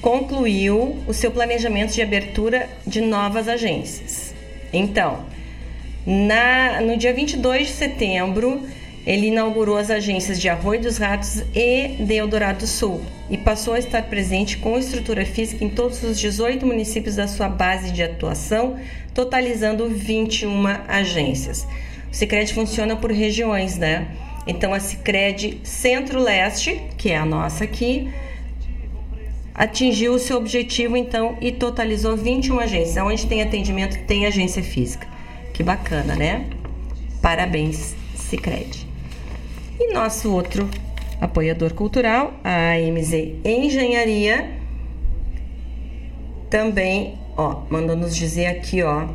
concluiu 0.00 1.00
o 1.06 1.14
seu 1.14 1.30
planejamento 1.30 1.92
de 1.92 2.02
abertura 2.02 2.68
de 2.84 3.00
novas 3.00 3.46
agências. 3.46 4.34
Então, 4.72 5.24
na, 6.04 6.80
no 6.80 6.96
dia 6.96 7.14
22 7.14 7.68
de 7.68 7.72
setembro, 7.72 8.66
ele 9.06 9.26
inaugurou 9.26 9.76
as 9.76 9.90
agências 9.90 10.40
de 10.40 10.48
Arroio 10.48 10.80
dos 10.80 10.96
Ratos 10.96 11.42
e 11.54 11.88
de 11.98 12.14
Eldorado 12.14 12.60
do 12.60 12.66
Sul 12.66 13.02
e 13.28 13.36
passou 13.36 13.74
a 13.74 13.78
estar 13.78 14.02
presente 14.04 14.56
com 14.56 14.78
estrutura 14.78 15.26
física 15.26 15.62
em 15.62 15.68
todos 15.68 16.02
os 16.02 16.18
18 16.18 16.66
municípios 16.66 17.16
da 17.16 17.28
sua 17.28 17.48
base 17.48 17.90
de 17.90 18.02
atuação, 18.02 18.78
totalizando 19.12 19.88
21 19.88 20.66
agências. 20.88 21.66
O 22.10 22.14
Sicredi 22.14 22.54
funciona 22.54 22.96
por 22.96 23.10
regiões, 23.10 23.76
né? 23.76 24.08
Então 24.46 24.72
a 24.72 24.80
Sicredi 24.80 25.60
Centro-Leste, 25.62 26.80
que 26.96 27.10
é 27.10 27.16
a 27.16 27.26
nossa 27.26 27.64
aqui, 27.64 28.10
atingiu 29.54 30.14
o 30.14 30.18
seu 30.18 30.38
objetivo 30.38 30.96
então 30.96 31.36
e 31.40 31.52
totalizou 31.52 32.16
21 32.16 32.58
agências. 32.60 32.96
Onde 32.96 33.26
tem 33.26 33.42
atendimento, 33.42 33.98
tem 34.06 34.26
agência 34.26 34.62
física. 34.62 35.06
Que 35.52 35.62
bacana, 35.62 36.14
né? 36.16 36.46
Parabéns, 37.22 37.94
Sicredi. 38.16 38.93
E 39.78 39.92
nosso 39.92 40.32
outro 40.32 40.68
apoiador 41.20 41.72
cultural, 41.74 42.34
a 42.44 42.74
AMZ 42.74 43.12
Engenharia, 43.44 44.50
também, 46.48 47.18
ó, 47.36 47.62
mandou 47.68 47.96
nos 47.96 48.14
dizer 48.14 48.46
aqui, 48.46 48.82
ó, 48.82 49.08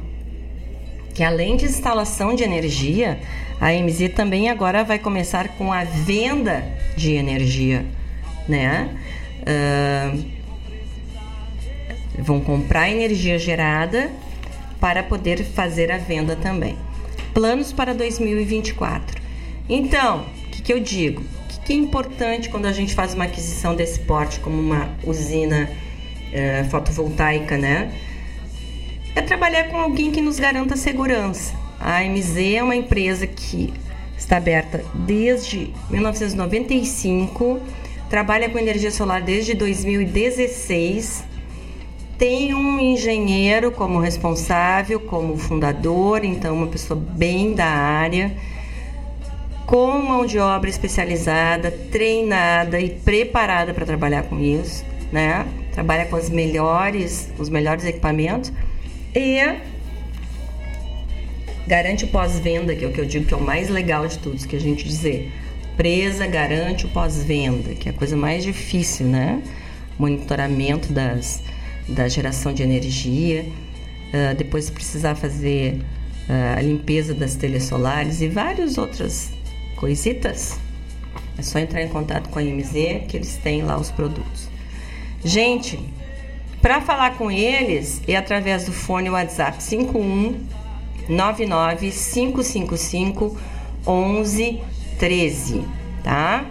que 1.13 1.23
além 1.23 1.55
de 1.55 1.65
instalação 1.65 2.35
de 2.35 2.43
energia, 2.43 3.19
a 3.61 3.67
AMZ 3.67 4.13
também 4.15 4.49
agora 4.49 4.83
vai 4.83 4.99
começar 4.99 5.49
com 5.49 5.71
a 5.71 5.83
venda 5.83 6.63
de 6.97 7.13
energia, 7.13 7.85
né? 8.47 8.89
Uh, 9.41 10.25
vão 12.17 12.41
comprar 12.41 12.89
energia 12.89 13.39
gerada 13.39 14.11
para 14.79 15.03
poder 15.03 15.43
fazer 15.43 15.91
a 15.91 15.97
venda 15.97 16.35
também. 16.35 16.77
Planos 17.33 17.71
para 17.71 17.93
2024. 17.93 19.21
Então, 19.67 20.25
que, 20.69 20.73
eu 20.73 20.79
digo? 20.79 21.21
O 21.21 21.61
que, 21.65 21.73
é 21.73 21.75
importante 21.75 22.47
quando 22.47 22.67
a 22.67 22.71
gente 22.71 22.93
faz 22.93 23.15
uma 23.15 23.23
aquisição 23.23 23.75
desse 23.75 24.01
porte, 24.01 24.39
como 24.39 24.55
uma 24.61 24.87
usina 25.03 25.67
uh, 25.67 26.69
fotovoltaica, 26.69 27.57
né? 27.57 27.91
É 29.15 29.21
trabalhar 29.23 29.69
com 29.69 29.77
alguém 29.77 30.11
que 30.11 30.21
nos 30.21 30.37
garanta 30.37 30.77
segurança. 30.77 31.55
A 31.79 32.01
AMZ 32.01 32.37
é 32.37 32.61
uma 32.61 32.75
empresa 32.75 33.25
que 33.25 33.73
está 34.15 34.37
aberta 34.37 34.85
desde 34.93 35.73
1995, 35.89 37.59
trabalha 38.07 38.47
com 38.47 38.59
energia 38.59 38.91
solar 38.91 39.23
desde 39.23 39.55
2016 39.55 41.27
tem 42.19 42.53
um 42.53 42.77
engenheiro 42.81 43.71
como 43.71 43.97
responsável, 43.97 44.99
como 44.99 45.37
fundador, 45.37 46.25
então 46.25 46.53
uma 46.53 46.67
pessoa 46.67 46.99
bem 46.99 47.53
da 47.53 47.65
área, 47.65 48.35
com 49.69 50.01
mão 50.01 50.25
de 50.25 50.39
obra 50.39 50.67
especializada, 50.67 51.69
treinada 51.69 52.79
e 52.79 52.89
preparada 52.89 53.71
para 53.71 53.85
trabalhar 53.85 54.23
com 54.23 54.39
isso, 54.39 54.83
né? 55.11 55.45
Trabalha 55.71 56.07
com 56.07 56.15
as 56.15 56.27
melhores, 56.27 57.31
os 57.37 57.49
melhores 57.49 57.85
equipamentos 57.85 58.51
e 59.15 59.37
garante 61.67 62.03
o 62.03 62.07
pós-venda, 62.07 62.75
que 62.75 62.83
é 62.83 62.87
o 62.87 62.91
que 62.91 62.99
eu 62.99 63.05
digo 63.05 63.25
que 63.25 63.33
é 63.35 63.37
o 63.37 63.43
mais 63.43 63.69
legal 63.69 64.07
de 64.07 64.17
tudo, 64.17 64.39
que 64.47 64.55
a 64.55 64.59
gente 64.59 64.83
dizer. 64.83 65.31
Presa 65.77 66.25
garante 66.25 66.87
o 66.87 66.89
pós-venda, 66.89 67.75
que 67.75 67.89
é 67.89 67.91
a 67.91 67.95
coisa 67.95 68.17
mais 68.17 68.43
difícil, 68.43 69.05
né? 69.05 69.39
Monitoramento 69.99 70.91
das 70.91 71.43
da 71.87 72.07
geração 72.07 72.53
de 72.53 72.63
energia, 72.63 73.45
uh, 73.45 74.35
depois 74.35 74.71
precisar 74.71 75.13
fazer 75.13 75.75
uh, 76.27 76.57
a 76.57 76.61
limpeza 76.61 77.13
das 77.13 77.35
telhas 77.35 77.65
solares 77.65 78.19
e 78.21 78.27
várias 78.27 78.77
outras 78.77 79.37
coisitas, 79.79 80.59
é 81.37 81.41
só 81.41 81.57
entrar 81.57 81.81
em 81.81 81.87
contato 81.87 82.27
com 82.29 82.37
a 82.37 82.41
MZ 82.41 83.05
que 83.07 83.15
eles 83.15 83.37
têm 83.37 83.61
lá 83.63 83.77
os 83.77 83.89
produtos. 83.89 84.49
Gente, 85.23 85.79
para 86.61 86.81
falar 86.81 87.17
com 87.17 87.31
eles 87.31 88.01
é 88.07 88.17
através 88.17 88.65
do 88.65 88.73
fone 88.73 89.09
WhatsApp 89.09 89.63
51 89.63 90.45
99 91.07 91.91
555 91.91 93.37
1113, 93.87 95.63
tá? 96.03 96.45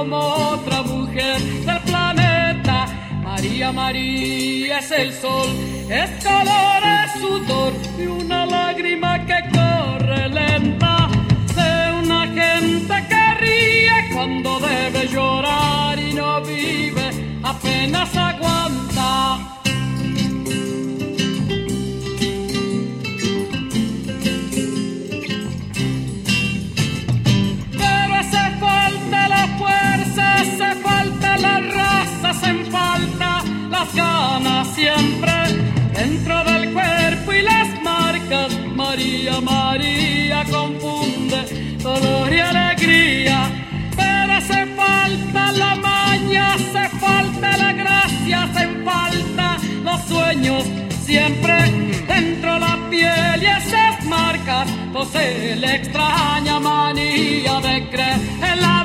como 0.00 0.16
otra 0.16 0.80
mujer 0.82 1.38
del 1.66 1.80
planeta. 1.80 2.86
María, 3.22 3.70
María 3.70 4.78
es 4.78 4.90
el 4.92 5.12
sol, 5.12 5.50
es 5.90 6.10
calor, 6.24 6.82
es 7.04 7.20
sudor 7.20 7.72
y 7.98 8.06
una 8.06 8.46
lágrima 8.46 9.26
que 9.26 9.38
corre 9.54 10.28
lenta 10.30 11.06
de 11.54 11.72
una 12.02 12.20
gente 12.28 12.94
que 13.10 13.34
ríe 13.44 14.14
cuando 14.14 14.58
debe 14.60 15.06
llorar 15.06 15.98
y 15.98 16.14
no 16.14 16.40
vive, 16.40 17.38
apenas 17.42 18.16
aguanta. 18.16 19.59
las 33.80 33.94
ganas 33.94 34.68
siempre 34.74 35.32
dentro 35.94 36.44
del 36.44 36.72
cuerpo 36.72 37.32
y 37.32 37.42
las 37.42 37.82
marcas. 37.82 38.52
María, 38.74 39.40
María 39.40 40.44
confunde 40.50 41.76
dolor 41.82 42.32
y 42.32 42.40
alegría, 42.40 43.38
pero 43.96 44.32
hace 44.34 44.66
falta 44.76 45.52
la 45.52 45.74
maña, 45.76 46.54
hace 46.54 46.88
falta 46.98 47.56
la 47.56 47.72
gracia, 47.72 48.42
hacen 48.42 48.84
falta 48.84 49.56
los 49.82 50.00
sueños 50.02 50.64
siempre 51.02 51.56
dentro 52.06 52.58
la 52.58 52.76
piel 52.90 53.42
y 53.42 53.46
esas 53.46 54.04
marcas, 54.04 54.68
no 54.92 55.04
se 55.06 55.56
le 55.56 55.76
extraña 55.76 56.60
manía 56.60 57.60
de 57.60 57.88
creer 57.88 58.20
en 58.50 58.60
la 58.60 58.79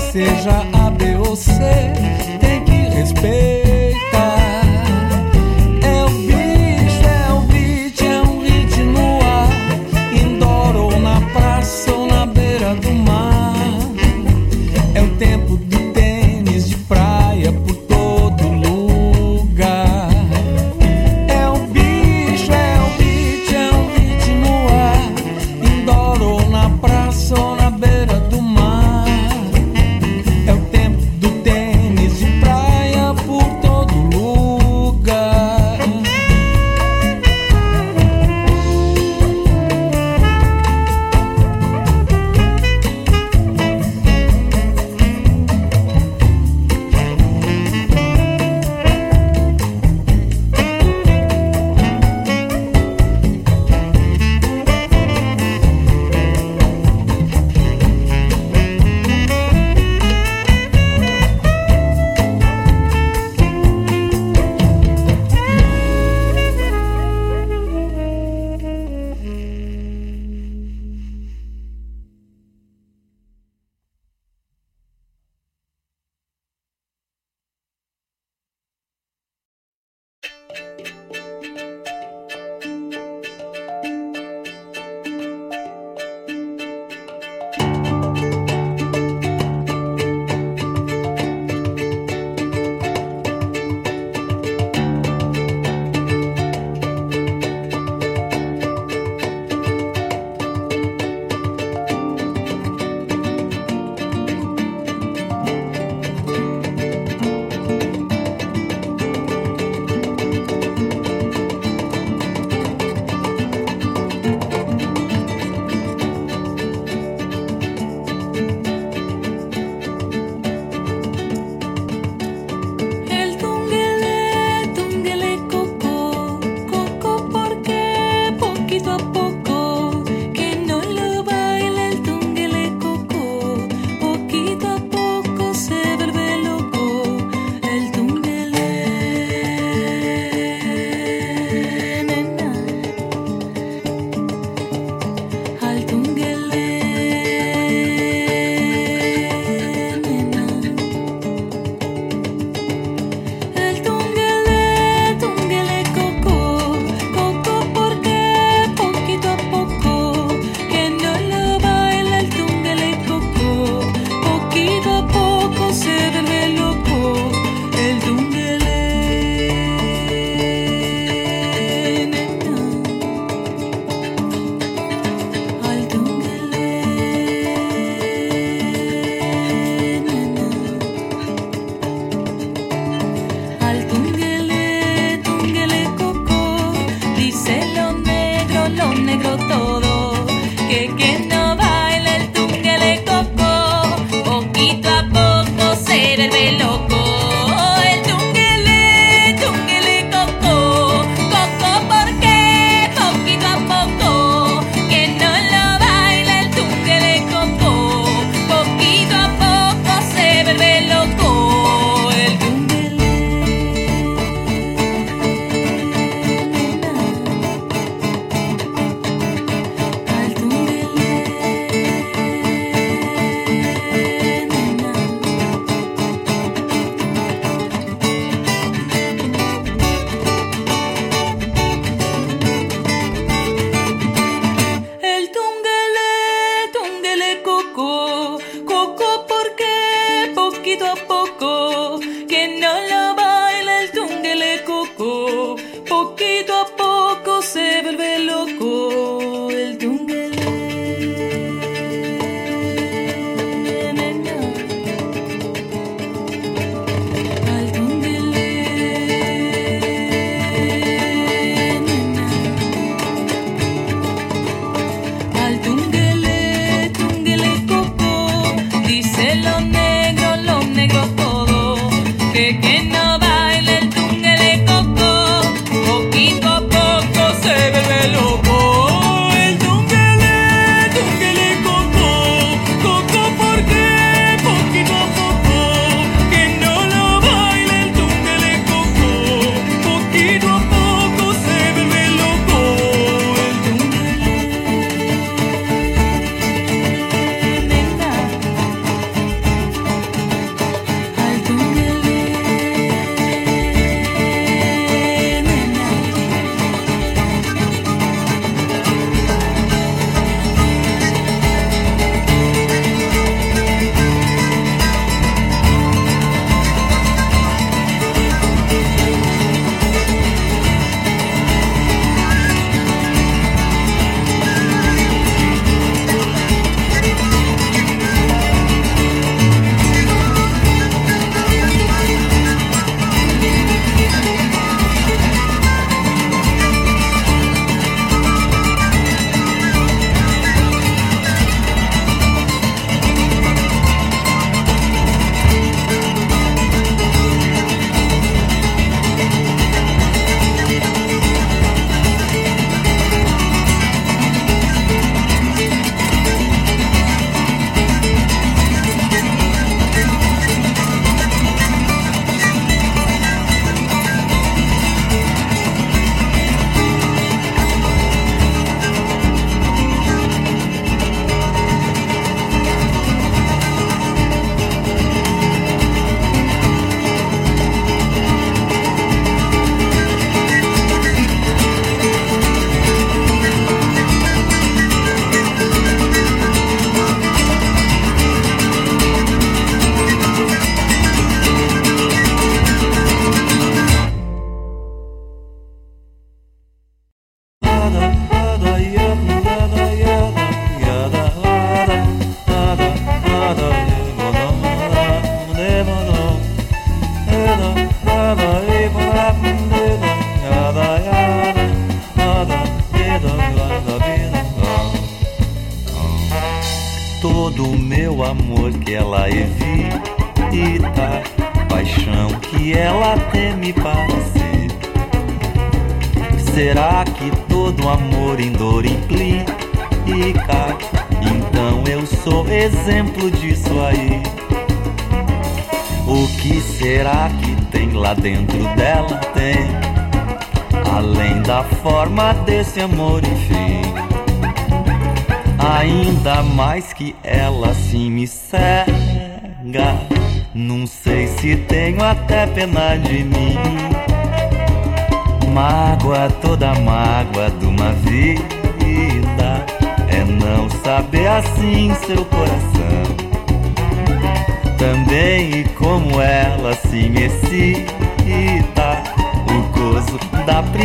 seja 0.00 0.66
A, 0.72 0.90
B 0.90 1.16
ou 1.16 1.36
C, 1.36 1.52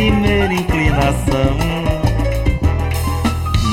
primeira 0.06 0.54
inclinação. 0.54 1.56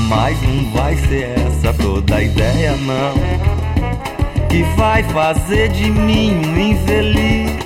Mas 0.10 0.42
não 0.42 0.72
vai 0.72 0.96
ser 0.96 1.30
essa 1.38 1.74
toda 1.74 2.16
a 2.16 2.24
ideia, 2.24 2.76
não. 2.78 4.48
Que 4.48 4.64
vai 4.76 5.04
fazer 5.04 5.70
de 5.70 5.92
mim 5.92 6.36
um 6.36 6.60
infeliz. 6.60 7.64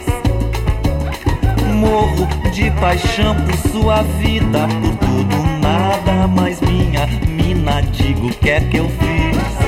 Morro 1.76 2.28
de 2.52 2.70
paixão 2.72 3.36
por 3.36 3.72
sua 3.72 4.02
vida, 4.20 4.68
por 4.82 4.96
tudo, 4.98 5.44
nada 5.62 6.28
mais 6.28 6.60
minha 6.60 7.08
mina. 7.28 7.82
Digo 7.84 8.28
o 8.28 8.34
que 8.34 8.50
é 8.50 8.60
que 8.60 8.78
eu 8.78 8.90
fiz 8.90 9.67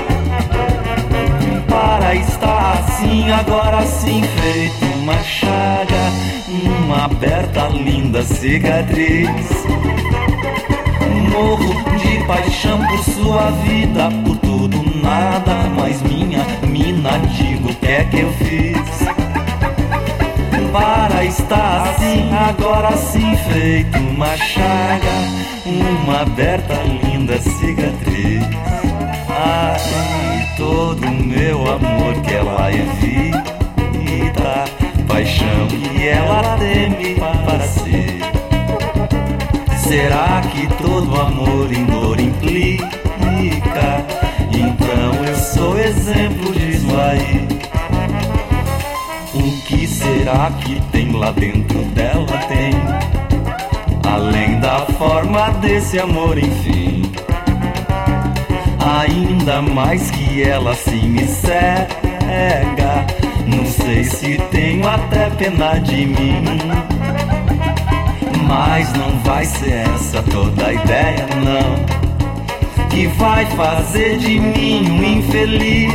para 1.69 2.15
estar 2.15 2.79
assim, 2.79 3.31
agora 3.31 3.85
sim, 3.85 4.21
feito 4.21 4.85
uma 4.95 5.17
chaga, 5.23 6.11
uma 6.83 7.05
aberta 7.05 7.67
linda 7.67 8.23
cicatriz. 8.23 9.29
Morro 11.31 11.99
de 11.99 12.25
paixão 12.25 12.85
por 12.85 13.03
sua 13.03 13.51
vida, 13.63 14.09
por 14.25 14.37
tudo, 14.37 14.77
nada 15.01 15.69
mais 15.75 16.01
minha 16.01 16.43
mina. 16.67 17.19
Digo 17.37 17.69
o 17.69 17.75
que 17.75 17.87
é 17.87 18.03
que 18.05 18.19
eu 18.19 18.33
fiz 18.33 18.79
para 20.71 21.25
estar 21.25 21.89
assim, 21.89 22.29
agora 22.33 22.95
sim, 22.95 23.35
feito 23.51 23.97
uma 23.97 24.37
chaga, 24.37 25.11
uma 25.65 26.21
aberta 26.21 26.75
linda 27.03 27.39
cicatriz. 27.39 28.43
Ai, 29.29 30.28
todo 30.59 31.09
meu 31.09 31.61
amor 31.71 32.21
que 32.21 32.33
ela 32.33 32.69
evita, 32.69 34.65
paixão 35.07 35.67
que 35.69 36.05
ela 36.05 36.57
teme 36.57 37.15
para 37.15 37.63
si. 37.63 38.19
Será 39.87 40.41
que 40.51 40.67
todo 40.83 41.19
amor 41.19 41.71
em 41.71 41.85
dor 41.85 42.19
implica? 42.19 44.05
Então 44.51 45.25
eu 45.25 45.35
sou 45.35 45.79
exemplo 45.79 46.51
disso 46.51 46.87
aí. 46.99 47.47
O 49.33 49.61
que 49.65 49.87
será 49.87 50.51
que 50.59 50.81
tem 50.91 51.13
lá 51.13 51.31
dentro 51.31 51.79
dela? 51.95 52.27
Tem, 52.49 52.73
além 54.11 54.59
da 54.59 54.85
forma 54.97 55.51
desse 55.61 55.97
amor, 55.99 56.37
enfim. 56.37 56.98
Ainda 58.79 59.61
mais 59.61 60.09
que 60.11 60.43
ela 60.43 60.73
se 60.73 60.95
me 60.95 61.27
cega. 61.27 63.05
Não 63.45 63.65
sei 63.65 64.03
se 64.03 64.37
tenho 64.51 64.87
até 64.87 65.29
pena 65.31 65.79
de 65.79 66.05
mim. 66.05 66.43
Mas 68.47 68.91
não 68.93 69.19
vai 69.19 69.45
ser 69.45 69.85
essa 69.93 70.23
toda 70.23 70.67
a 70.67 70.73
ideia, 70.73 71.27
não. 71.43 72.87
Que 72.89 73.07
vai 73.07 73.45
fazer 73.47 74.17
de 74.17 74.39
mim 74.39 74.89
um 74.89 75.03
infeliz. 75.03 75.93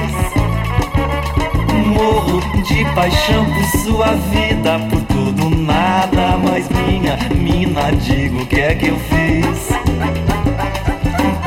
Morro 1.86 2.40
de 2.62 2.85
paixão 2.94 3.44
por 3.47 3.65
sua 3.81 4.12
vida, 4.32 4.78
por 4.90 5.01
tudo, 5.02 5.51
nada 5.51 6.36
mais 6.39 6.69
minha. 6.69 7.16
Mina, 7.35 7.93
digo 7.93 8.43
o 8.43 8.47
que 8.47 8.61
é 8.61 8.74
que 8.74 8.89
eu 8.89 8.98
fiz 8.98 10.43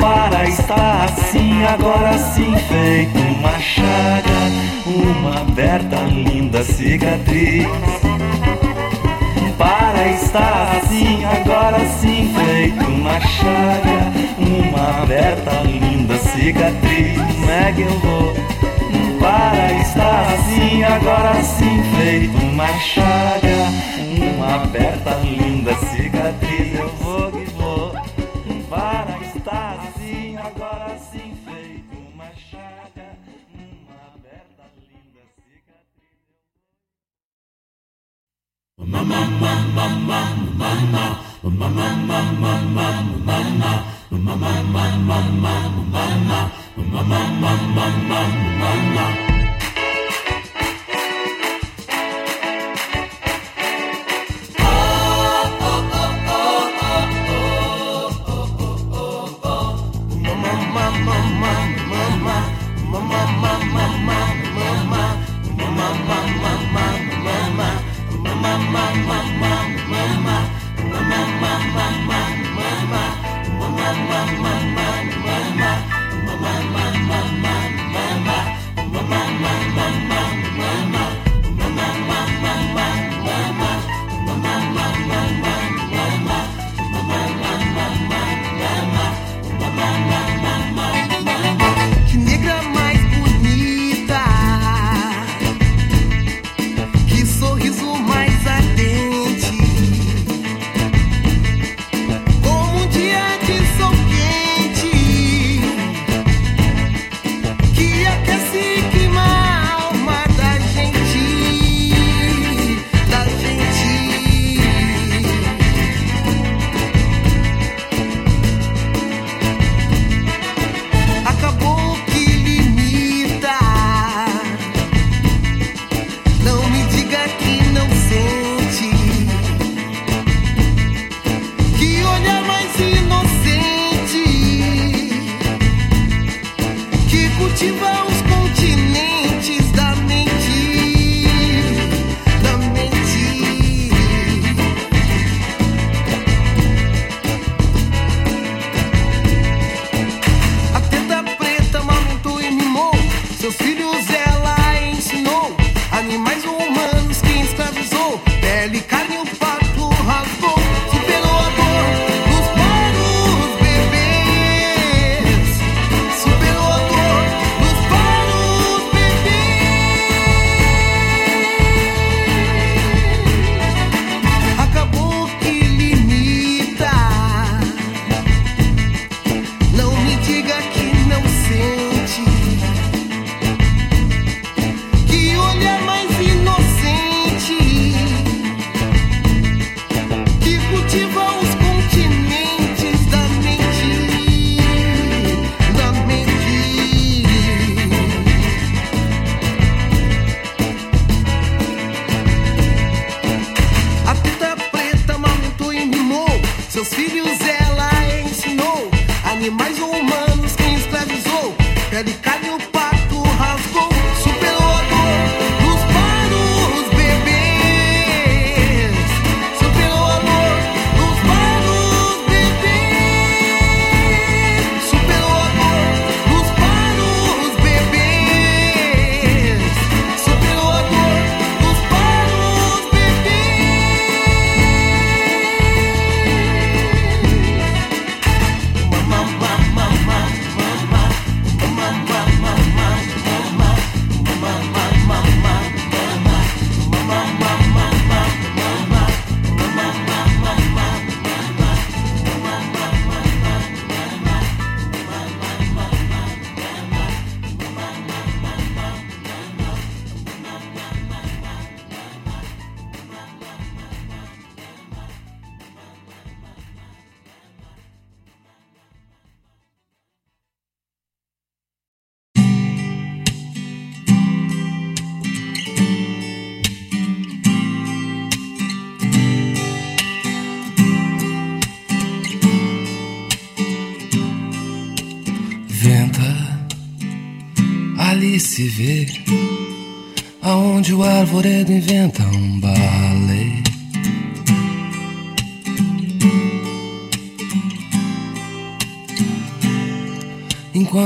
para 0.08 0.48
estar 0.48 1.04
assim, 1.04 1.66
agora 1.66 2.18
sim, 2.18 2.56
feito 2.56 3.20
uma 3.20 3.60
chaga, 3.60 4.40
uma 4.86 5.42
aberta 5.42 5.98
linda 6.06 6.64
cicatriz. 6.64 7.68
Para 9.58 10.08
estar 10.12 10.78
assim, 10.78 11.26
agora 11.26 11.80
sim, 12.00 12.34
feito 12.34 12.86
uma 12.86 13.20
chaga, 13.20 14.14
uma 14.40 15.04
aberta 15.04 15.52
linda 15.64 16.18
cicatriz. 16.20 17.18
Como 17.18 17.52
é 17.52 17.74
que 17.74 17.82
eu 17.82 18.00
vou? 18.00 18.34
Para 19.20 19.74
estar 19.74 20.34
assim, 20.34 20.84
agora 20.84 21.44
sim, 21.44 21.84
feito 21.98 22.38
uma 22.46 22.68
chaga, 22.80 23.58
uma 24.36 24.64
aberta 24.64 25.20
linda 25.24 25.76
cicatriz. 25.76 26.47
Mama, 38.88 39.38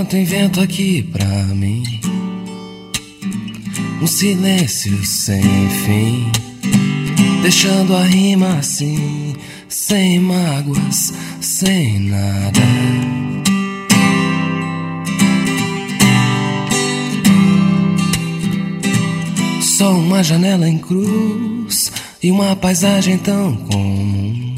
Enquanto 0.02 0.18
invento 0.18 0.62
aqui 0.62 1.04
pra 1.04 1.44
mim 1.54 1.84
um 4.02 4.08
silêncio 4.08 5.06
sem 5.06 5.44
fim, 5.86 6.32
deixando 7.44 7.96
a 7.96 8.04
rima 8.04 8.58
assim, 8.58 9.36
sem 9.70 10.18
mágoas, 10.18 11.14
sem 11.40 12.00
nada. 12.00 12.62
Só 19.62 19.94
uma 19.94 20.24
janela 20.24 20.68
em 20.68 20.80
cruz 20.80 21.92
e 22.24 22.32
uma 22.32 22.56
paisagem 22.56 23.20
tão 23.20 23.56
comum. 23.56 24.56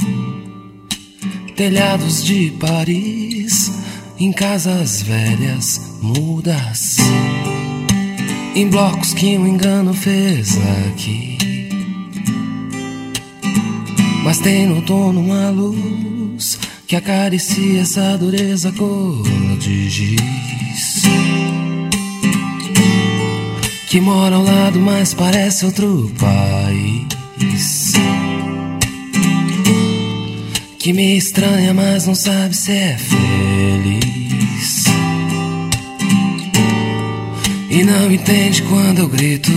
Telhados 1.58 2.24
de 2.24 2.50
Paris, 2.62 3.23
em 4.24 4.32
casas 4.32 5.02
velhas 5.02 5.98
mudas. 6.02 6.98
Em 8.56 8.70
blocos 8.70 9.14
que 9.14 9.38
um 9.38 9.46
engano 9.46 9.94
fez 9.94 10.58
aqui. 10.88 11.38
Mas 14.24 14.40
tem 14.40 14.66
no 14.66 14.80
dono 14.80 15.20
uma 15.20 15.50
luz 15.50 16.58
que 16.88 16.96
acaricia 16.96 17.82
essa 17.82 18.18
dureza 18.18 18.72
cor 18.72 19.24
de 19.60 19.90
giz 19.90 21.04
que 23.90 24.00
mora 24.00 24.38
ao 24.38 24.44
lado, 24.44 24.80
mas 24.80 25.14
parece 25.14 25.66
outro 25.66 26.12
país. 26.18 27.94
Que 30.80 30.94
me 30.94 31.16
estranha, 31.18 31.74
mas 31.74 32.08
não 32.08 32.16
sabe 32.16 32.56
se 32.56 32.72
é 32.72 32.98
feliz. 32.98 33.33
E 37.84 37.86
não 37.86 38.10
entende 38.10 38.62
quando 38.62 39.00
eu 39.00 39.10
grito. 39.10 39.52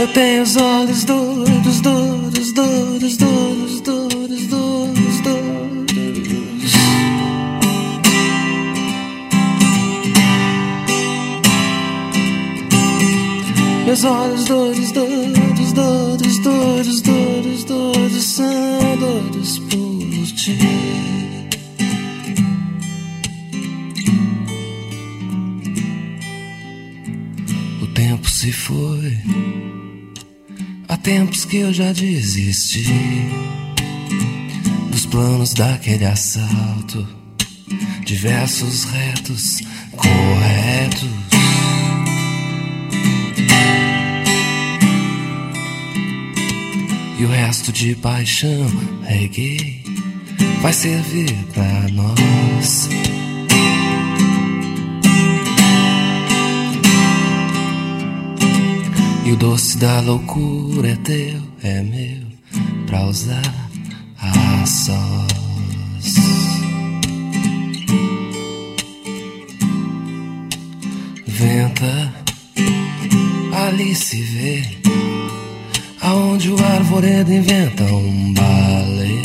Eu 0.00 0.08
tenho 0.08 0.42
os 0.42 0.56
olhos 0.56 1.04
duros, 1.04 1.80
duros, 1.82 2.52
duros, 2.52 3.16
duros, 3.18 3.80
duros, 3.82 4.46
duros, 4.46 5.20
duros. 5.20 6.72
Meus 13.84 14.04
olhos 14.04 14.44
duros, 14.46 14.90
duros, 14.92 15.72
duros, 15.74 16.38
duros, 16.38 17.02
duros, 17.02 17.02
se 28.42 28.50
foi. 28.50 29.18
Há 30.88 30.96
tempos 30.96 31.44
que 31.44 31.58
eu 31.58 31.72
já 31.72 31.92
desisti 31.92 32.84
dos 34.90 35.06
planos 35.06 35.54
daquele 35.54 36.04
assalto. 36.04 37.06
Diversos 38.04 38.82
retos 38.82 39.60
corretos. 39.92 41.08
E 47.20 47.24
o 47.24 47.28
resto 47.28 47.70
de 47.70 47.94
paixão 47.94 48.66
reguei 49.04 49.84
vai 50.60 50.72
servir 50.72 51.32
pra 51.54 51.86
nós. 51.92 52.88
E 59.24 59.30
o 59.30 59.36
doce 59.36 59.78
da 59.78 60.00
loucura 60.00 60.90
é 60.90 60.96
teu, 60.96 61.40
é 61.62 61.80
meu, 61.80 62.26
pra 62.86 63.06
usar 63.06 63.40
a 64.18 64.66
sós. 64.66 66.14
Venta, 71.24 72.14
ali 73.52 73.94
se 73.94 74.20
vê, 74.22 74.64
aonde 76.00 76.50
o 76.50 76.64
arvoredo 76.64 77.32
inventa 77.32 77.84
um 77.84 78.34
balé. 78.34 79.22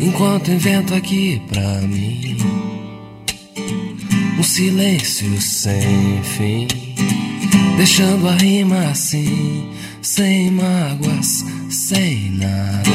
Enquanto 0.00 0.52
invento 0.52 0.94
aqui 0.94 1.42
pra 1.48 1.80
mim 1.80 2.43
silêncio 4.44 5.40
sem 5.40 6.22
fim, 6.22 6.68
deixando 7.76 8.28
a 8.28 8.32
rima 8.32 8.90
assim, 8.90 9.70
sem 10.02 10.50
mágoas, 10.50 11.44
sem 11.70 12.30
nada. 12.32 12.90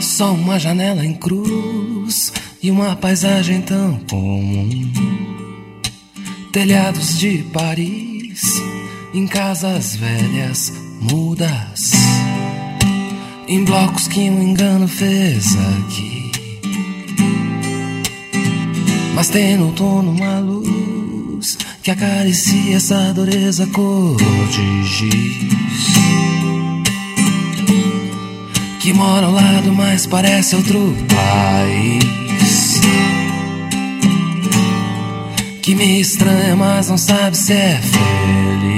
Só 0.00 0.32
uma 0.32 0.58
janela 0.58 1.06
em 1.06 1.14
cruz 1.14 2.32
e 2.60 2.70
uma 2.70 2.96
paisagem 2.96 3.62
tão 3.62 4.00
comum. 4.10 4.90
Telhados 6.52 7.16
de 7.16 7.44
Paris, 7.52 8.42
em 9.14 9.26
casas 9.28 9.94
velhas, 9.94 10.72
mudas, 11.00 11.92
em 13.48 13.64
blocos 13.64 14.06
que 14.06 14.30
um 14.30 14.42
engano 14.42 14.86
fez 14.86 15.56
aqui. 15.56 16.30
Mas 19.14 19.28
tem 19.28 19.56
no 19.56 19.66
outono 19.66 20.12
uma 20.12 20.38
luz 20.38 21.58
que 21.82 21.90
acaricia 21.90 22.76
essa 22.76 23.12
dureza 23.12 23.66
cor 23.68 24.16
de 24.50 24.84
giz 24.84 25.58
que 28.88 28.94
mora 28.94 29.26
ao 29.26 29.32
lado, 29.32 29.70
mas 29.70 30.06
parece 30.06 30.56
outro 30.56 30.96
país. 31.14 32.80
Que 35.60 35.74
me 35.74 36.00
estranha, 36.00 36.56
mas 36.56 36.88
não 36.88 36.96
sabe 36.96 37.36
se 37.36 37.52
é 37.52 37.78
feliz. 37.82 38.77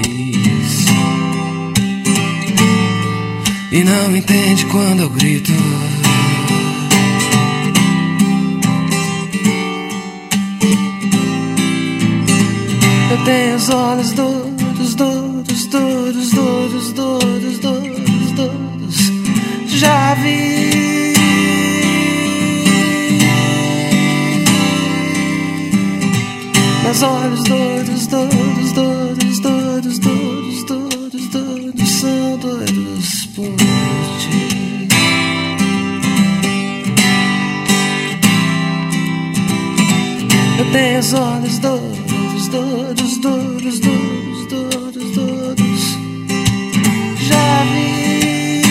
E 3.72 3.84
não 3.84 4.16
entende 4.16 4.66
quando 4.66 5.02
eu 5.02 5.10
grito. 5.10 5.52
Eu 13.10 13.24
tenho 13.24 13.56
os 13.56 13.68
olhos 13.68 14.12
duros, 14.12 14.94
duros, 14.94 15.66
duros, 15.66 16.30
duros, 16.30 16.92
duros, 16.92 17.58
duros, 17.58 18.32
duros 18.32 18.60
já 19.80 20.14
vi. 20.14 21.14
Meus 26.82 27.02
olhos 27.02 27.44
doidos, 27.44 28.06
doidos, 28.08 28.72
doidos, 28.72 29.29
Tenho 40.72 41.00
os 41.00 41.12
olhos 41.12 41.58
doidos, 41.58 42.48
doidos, 42.48 43.18
doidos, 43.18 43.80
doidos, 43.80 44.46
doidos, 44.46 45.10
doidos, 45.16 45.98
já 47.18 47.64
vi. 47.72 48.62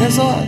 Meus 0.00 0.18
olhos 0.18 0.47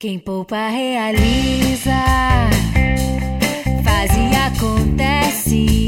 Quem 0.00 0.16
poupa 0.16 0.68
realiza, 0.68 1.90
faz 3.82 4.12
e 4.16 4.36
acontece, 4.36 5.87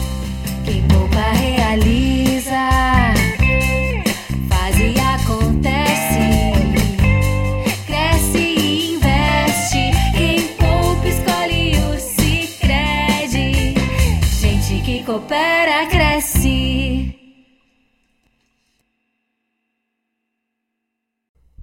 Quem 0.65 0.81
poupa 0.83 1.31
realiza, 1.31 2.00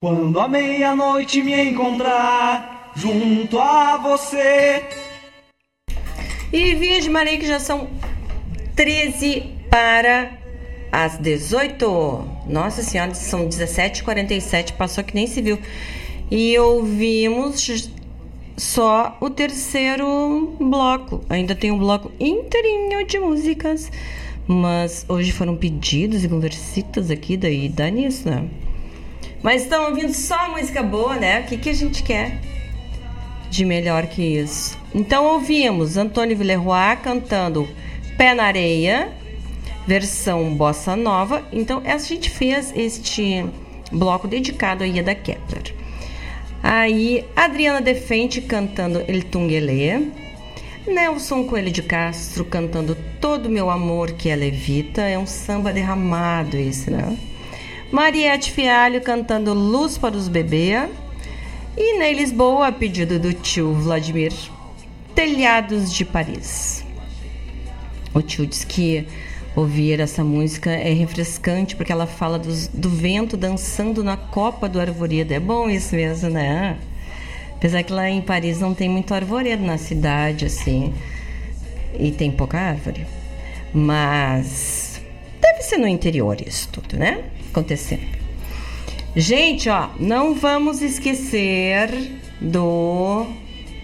Quando 0.02 0.40
a 0.40 0.48
meia-noite 0.48 1.40
me 1.40 1.70
encontrar 1.70 2.90
junto 2.96 3.60
a 3.60 3.96
você. 3.96 5.09
E 6.52 6.74
Via 6.74 7.00
de 7.00 7.08
Maria 7.08 7.38
que 7.38 7.46
já 7.46 7.60
são 7.60 7.88
13 8.74 9.44
para 9.70 10.32
as 10.90 11.16
18. 11.16 12.28
Nossa 12.48 12.82
Senhora, 12.82 13.14
são 13.14 13.48
17h47, 13.48 14.72
passou 14.72 15.04
que 15.04 15.14
nem 15.14 15.28
se 15.28 15.40
viu. 15.40 15.58
E 16.28 16.58
ouvimos 16.58 17.88
só 18.56 19.16
o 19.20 19.30
terceiro 19.30 20.56
bloco. 20.58 21.24
Ainda 21.28 21.54
tem 21.54 21.70
um 21.70 21.78
bloco 21.78 22.10
inteirinho 22.18 23.06
de 23.06 23.20
músicas. 23.20 23.90
Mas 24.44 25.06
hoje 25.08 25.30
foram 25.30 25.56
pedidos 25.56 26.24
e 26.24 26.28
conversitas 26.28 27.12
aqui, 27.12 27.36
daí 27.36 27.68
dá 27.68 27.88
nisso, 27.88 28.28
né? 28.28 28.48
Mas 29.40 29.62
estão 29.62 29.84
ouvindo 29.90 30.12
só 30.12 30.50
música 30.50 30.82
boa, 30.82 31.14
né? 31.14 31.42
O 31.42 31.44
que, 31.44 31.56
que 31.56 31.70
a 31.70 31.74
gente 31.74 32.02
quer 32.02 32.40
de 33.50 33.64
melhor 33.64 34.06
que 34.06 34.22
isso? 34.22 34.78
Então 34.94 35.26
ouvimos 35.26 35.96
Antônio 35.96 36.36
Villeroy 36.36 36.96
cantando 37.02 37.68
Pé 38.16 38.32
na 38.32 38.44
Areia, 38.44 39.12
versão 39.86 40.54
bossa 40.54 40.94
nova. 40.94 41.42
Então 41.52 41.82
a 41.84 41.98
gente 41.98 42.30
fez 42.30 42.72
este 42.76 43.44
bloco 43.90 44.28
dedicado 44.28 44.84
a 44.84 44.86
Ieda 44.86 45.14
Kepler. 45.14 45.74
Aí, 46.62 47.24
Adriana 47.34 47.80
Defente 47.80 48.40
cantando 48.40 49.02
El 49.08 49.24
Tungelê. 49.24 50.08
Nelson 50.86 51.44
Coelho 51.44 51.70
de 51.70 51.82
Castro 51.82 52.44
cantando 52.44 52.96
Todo 53.20 53.48
Meu 53.48 53.70
Amor 53.70 54.12
que 54.12 54.28
é 54.28 54.36
Levita. 54.36 55.02
É 55.02 55.18
um 55.18 55.26
samba 55.26 55.72
derramado 55.72 56.56
esse, 56.56 56.90
né? 56.90 57.16
Mariette 57.90 58.52
Fialho 58.52 59.00
cantando 59.00 59.52
Luz 59.54 59.98
para 59.98 60.16
os 60.16 60.28
Bebês. 60.28 60.88
E 61.76 61.98
Ney 61.98 62.14
Lisboa, 62.14 62.66
a 62.66 62.72
pedido 62.72 63.18
do 63.18 63.32
tio 63.32 63.72
Vladimir, 63.72 64.32
Telhados 65.14 65.92
de 65.92 66.04
Paris. 66.04 66.84
O 68.12 68.20
tio 68.20 68.44
diz 68.44 68.64
que 68.64 69.06
ouvir 69.54 70.00
essa 70.00 70.24
música 70.24 70.70
é 70.70 70.92
refrescante 70.92 71.76
porque 71.76 71.92
ela 71.92 72.06
fala 72.06 72.38
do 72.38 72.90
vento 72.90 73.36
dançando 73.36 74.02
na 74.02 74.16
copa 74.16 74.68
do 74.68 74.80
arvoredo. 74.80 75.32
É 75.32 75.38
bom 75.38 75.70
isso 75.70 75.94
mesmo, 75.94 76.28
né? 76.28 76.76
Apesar 77.54 77.84
que 77.84 77.92
lá 77.92 78.10
em 78.10 78.20
Paris 78.20 78.58
não 78.58 78.74
tem 78.74 78.88
muito 78.88 79.14
arvoredo 79.14 79.62
na 79.62 79.78
cidade, 79.78 80.46
assim. 80.46 80.92
E 81.98 82.10
tem 82.10 82.32
pouca 82.32 82.58
árvore. 82.58 83.06
Mas 83.72 85.00
deve 85.40 85.62
ser 85.62 85.78
no 85.78 85.86
interior 85.86 86.36
isso 86.44 86.68
tudo, 86.72 86.96
né? 86.96 87.22
Acontecendo. 87.50 88.19
Gente, 89.16 89.68
ó, 89.68 89.88
não 89.98 90.34
vamos 90.34 90.80
esquecer 90.80 92.12
do 92.40 93.26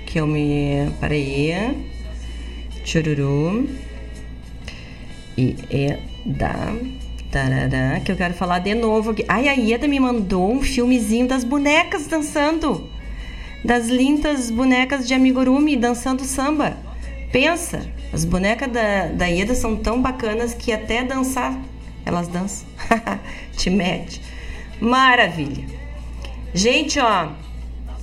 que 0.07 0.21
eu 0.21 0.27
me. 0.27 0.89
Peraí. 1.01 1.77
Chururu. 2.85 3.69
E 5.37 5.57
é 5.69 5.99
da. 6.25 6.73
Tarará, 7.31 8.01
que 8.01 8.13
eu 8.13 8.17
quero 8.17 8.35
falar 8.35 8.61
de 8.61 8.73
novo 8.73 9.11
aqui. 9.11 9.25
Ai, 9.27 9.49
a 9.49 9.53
Ieda 9.53 9.89
me 9.89 9.99
mandou 9.99 10.53
um 10.53 10.63
filmezinho 10.63 11.27
das 11.27 11.43
bonecas 11.43 12.07
dançando. 12.07 12.89
Das 13.65 13.89
lindas 13.89 14.49
bonecas 14.49 15.09
de 15.09 15.13
amigurumi 15.13 15.77
dançando 15.77 16.23
samba. 16.23 16.77
Pensa, 17.33 17.85
as 18.13 18.25
bonecas 18.25 18.71
da, 18.71 19.09
da 19.09 19.27
Ieda 19.27 19.57
são 19.57 19.75
tão 19.75 20.01
bacanas 20.01 20.55
que 20.55 20.73
até 20.73 21.03
dançar 21.03 21.61
elas 22.05 22.29
dançam. 22.29 22.69
Te 23.59 23.69
mete. 23.69 24.21
Maravilha. 24.81 25.65
Gente, 26.53 26.99
ó, 27.01 27.29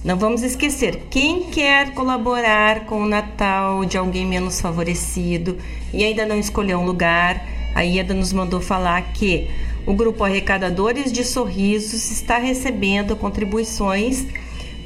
não 0.03 0.17
vamos 0.17 0.43
esquecer, 0.43 1.07
quem 1.09 1.43
quer 1.43 1.93
colaborar 1.93 2.81
com 2.85 3.01
o 3.03 3.07
Natal 3.07 3.85
de 3.85 3.97
alguém 3.97 4.25
menos 4.25 4.59
favorecido 4.59 5.57
e 5.93 6.03
ainda 6.03 6.25
não 6.25 6.37
escolheu 6.37 6.79
um 6.79 6.85
lugar, 6.85 7.45
a 7.73 7.81
Ieda 7.81 8.13
nos 8.13 8.33
mandou 8.33 8.59
falar 8.59 9.01
que 9.13 9.49
o 9.85 9.93
grupo 9.93 10.23
Arrecadadores 10.23 11.11
de 11.11 11.23
Sorrisos 11.23 12.11
está 12.11 12.37
recebendo 12.37 13.15
contribuições 13.15 14.25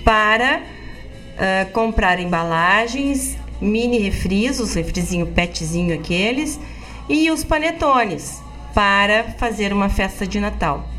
para 0.04 0.62
ah, 1.38 1.68
comprar 1.72 2.20
embalagens, 2.20 3.38
mini 3.62 3.98
refris, 4.00 4.60
os 4.60 4.74
refrizinho 4.74 5.28
petzinho 5.28 5.96
aqueles, 5.96 6.60
e 7.08 7.32
os 7.32 7.44
panetones 7.44 8.42
para 8.74 9.24
fazer 9.38 9.72
uma 9.74 9.90
festa 9.90 10.28
de 10.28 10.40
Natal 10.40 10.97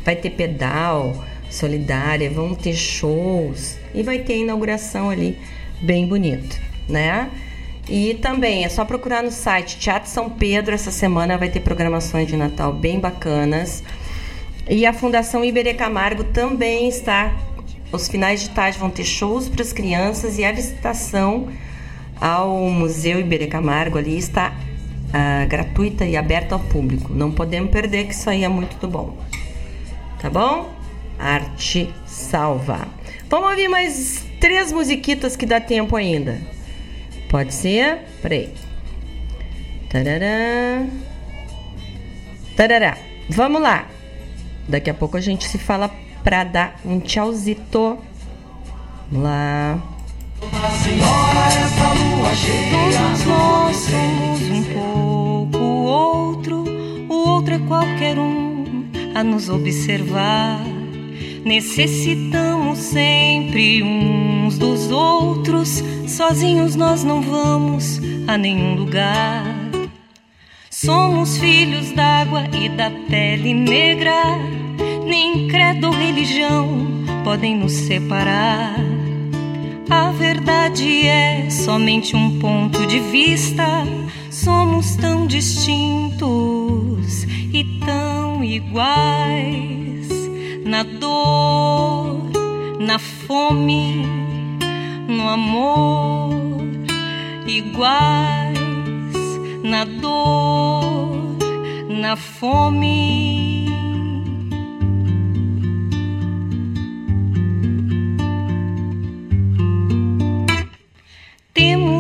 Vai 0.05 0.17
ter 0.17 0.31
pedal 0.31 1.25
solidária, 1.51 2.31
vão 2.31 2.55
ter 2.55 2.75
shows 2.75 3.77
e 3.95 4.03
vai 4.03 4.21
ter 4.21 4.39
inauguração 4.39 5.11
ali 5.11 5.39
bem 5.81 6.07
bonito, 6.07 6.59
né? 6.89 7.31
E 7.89 8.15
também 8.15 8.65
é 8.65 8.69
só 8.69 8.85
procurar 8.85 9.23
no 9.23 9.31
site 9.31 9.77
Teatro 9.79 10.09
São 10.09 10.31
Pedro. 10.31 10.75
Essa 10.75 10.91
semana 10.91 11.37
vai 11.37 11.49
ter 11.49 11.61
programações 11.61 12.29
de 12.29 12.37
Natal 12.37 12.73
bem 12.73 13.01
bacanas. 13.01 13.83
E 14.69 14.87
a 14.87 14.93
Fundação 14.93 15.45
Iberê 15.45 15.75
Camargo 15.75 16.25
também 16.25 16.89
está. 16.89 17.37
Os 17.91 18.09
finais 18.09 18.41
de 18.41 18.51
tarde 18.51 18.79
vão 18.79 18.89
ter 18.89 19.05
shows 19.05 19.49
para 19.49 19.63
as 19.63 19.73
crianças 19.73 20.39
e 20.39 20.45
a 20.45 20.53
visitação 20.53 21.49
ao 22.21 22.57
Museu 22.71 23.19
Iberê 23.19 23.49
Camargo 23.49 23.99
ali 23.99 24.17
está 24.17 24.55
ah, 25.13 25.45
gratuita 25.47 26.07
e 26.07 26.17
aberta 26.17 26.55
ao 26.55 26.61
público. 26.61 27.13
Não 27.13 27.33
podemos 27.33 27.71
perder 27.71 28.07
que 28.07 28.15
isso 28.15 28.31
aí 28.31 28.45
é 28.45 28.49
muito 28.49 28.87
bom. 28.87 29.19
Tá 30.23 30.31
bom? 30.31 30.73
Arte 31.19 31.93
salva. 32.07 32.87
Vamos 33.29 33.51
ouvir 33.51 33.67
mais 33.67 34.25
três 34.39 34.71
musiquitas 34.71 35.35
que 35.35 35.45
dá 35.45 35.61
tempo 35.61 35.97
ainda. 35.97 36.41
Pode 37.29 37.53
ser? 37.53 37.99
Peraí. 38.23 38.55
Tarará. 39.91 40.87
Tarará. 42.57 42.97
Vamos 43.29 43.61
lá. 43.61 43.89
Daqui 44.69 44.91
a 44.91 44.95
pouco 44.95 45.17
a 45.17 45.21
gente 45.21 45.49
se 45.49 45.59
fala 45.59 45.91
pra 46.23 46.45
dar 46.45 46.81
um 46.85 47.01
tchauzito. 47.01 47.99
Vamos 49.11 49.25
lá. 49.25 49.83
Todos 52.71 53.25
nós 53.27 53.77
somos 53.77 54.51
um 54.51 54.65
pouco 54.73 55.59
outro, 55.59 56.65
o 57.09 57.29
outro 57.29 57.55
é 57.55 57.59
qualquer 57.59 58.19
um. 58.19 58.52
A 59.15 59.23
nos 59.23 59.49
observar. 59.49 60.61
Necessitamos 61.45 62.79
sempre 62.79 63.83
uns 63.83 64.59
dos 64.59 64.91
outros, 64.91 65.83
sozinhos 66.07 66.77
nós 66.77 67.03
não 67.03 67.21
vamos 67.21 68.01
a 68.27 68.39
nenhum 68.39 68.77
lugar. 68.77 69.45
Somos 70.71 71.39
filhos 71.39 71.93
d'água 71.93 72.45
e 72.53 72.69
da 72.69 72.91
pele 72.91 73.53
negra, 73.53 74.23
nem 75.05 75.49
credo 75.49 75.89
ou 75.89 75.93
religião 75.93 77.03
podem 77.25 77.57
nos 77.57 77.73
separar. 77.73 78.75
A 79.89 80.11
verdade 80.13 81.07
é 81.07 81.51
somente 81.51 82.17
um 82.17 82.39
ponto 82.39 82.87
de 82.87 82.99
vista. 82.99 83.85
Somos 84.31 84.97
tão 84.97 85.27
distintos 85.27 87.25
e 87.53 87.65
tão 87.85 88.22
iguais 88.45 90.09
na 90.65 90.83
dor, 90.83 92.31
na 92.81 92.99
fome, 92.99 94.07
no 95.09 95.29
amor, 95.29 96.31
iguais 97.47 98.33
na 99.63 99.85
dor, 99.85 101.37
na 101.89 102.17
fome. 102.17 103.72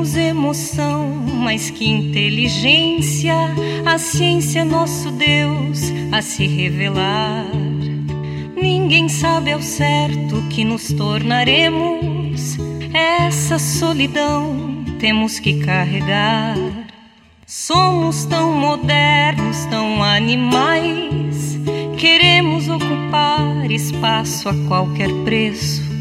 Temos 0.03 0.17
emoção, 0.17 1.09
mais 1.09 1.71
que 1.71 1.89
inteligência, 1.89 3.37
a 3.87 3.99
ciência 3.99 4.63
é 4.63 4.65
nosso 4.65 5.13
Deus 5.13 5.81
a 6.11 6.21
se 6.21 6.45
revelar. 6.45 7.47
Ninguém 8.61 9.09
sabe 9.09 9.53
ao 9.53 9.63
certo 9.63 10.43
que 10.51 10.65
nos 10.65 10.93
tornaremos, 10.93 12.57
essa 12.93 13.61
solidão 13.61 14.85
temos 14.99 15.39
que 15.39 15.61
carregar. 15.61 16.57
Somos 17.47 18.25
tão 18.25 18.53
modernos, 18.55 19.65
tão 19.67 20.03
animais, 20.03 21.61
queremos 21.97 22.69
ocupar 22.69 23.71
espaço 23.71 24.49
a 24.49 24.55
qualquer 24.67 25.13
preço. 25.23 25.92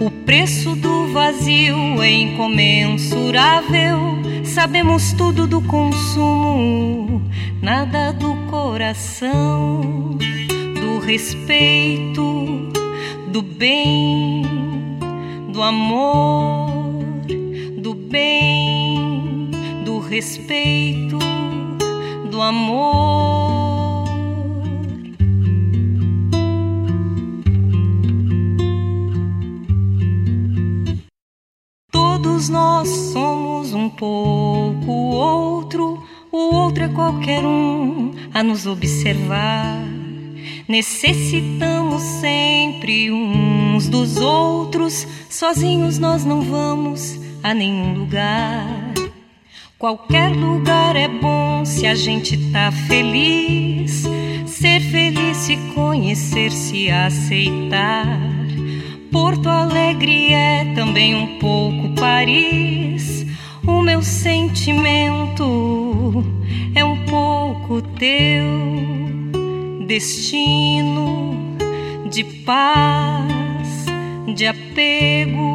O 0.00 0.10
preço 0.10 0.74
do 0.74 1.12
vazio 1.12 2.02
é 2.02 2.10
incomensurável. 2.10 4.18
Sabemos 4.44 5.12
tudo 5.12 5.46
do 5.46 5.62
consumo, 5.62 7.22
nada 7.62 8.12
do 8.12 8.34
coração, 8.50 10.18
do 10.18 10.98
respeito, 10.98 12.72
do 13.28 13.40
bem, 13.40 14.42
do 15.52 15.62
amor, 15.62 16.92
do 17.78 17.94
bem, 17.94 19.48
do 19.84 20.00
respeito, 20.00 21.18
do 22.30 22.42
amor. 22.42 23.63
Todos 32.44 32.50
nós 32.50 32.88
somos 33.14 33.72
um 33.72 33.88
pouco 33.88 34.92
o 34.92 35.10
outro, 35.14 36.02
o 36.30 36.54
outro 36.54 36.84
é 36.84 36.88
qualquer 36.88 37.42
um 37.42 38.12
a 38.34 38.42
nos 38.42 38.66
observar. 38.66 39.82
Necessitamos 40.68 42.02
sempre 42.02 43.10
uns 43.10 43.88
dos 43.88 44.18
outros, 44.18 45.06
sozinhos 45.30 45.98
nós 45.98 46.26
não 46.26 46.42
vamos 46.42 47.18
a 47.42 47.54
nenhum 47.54 47.94
lugar. 47.94 48.92
Qualquer 49.78 50.28
lugar 50.28 50.96
é 50.96 51.08
bom 51.08 51.64
se 51.64 51.86
a 51.86 51.94
gente 51.94 52.36
tá 52.52 52.70
feliz. 52.70 54.02
Ser 54.44 54.80
feliz, 54.80 55.38
se 55.38 55.56
conhecer, 55.74 56.52
se 56.52 56.90
aceitar. 56.90 58.43
Porto 59.14 59.48
Alegre 59.48 60.32
é 60.32 60.74
também 60.74 61.14
um 61.14 61.38
pouco 61.38 61.90
Paris. 61.90 63.24
O 63.64 63.80
meu 63.80 64.02
sentimento 64.02 65.44
é 66.74 66.84
um 66.84 67.04
pouco 67.04 67.80
teu 67.80 68.44
destino 69.86 71.56
de 72.10 72.24
paz, 72.24 73.86
de 74.34 74.48
apego. 74.48 75.54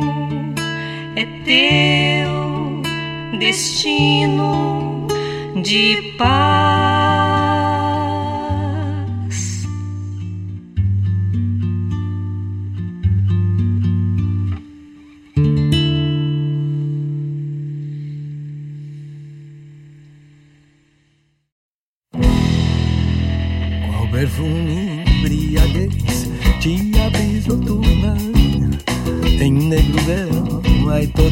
É 1.18 1.26
teu 1.44 2.81
destino 3.38 5.06
de 5.61 6.14
paz. 6.18 7.09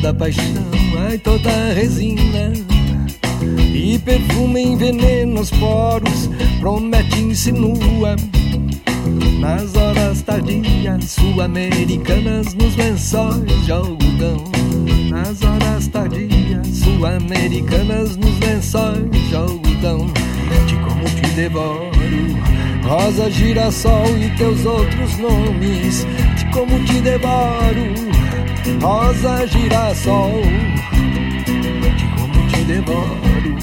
Toda 0.07 0.13
paixão, 0.13 0.63
ai 1.07 1.17
toda 1.17 1.73
resina. 1.73 2.53
E 3.73 3.99
perfume 3.99 4.61
envenena 4.61 5.39
os 5.39 5.49
poros, 5.51 6.29
promete 6.59 7.19
insinua 7.19 8.15
Nas 9.39 9.75
horas 9.75 10.21
tardias, 10.21 11.03
sul-americanas 11.11 12.53
nos 12.53 12.75
lençóis 12.75 13.65
de 13.65 13.71
algodão. 13.71 14.43
Nas 15.09 15.41
horas 15.43 15.87
tardias, 15.87 16.67
sul-americanas 16.67 18.15
nos 18.17 18.39
lençóis 18.39 19.11
de 19.29 19.35
algodão. 19.35 20.07
De 20.67 20.75
como 20.75 21.03
te 21.03 21.29
devoro 21.35 21.91
Rosa, 22.83 23.29
girassol 23.29 24.17
e 24.17 24.29
teus 24.37 24.65
outros 24.65 25.17
nomes. 25.17 26.05
De 26.37 26.45
como 26.51 26.83
te 26.85 27.01
devoro 27.01 28.16
Rosa, 28.81 29.47
girassol 29.47 30.41
De 31.97 32.05
como 32.15 32.47
te 32.49 32.63
devoro. 32.63 33.57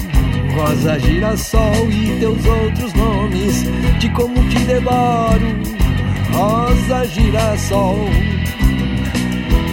Rosa, 0.55 0.99
girassol 0.99 1.91
e 1.91 2.19
teus 2.19 2.45
outros 2.45 2.93
nomes 2.93 3.63
De 3.99 4.09
como 4.09 4.35
te 4.49 4.59
devoro. 4.65 5.55
Rosa, 6.33 7.05
girassol 7.07 7.97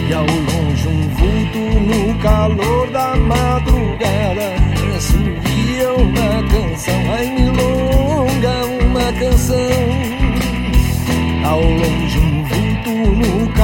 E 0.09 0.13
ao 0.13 0.25
longe 0.25 0.87
um 0.87 1.09
vulto 1.09 1.79
no 1.79 2.19
calor 2.19 2.89
da 2.91 3.15
madrugada. 3.15 4.53
Subia 4.99 5.93
uma 5.93 6.47
canção, 6.49 7.11
ai 7.11 7.29
milonga, 7.31 8.65
uma 8.85 9.11
canção. 9.19 9.57
Ao 11.45 11.59
longe 11.59 12.12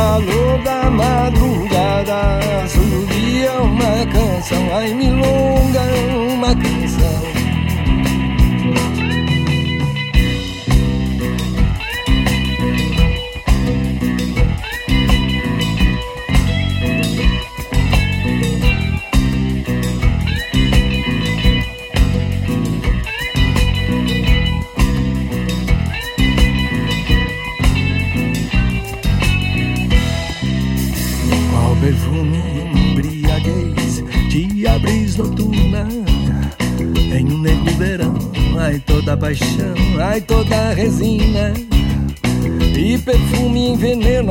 calor 0.09 0.57
da 0.63 0.89
madrugada 0.89 2.41
Subia 2.67 3.61
uma 3.61 4.05
canção, 4.11 4.75
ai 4.75 4.93
milonga, 4.93 5.81
uma 6.33 6.55
canção 6.55 7.28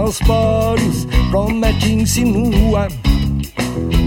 envenena 0.08 0.10
os 0.10 0.18
poros, 0.20 1.06
promete 1.30 1.92
insinua 1.92 2.88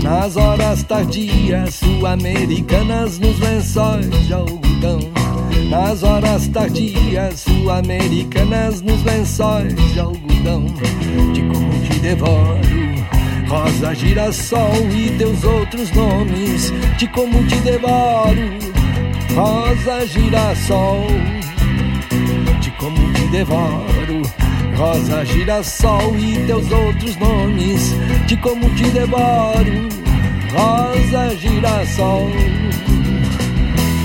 Nas 0.03 0.35
horas 0.35 0.83
tardias, 0.83 1.75
sul-americanas 1.75 3.19
nos 3.19 3.39
lençóis 3.39 4.09
de 4.27 4.33
algodão 4.33 4.99
nas 5.69 6.03
horas 6.03 6.49
tardias 6.49 7.41
sul-americanas, 7.41 8.81
nos 8.81 9.01
lençóis 9.05 9.73
de 9.93 9.99
algodão, 10.01 10.65
de 11.31 11.41
como 11.43 11.81
te 11.85 11.99
devoro. 11.99 12.59
Rosa, 13.47 13.95
girassol 13.95 14.73
e 14.93 15.11
teus 15.17 15.41
outros 15.45 15.89
nomes, 15.91 16.73
de 16.97 17.07
como 17.07 17.41
te 17.47 17.55
devoro. 17.61 18.49
Rosa, 19.33 20.05
girassol, 20.07 21.07
de 22.59 22.71
como 22.71 23.13
te 23.13 23.27
devoro. 23.27 24.00
Rosa, 24.81 25.23
girassol 25.23 26.17
e 26.17 26.43
teus 26.47 26.71
outros 26.71 27.15
nomes, 27.17 27.93
de 28.25 28.35
como 28.37 28.67
te 28.73 28.89
devoro. 28.89 29.87
Rosa, 30.51 31.37
girassol. 31.37 32.27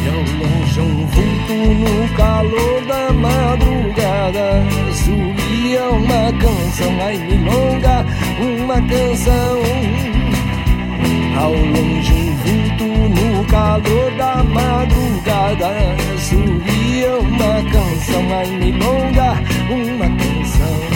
Ao 0.07 0.21
longe 0.21 0.81
um 0.81 1.07
vulto 1.07 1.55
no 1.55 2.15
calor 2.15 2.85
da 2.87 3.11
madrugada 3.11 4.63
Subia 4.93 5.83
uma 5.89 6.33
canção, 6.39 7.01
ai 7.01 7.17
milonga, 7.17 8.05
uma 8.39 8.75
canção 8.83 9.63
Ao 11.41 11.53
longe 11.53 12.13
um 12.13 12.37
vulto 12.37 12.85
no 12.85 13.45
calor 13.47 14.11
da 14.19 14.45
madrugada 14.45 15.73
Subia 16.19 17.19
uma 17.19 17.71
canção, 17.73 18.23
ai 18.31 18.51
milonga, 18.59 19.56
uma 19.69 20.07
canção 20.17 20.96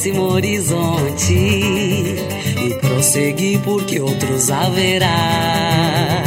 próximo 0.00 0.22
horizonte 0.32 1.34
e 1.34 2.74
prosseguir 2.80 3.60
porque 3.60 4.00
outros 4.00 4.50
haverá. 4.50 6.24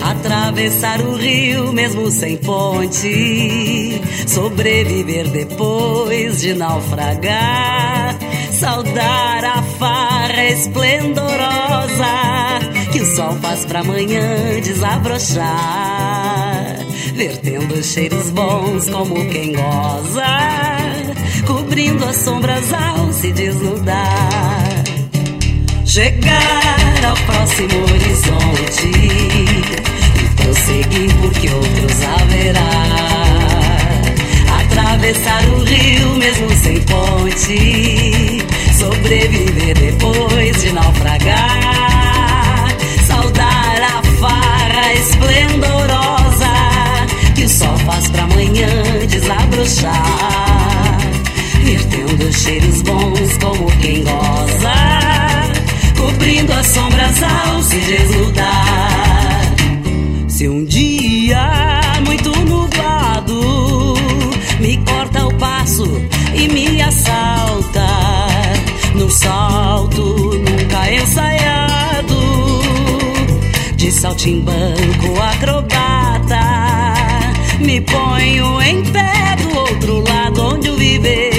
Atravessar 0.00 1.00
o 1.00 1.16
rio 1.16 1.72
mesmo 1.72 2.08
sem 2.08 2.36
ponte, 2.36 4.00
sobreviver 4.28 5.28
depois 5.28 6.40
de 6.40 6.54
naufragar. 6.54 8.16
Saudar 8.52 9.44
a 9.44 9.60
farra 9.60 10.44
esplendorosa 10.44 12.04
que 12.92 13.00
o 13.00 13.16
sol 13.16 13.34
faz 13.40 13.64
pra 13.64 13.80
amanhã 13.80 14.60
desabrochar 14.62 16.20
vertendo 17.20 17.82
cheiros 17.82 18.30
bons 18.30 18.88
como 18.88 19.14
quem 19.28 19.52
goza, 19.52 20.24
cobrindo 21.70 22.04
as 22.04 22.16
sombras 22.16 22.72
ao 22.72 23.12
se 23.12 23.30
desnudar. 23.30 24.82
Chegar 25.86 27.04
ao 27.08 27.16
próximo 27.16 27.84
horizonte 27.84 28.90
e 30.20 30.34
prosseguir 30.34 31.14
porque 31.20 31.48
outros 31.48 32.02
haverá. 32.02 32.60
Atravessar 34.62 35.44
o 35.44 35.62
rio 35.62 36.08
mesmo 36.16 36.50
sem 36.56 36.80
ponte, 36.80 38.42
sobreviver 38.76 39.78
depois 39.78 40.60
de 40.60 40.72
naufragar. 40.72 42.66
Saudar 43.06 43.80
a 43.80 44.02
farra 44.18 44.92
esplendorosa 44.94 46.52
que 47.36 47.44
o 47.44 47.48
sol 47.48 47.78
faz 47.86 48.08
pra 48.08 48.24
amanhã 48.24 48.66
desabrochar. 49.08 50.59
Vertendo 51.70 52.32
cheiros 52.32 52.82
bons 52.82 53.38
como 53.38 53.70
quem 53.80 54.02
goza, 54.02 54.74
cobrindo 55.96 56.52
as 56.52 56.66
sombras 56.66 57.22
ao 57.22 57.62
se 57.62 57.78
desnudar. 57.78 59.40
Se 60.26 60.48
um 60.48 60.64
dia 60.64 61.48
muito 62.04 62.36
nublado 62.40 63.94
me 64.58 64.78
corta 64.78 65.28
o 65.28 65.34
passo 65.34 65.84
e 66.34 66.48
me 66.48 66.82
assalta, 66.82 67.86
num 68.96 69.08
salto 69.08 70.02
nunca 70.40 70.92
ensaiado, 70.92 72.16
de 73.76 73.92
saltimbanco 73.92 75.22
acrobata 75.22 76.90
me 77.60 77.80
ponho 77.82 78.60
em 78.60 78.82
pé 78.86 79.36
do 79.38 79.56
outro 79.56 80.02
lado 80.02 80.42
onde 80.42 80.68
o 80.68 80.76
viver 80.76 81.29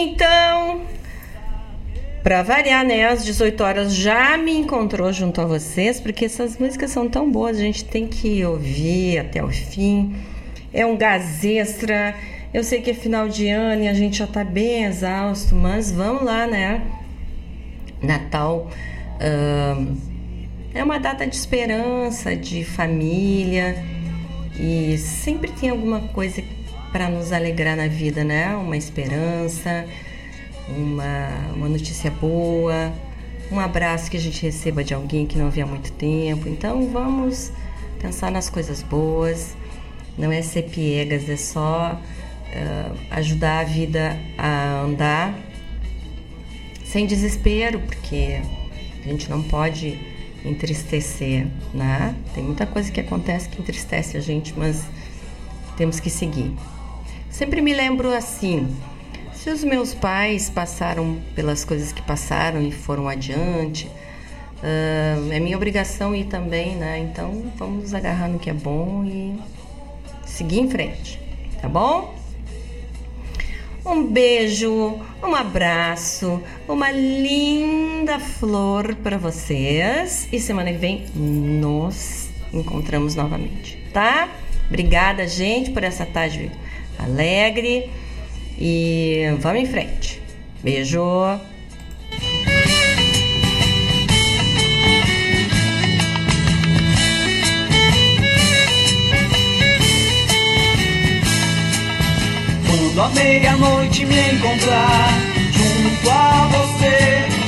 Então, 0.00 0.82
pra 2.22 2.44
variar, 2.44 2.84
né? 2.84 3.04
Às 3.04 3.24
18 3.24 3.60
horas 3.64 3.92
já 3.96 4.38
me 4.38 4.52
encontrou 4.52 5.12
junto 5.12 5.40
a 5.40 5.44
vocês, 5.44 5.98
porque 5.98 6.26
essas 6.26 6.56
músicas 6.56 6.92
são 6.92 7.08
tão 7.08 7.28
boas, 7.28 7.56
a 7.56 7.60
gente 7.60 7.84
tem 7.84 8.06
que 8.06 8.44
ouvir 8.44 9.18
até 9.18 9.42
o 9.42 9.48
fim. 9.48 10.14
É 10.72 10.86
um 10.86 10.96
gás 10.96 11.44
extra. 11.44 12.14
Eu 12.54 12.62
sei 12.62 12.80
que 12.80 12.90
é 12.90 12.94
final 12.94 13.28
de 13.28 13.48
ano 13.48 13.82
e 13.82 13.88
a 13.88 13.92
gente 13.92 14.18
já 14.18 14.26
tá 14.28 14.44
bem 14.44 14.84
exausto, 14.84 15.56
mas 15.56 15.90
vamos 15.90 16.22
lá, 16.22 16.46
né? 16.46 16.80
Natal 18.00 18.70
é 20.72 20.84
uma 20.84 20.98
data 20.98 21.26
de 21.26 21.34
esperança, 21.34 22.36
de 22.36 22.64
família 22.64 23.82
e 24.56 24.96
sempre 24.96 25.50
tem 25.50 25.70
alguma 25.70 26.02
coisa 26.02 26.40
para 26.92 27.08
nos 27.08 27.32
alegrar 27.32 27.76
na 27.76 27.86
vida, 27.86 28.24
né? 28.24 28.54
Uma 28.54 28.76
esperança, 28.76 29.86
uma, 30.68 31.28
uma 31.54 31.68
notícia 31.68 32.10
boa, 32.10 32.92
um 33.50 33.58
abraço 33.58 34.10
que 34.10 34.16
a 34.16 34.20
gente 34.20 34.42
receba 34.42 34.84
de 34.84 34.94
alguém 34.94 35.26
que 35.26 35.38
não 35.38 35.50
vê 35.50 35.62
há 35.62 35.66
muito 35.66 35.92
tempo. 35.92 36.48
Então 36.48 36.88
vamos 36.90 37.50
pensar 37.98 38.30
nas 38.30 38.48
coisas 38.50 38.82
boas. 38.82 39.56
Não 40.16 40.32
é 40.32 40.42
ser 40.42 40.64
piegas, 40.64 41.28
é 41.28 41.36
só 41.36 42.00
ah, 42.54 42.92
ajudar 43.10 43.60
a 43.60 43.64
vida 43.64 44.18
a 44.36 44.80
andar 44.80 45.34
sem 46.84 47.06
desespero, 47.06 47.80
porque 47.80 48.40
a 49.04 49.08
gente 49.08 49.28
não 49.30 49.42
pode 49.42 49.98
entristecer, 50.44 51.46
né? 51.74 52.14
Tem 52.34 52.42
muita 52.42 52.66
coisa 52.66 52.90
que 52.90 53.00
acontece 53.00 53.48
que 53.48 53.60
entristece 53.60 54.16
a 54.16 54.20
gente, 54.20 54.54
mas 54.56 54.84
temos 55.76 56.00
que 56.00 56.08
seguir. 56.08 56.52
Sempre 57.38 57.60
me 57.60 57.72
lembro 57.72 58.12
assim: 58.12 58.66
se 59.32 59.48
os 59.48 59.62
meus 59.62 59.94
pais 59.94 60.50
passaram 60.50 61.20
pelas 61.36 61.64
coisas 61.64 61.92
que 61.92 62.02
passaram 62.02 62.60
e 62.60 62.72
foram 62.72 63.06
adiante, 63.06 63.88
ah, 64.60 65.16
é 65.30 65.38
minha 65.38 65.56
obrigação 65.56 66.16
ir 66.16 66.24
também, 66.24 66.74
né? 66.74 66.98
Então 66.98 67.44
vamos 67.54 67.94
agarrar 67.94 68.26
no 68.26 68.40
que 68.40 68.50
é 68.50 68.52
bom 68.52 69.04
e 69.04 69.38
seguir 70.26 70.58
em 70.58 70.68
frente, 70.68 71.20
tá 71.62 71.68
bom? 71.68 72.12
Um 73.86 74.04
beijo, 74.04 74.98
um 75.22 75.32
abraço, 75.32 76.42
uma 76.66 76.90
linda 76.90 78.18
flor 78.18 78.96
para 78.96 79.16
vocês 79.16 80.28
e 80.32 80.40
semana 80.40 80.72
que 80.72 80.78
vem 80.78 81.06
nos 81.14 82.30
encontramos 82.52 83.14
novamente, 83.14 83.78
tá? 83.92 84.28
Obrigada, 84.66 85.24
gente, 85.28 85.70
por 85.70 85.84
essa 85.84 86.04
tarde 86.04 86.50
alegre 86.98 87.90
e 88.58 89.24
vamos 89.40 89.62
em 89.62 89.66
frente. 89.66 90.20
Beijo! 90.62 91.38
Quando 102.66 103.02
à 103.02 103.08
meia-noite 103.10 104.04
me 104.04 104.32
encontrar 104.32 105.10
junto 105.52 106.10
a 106.10 106.48
você 106.48 107.37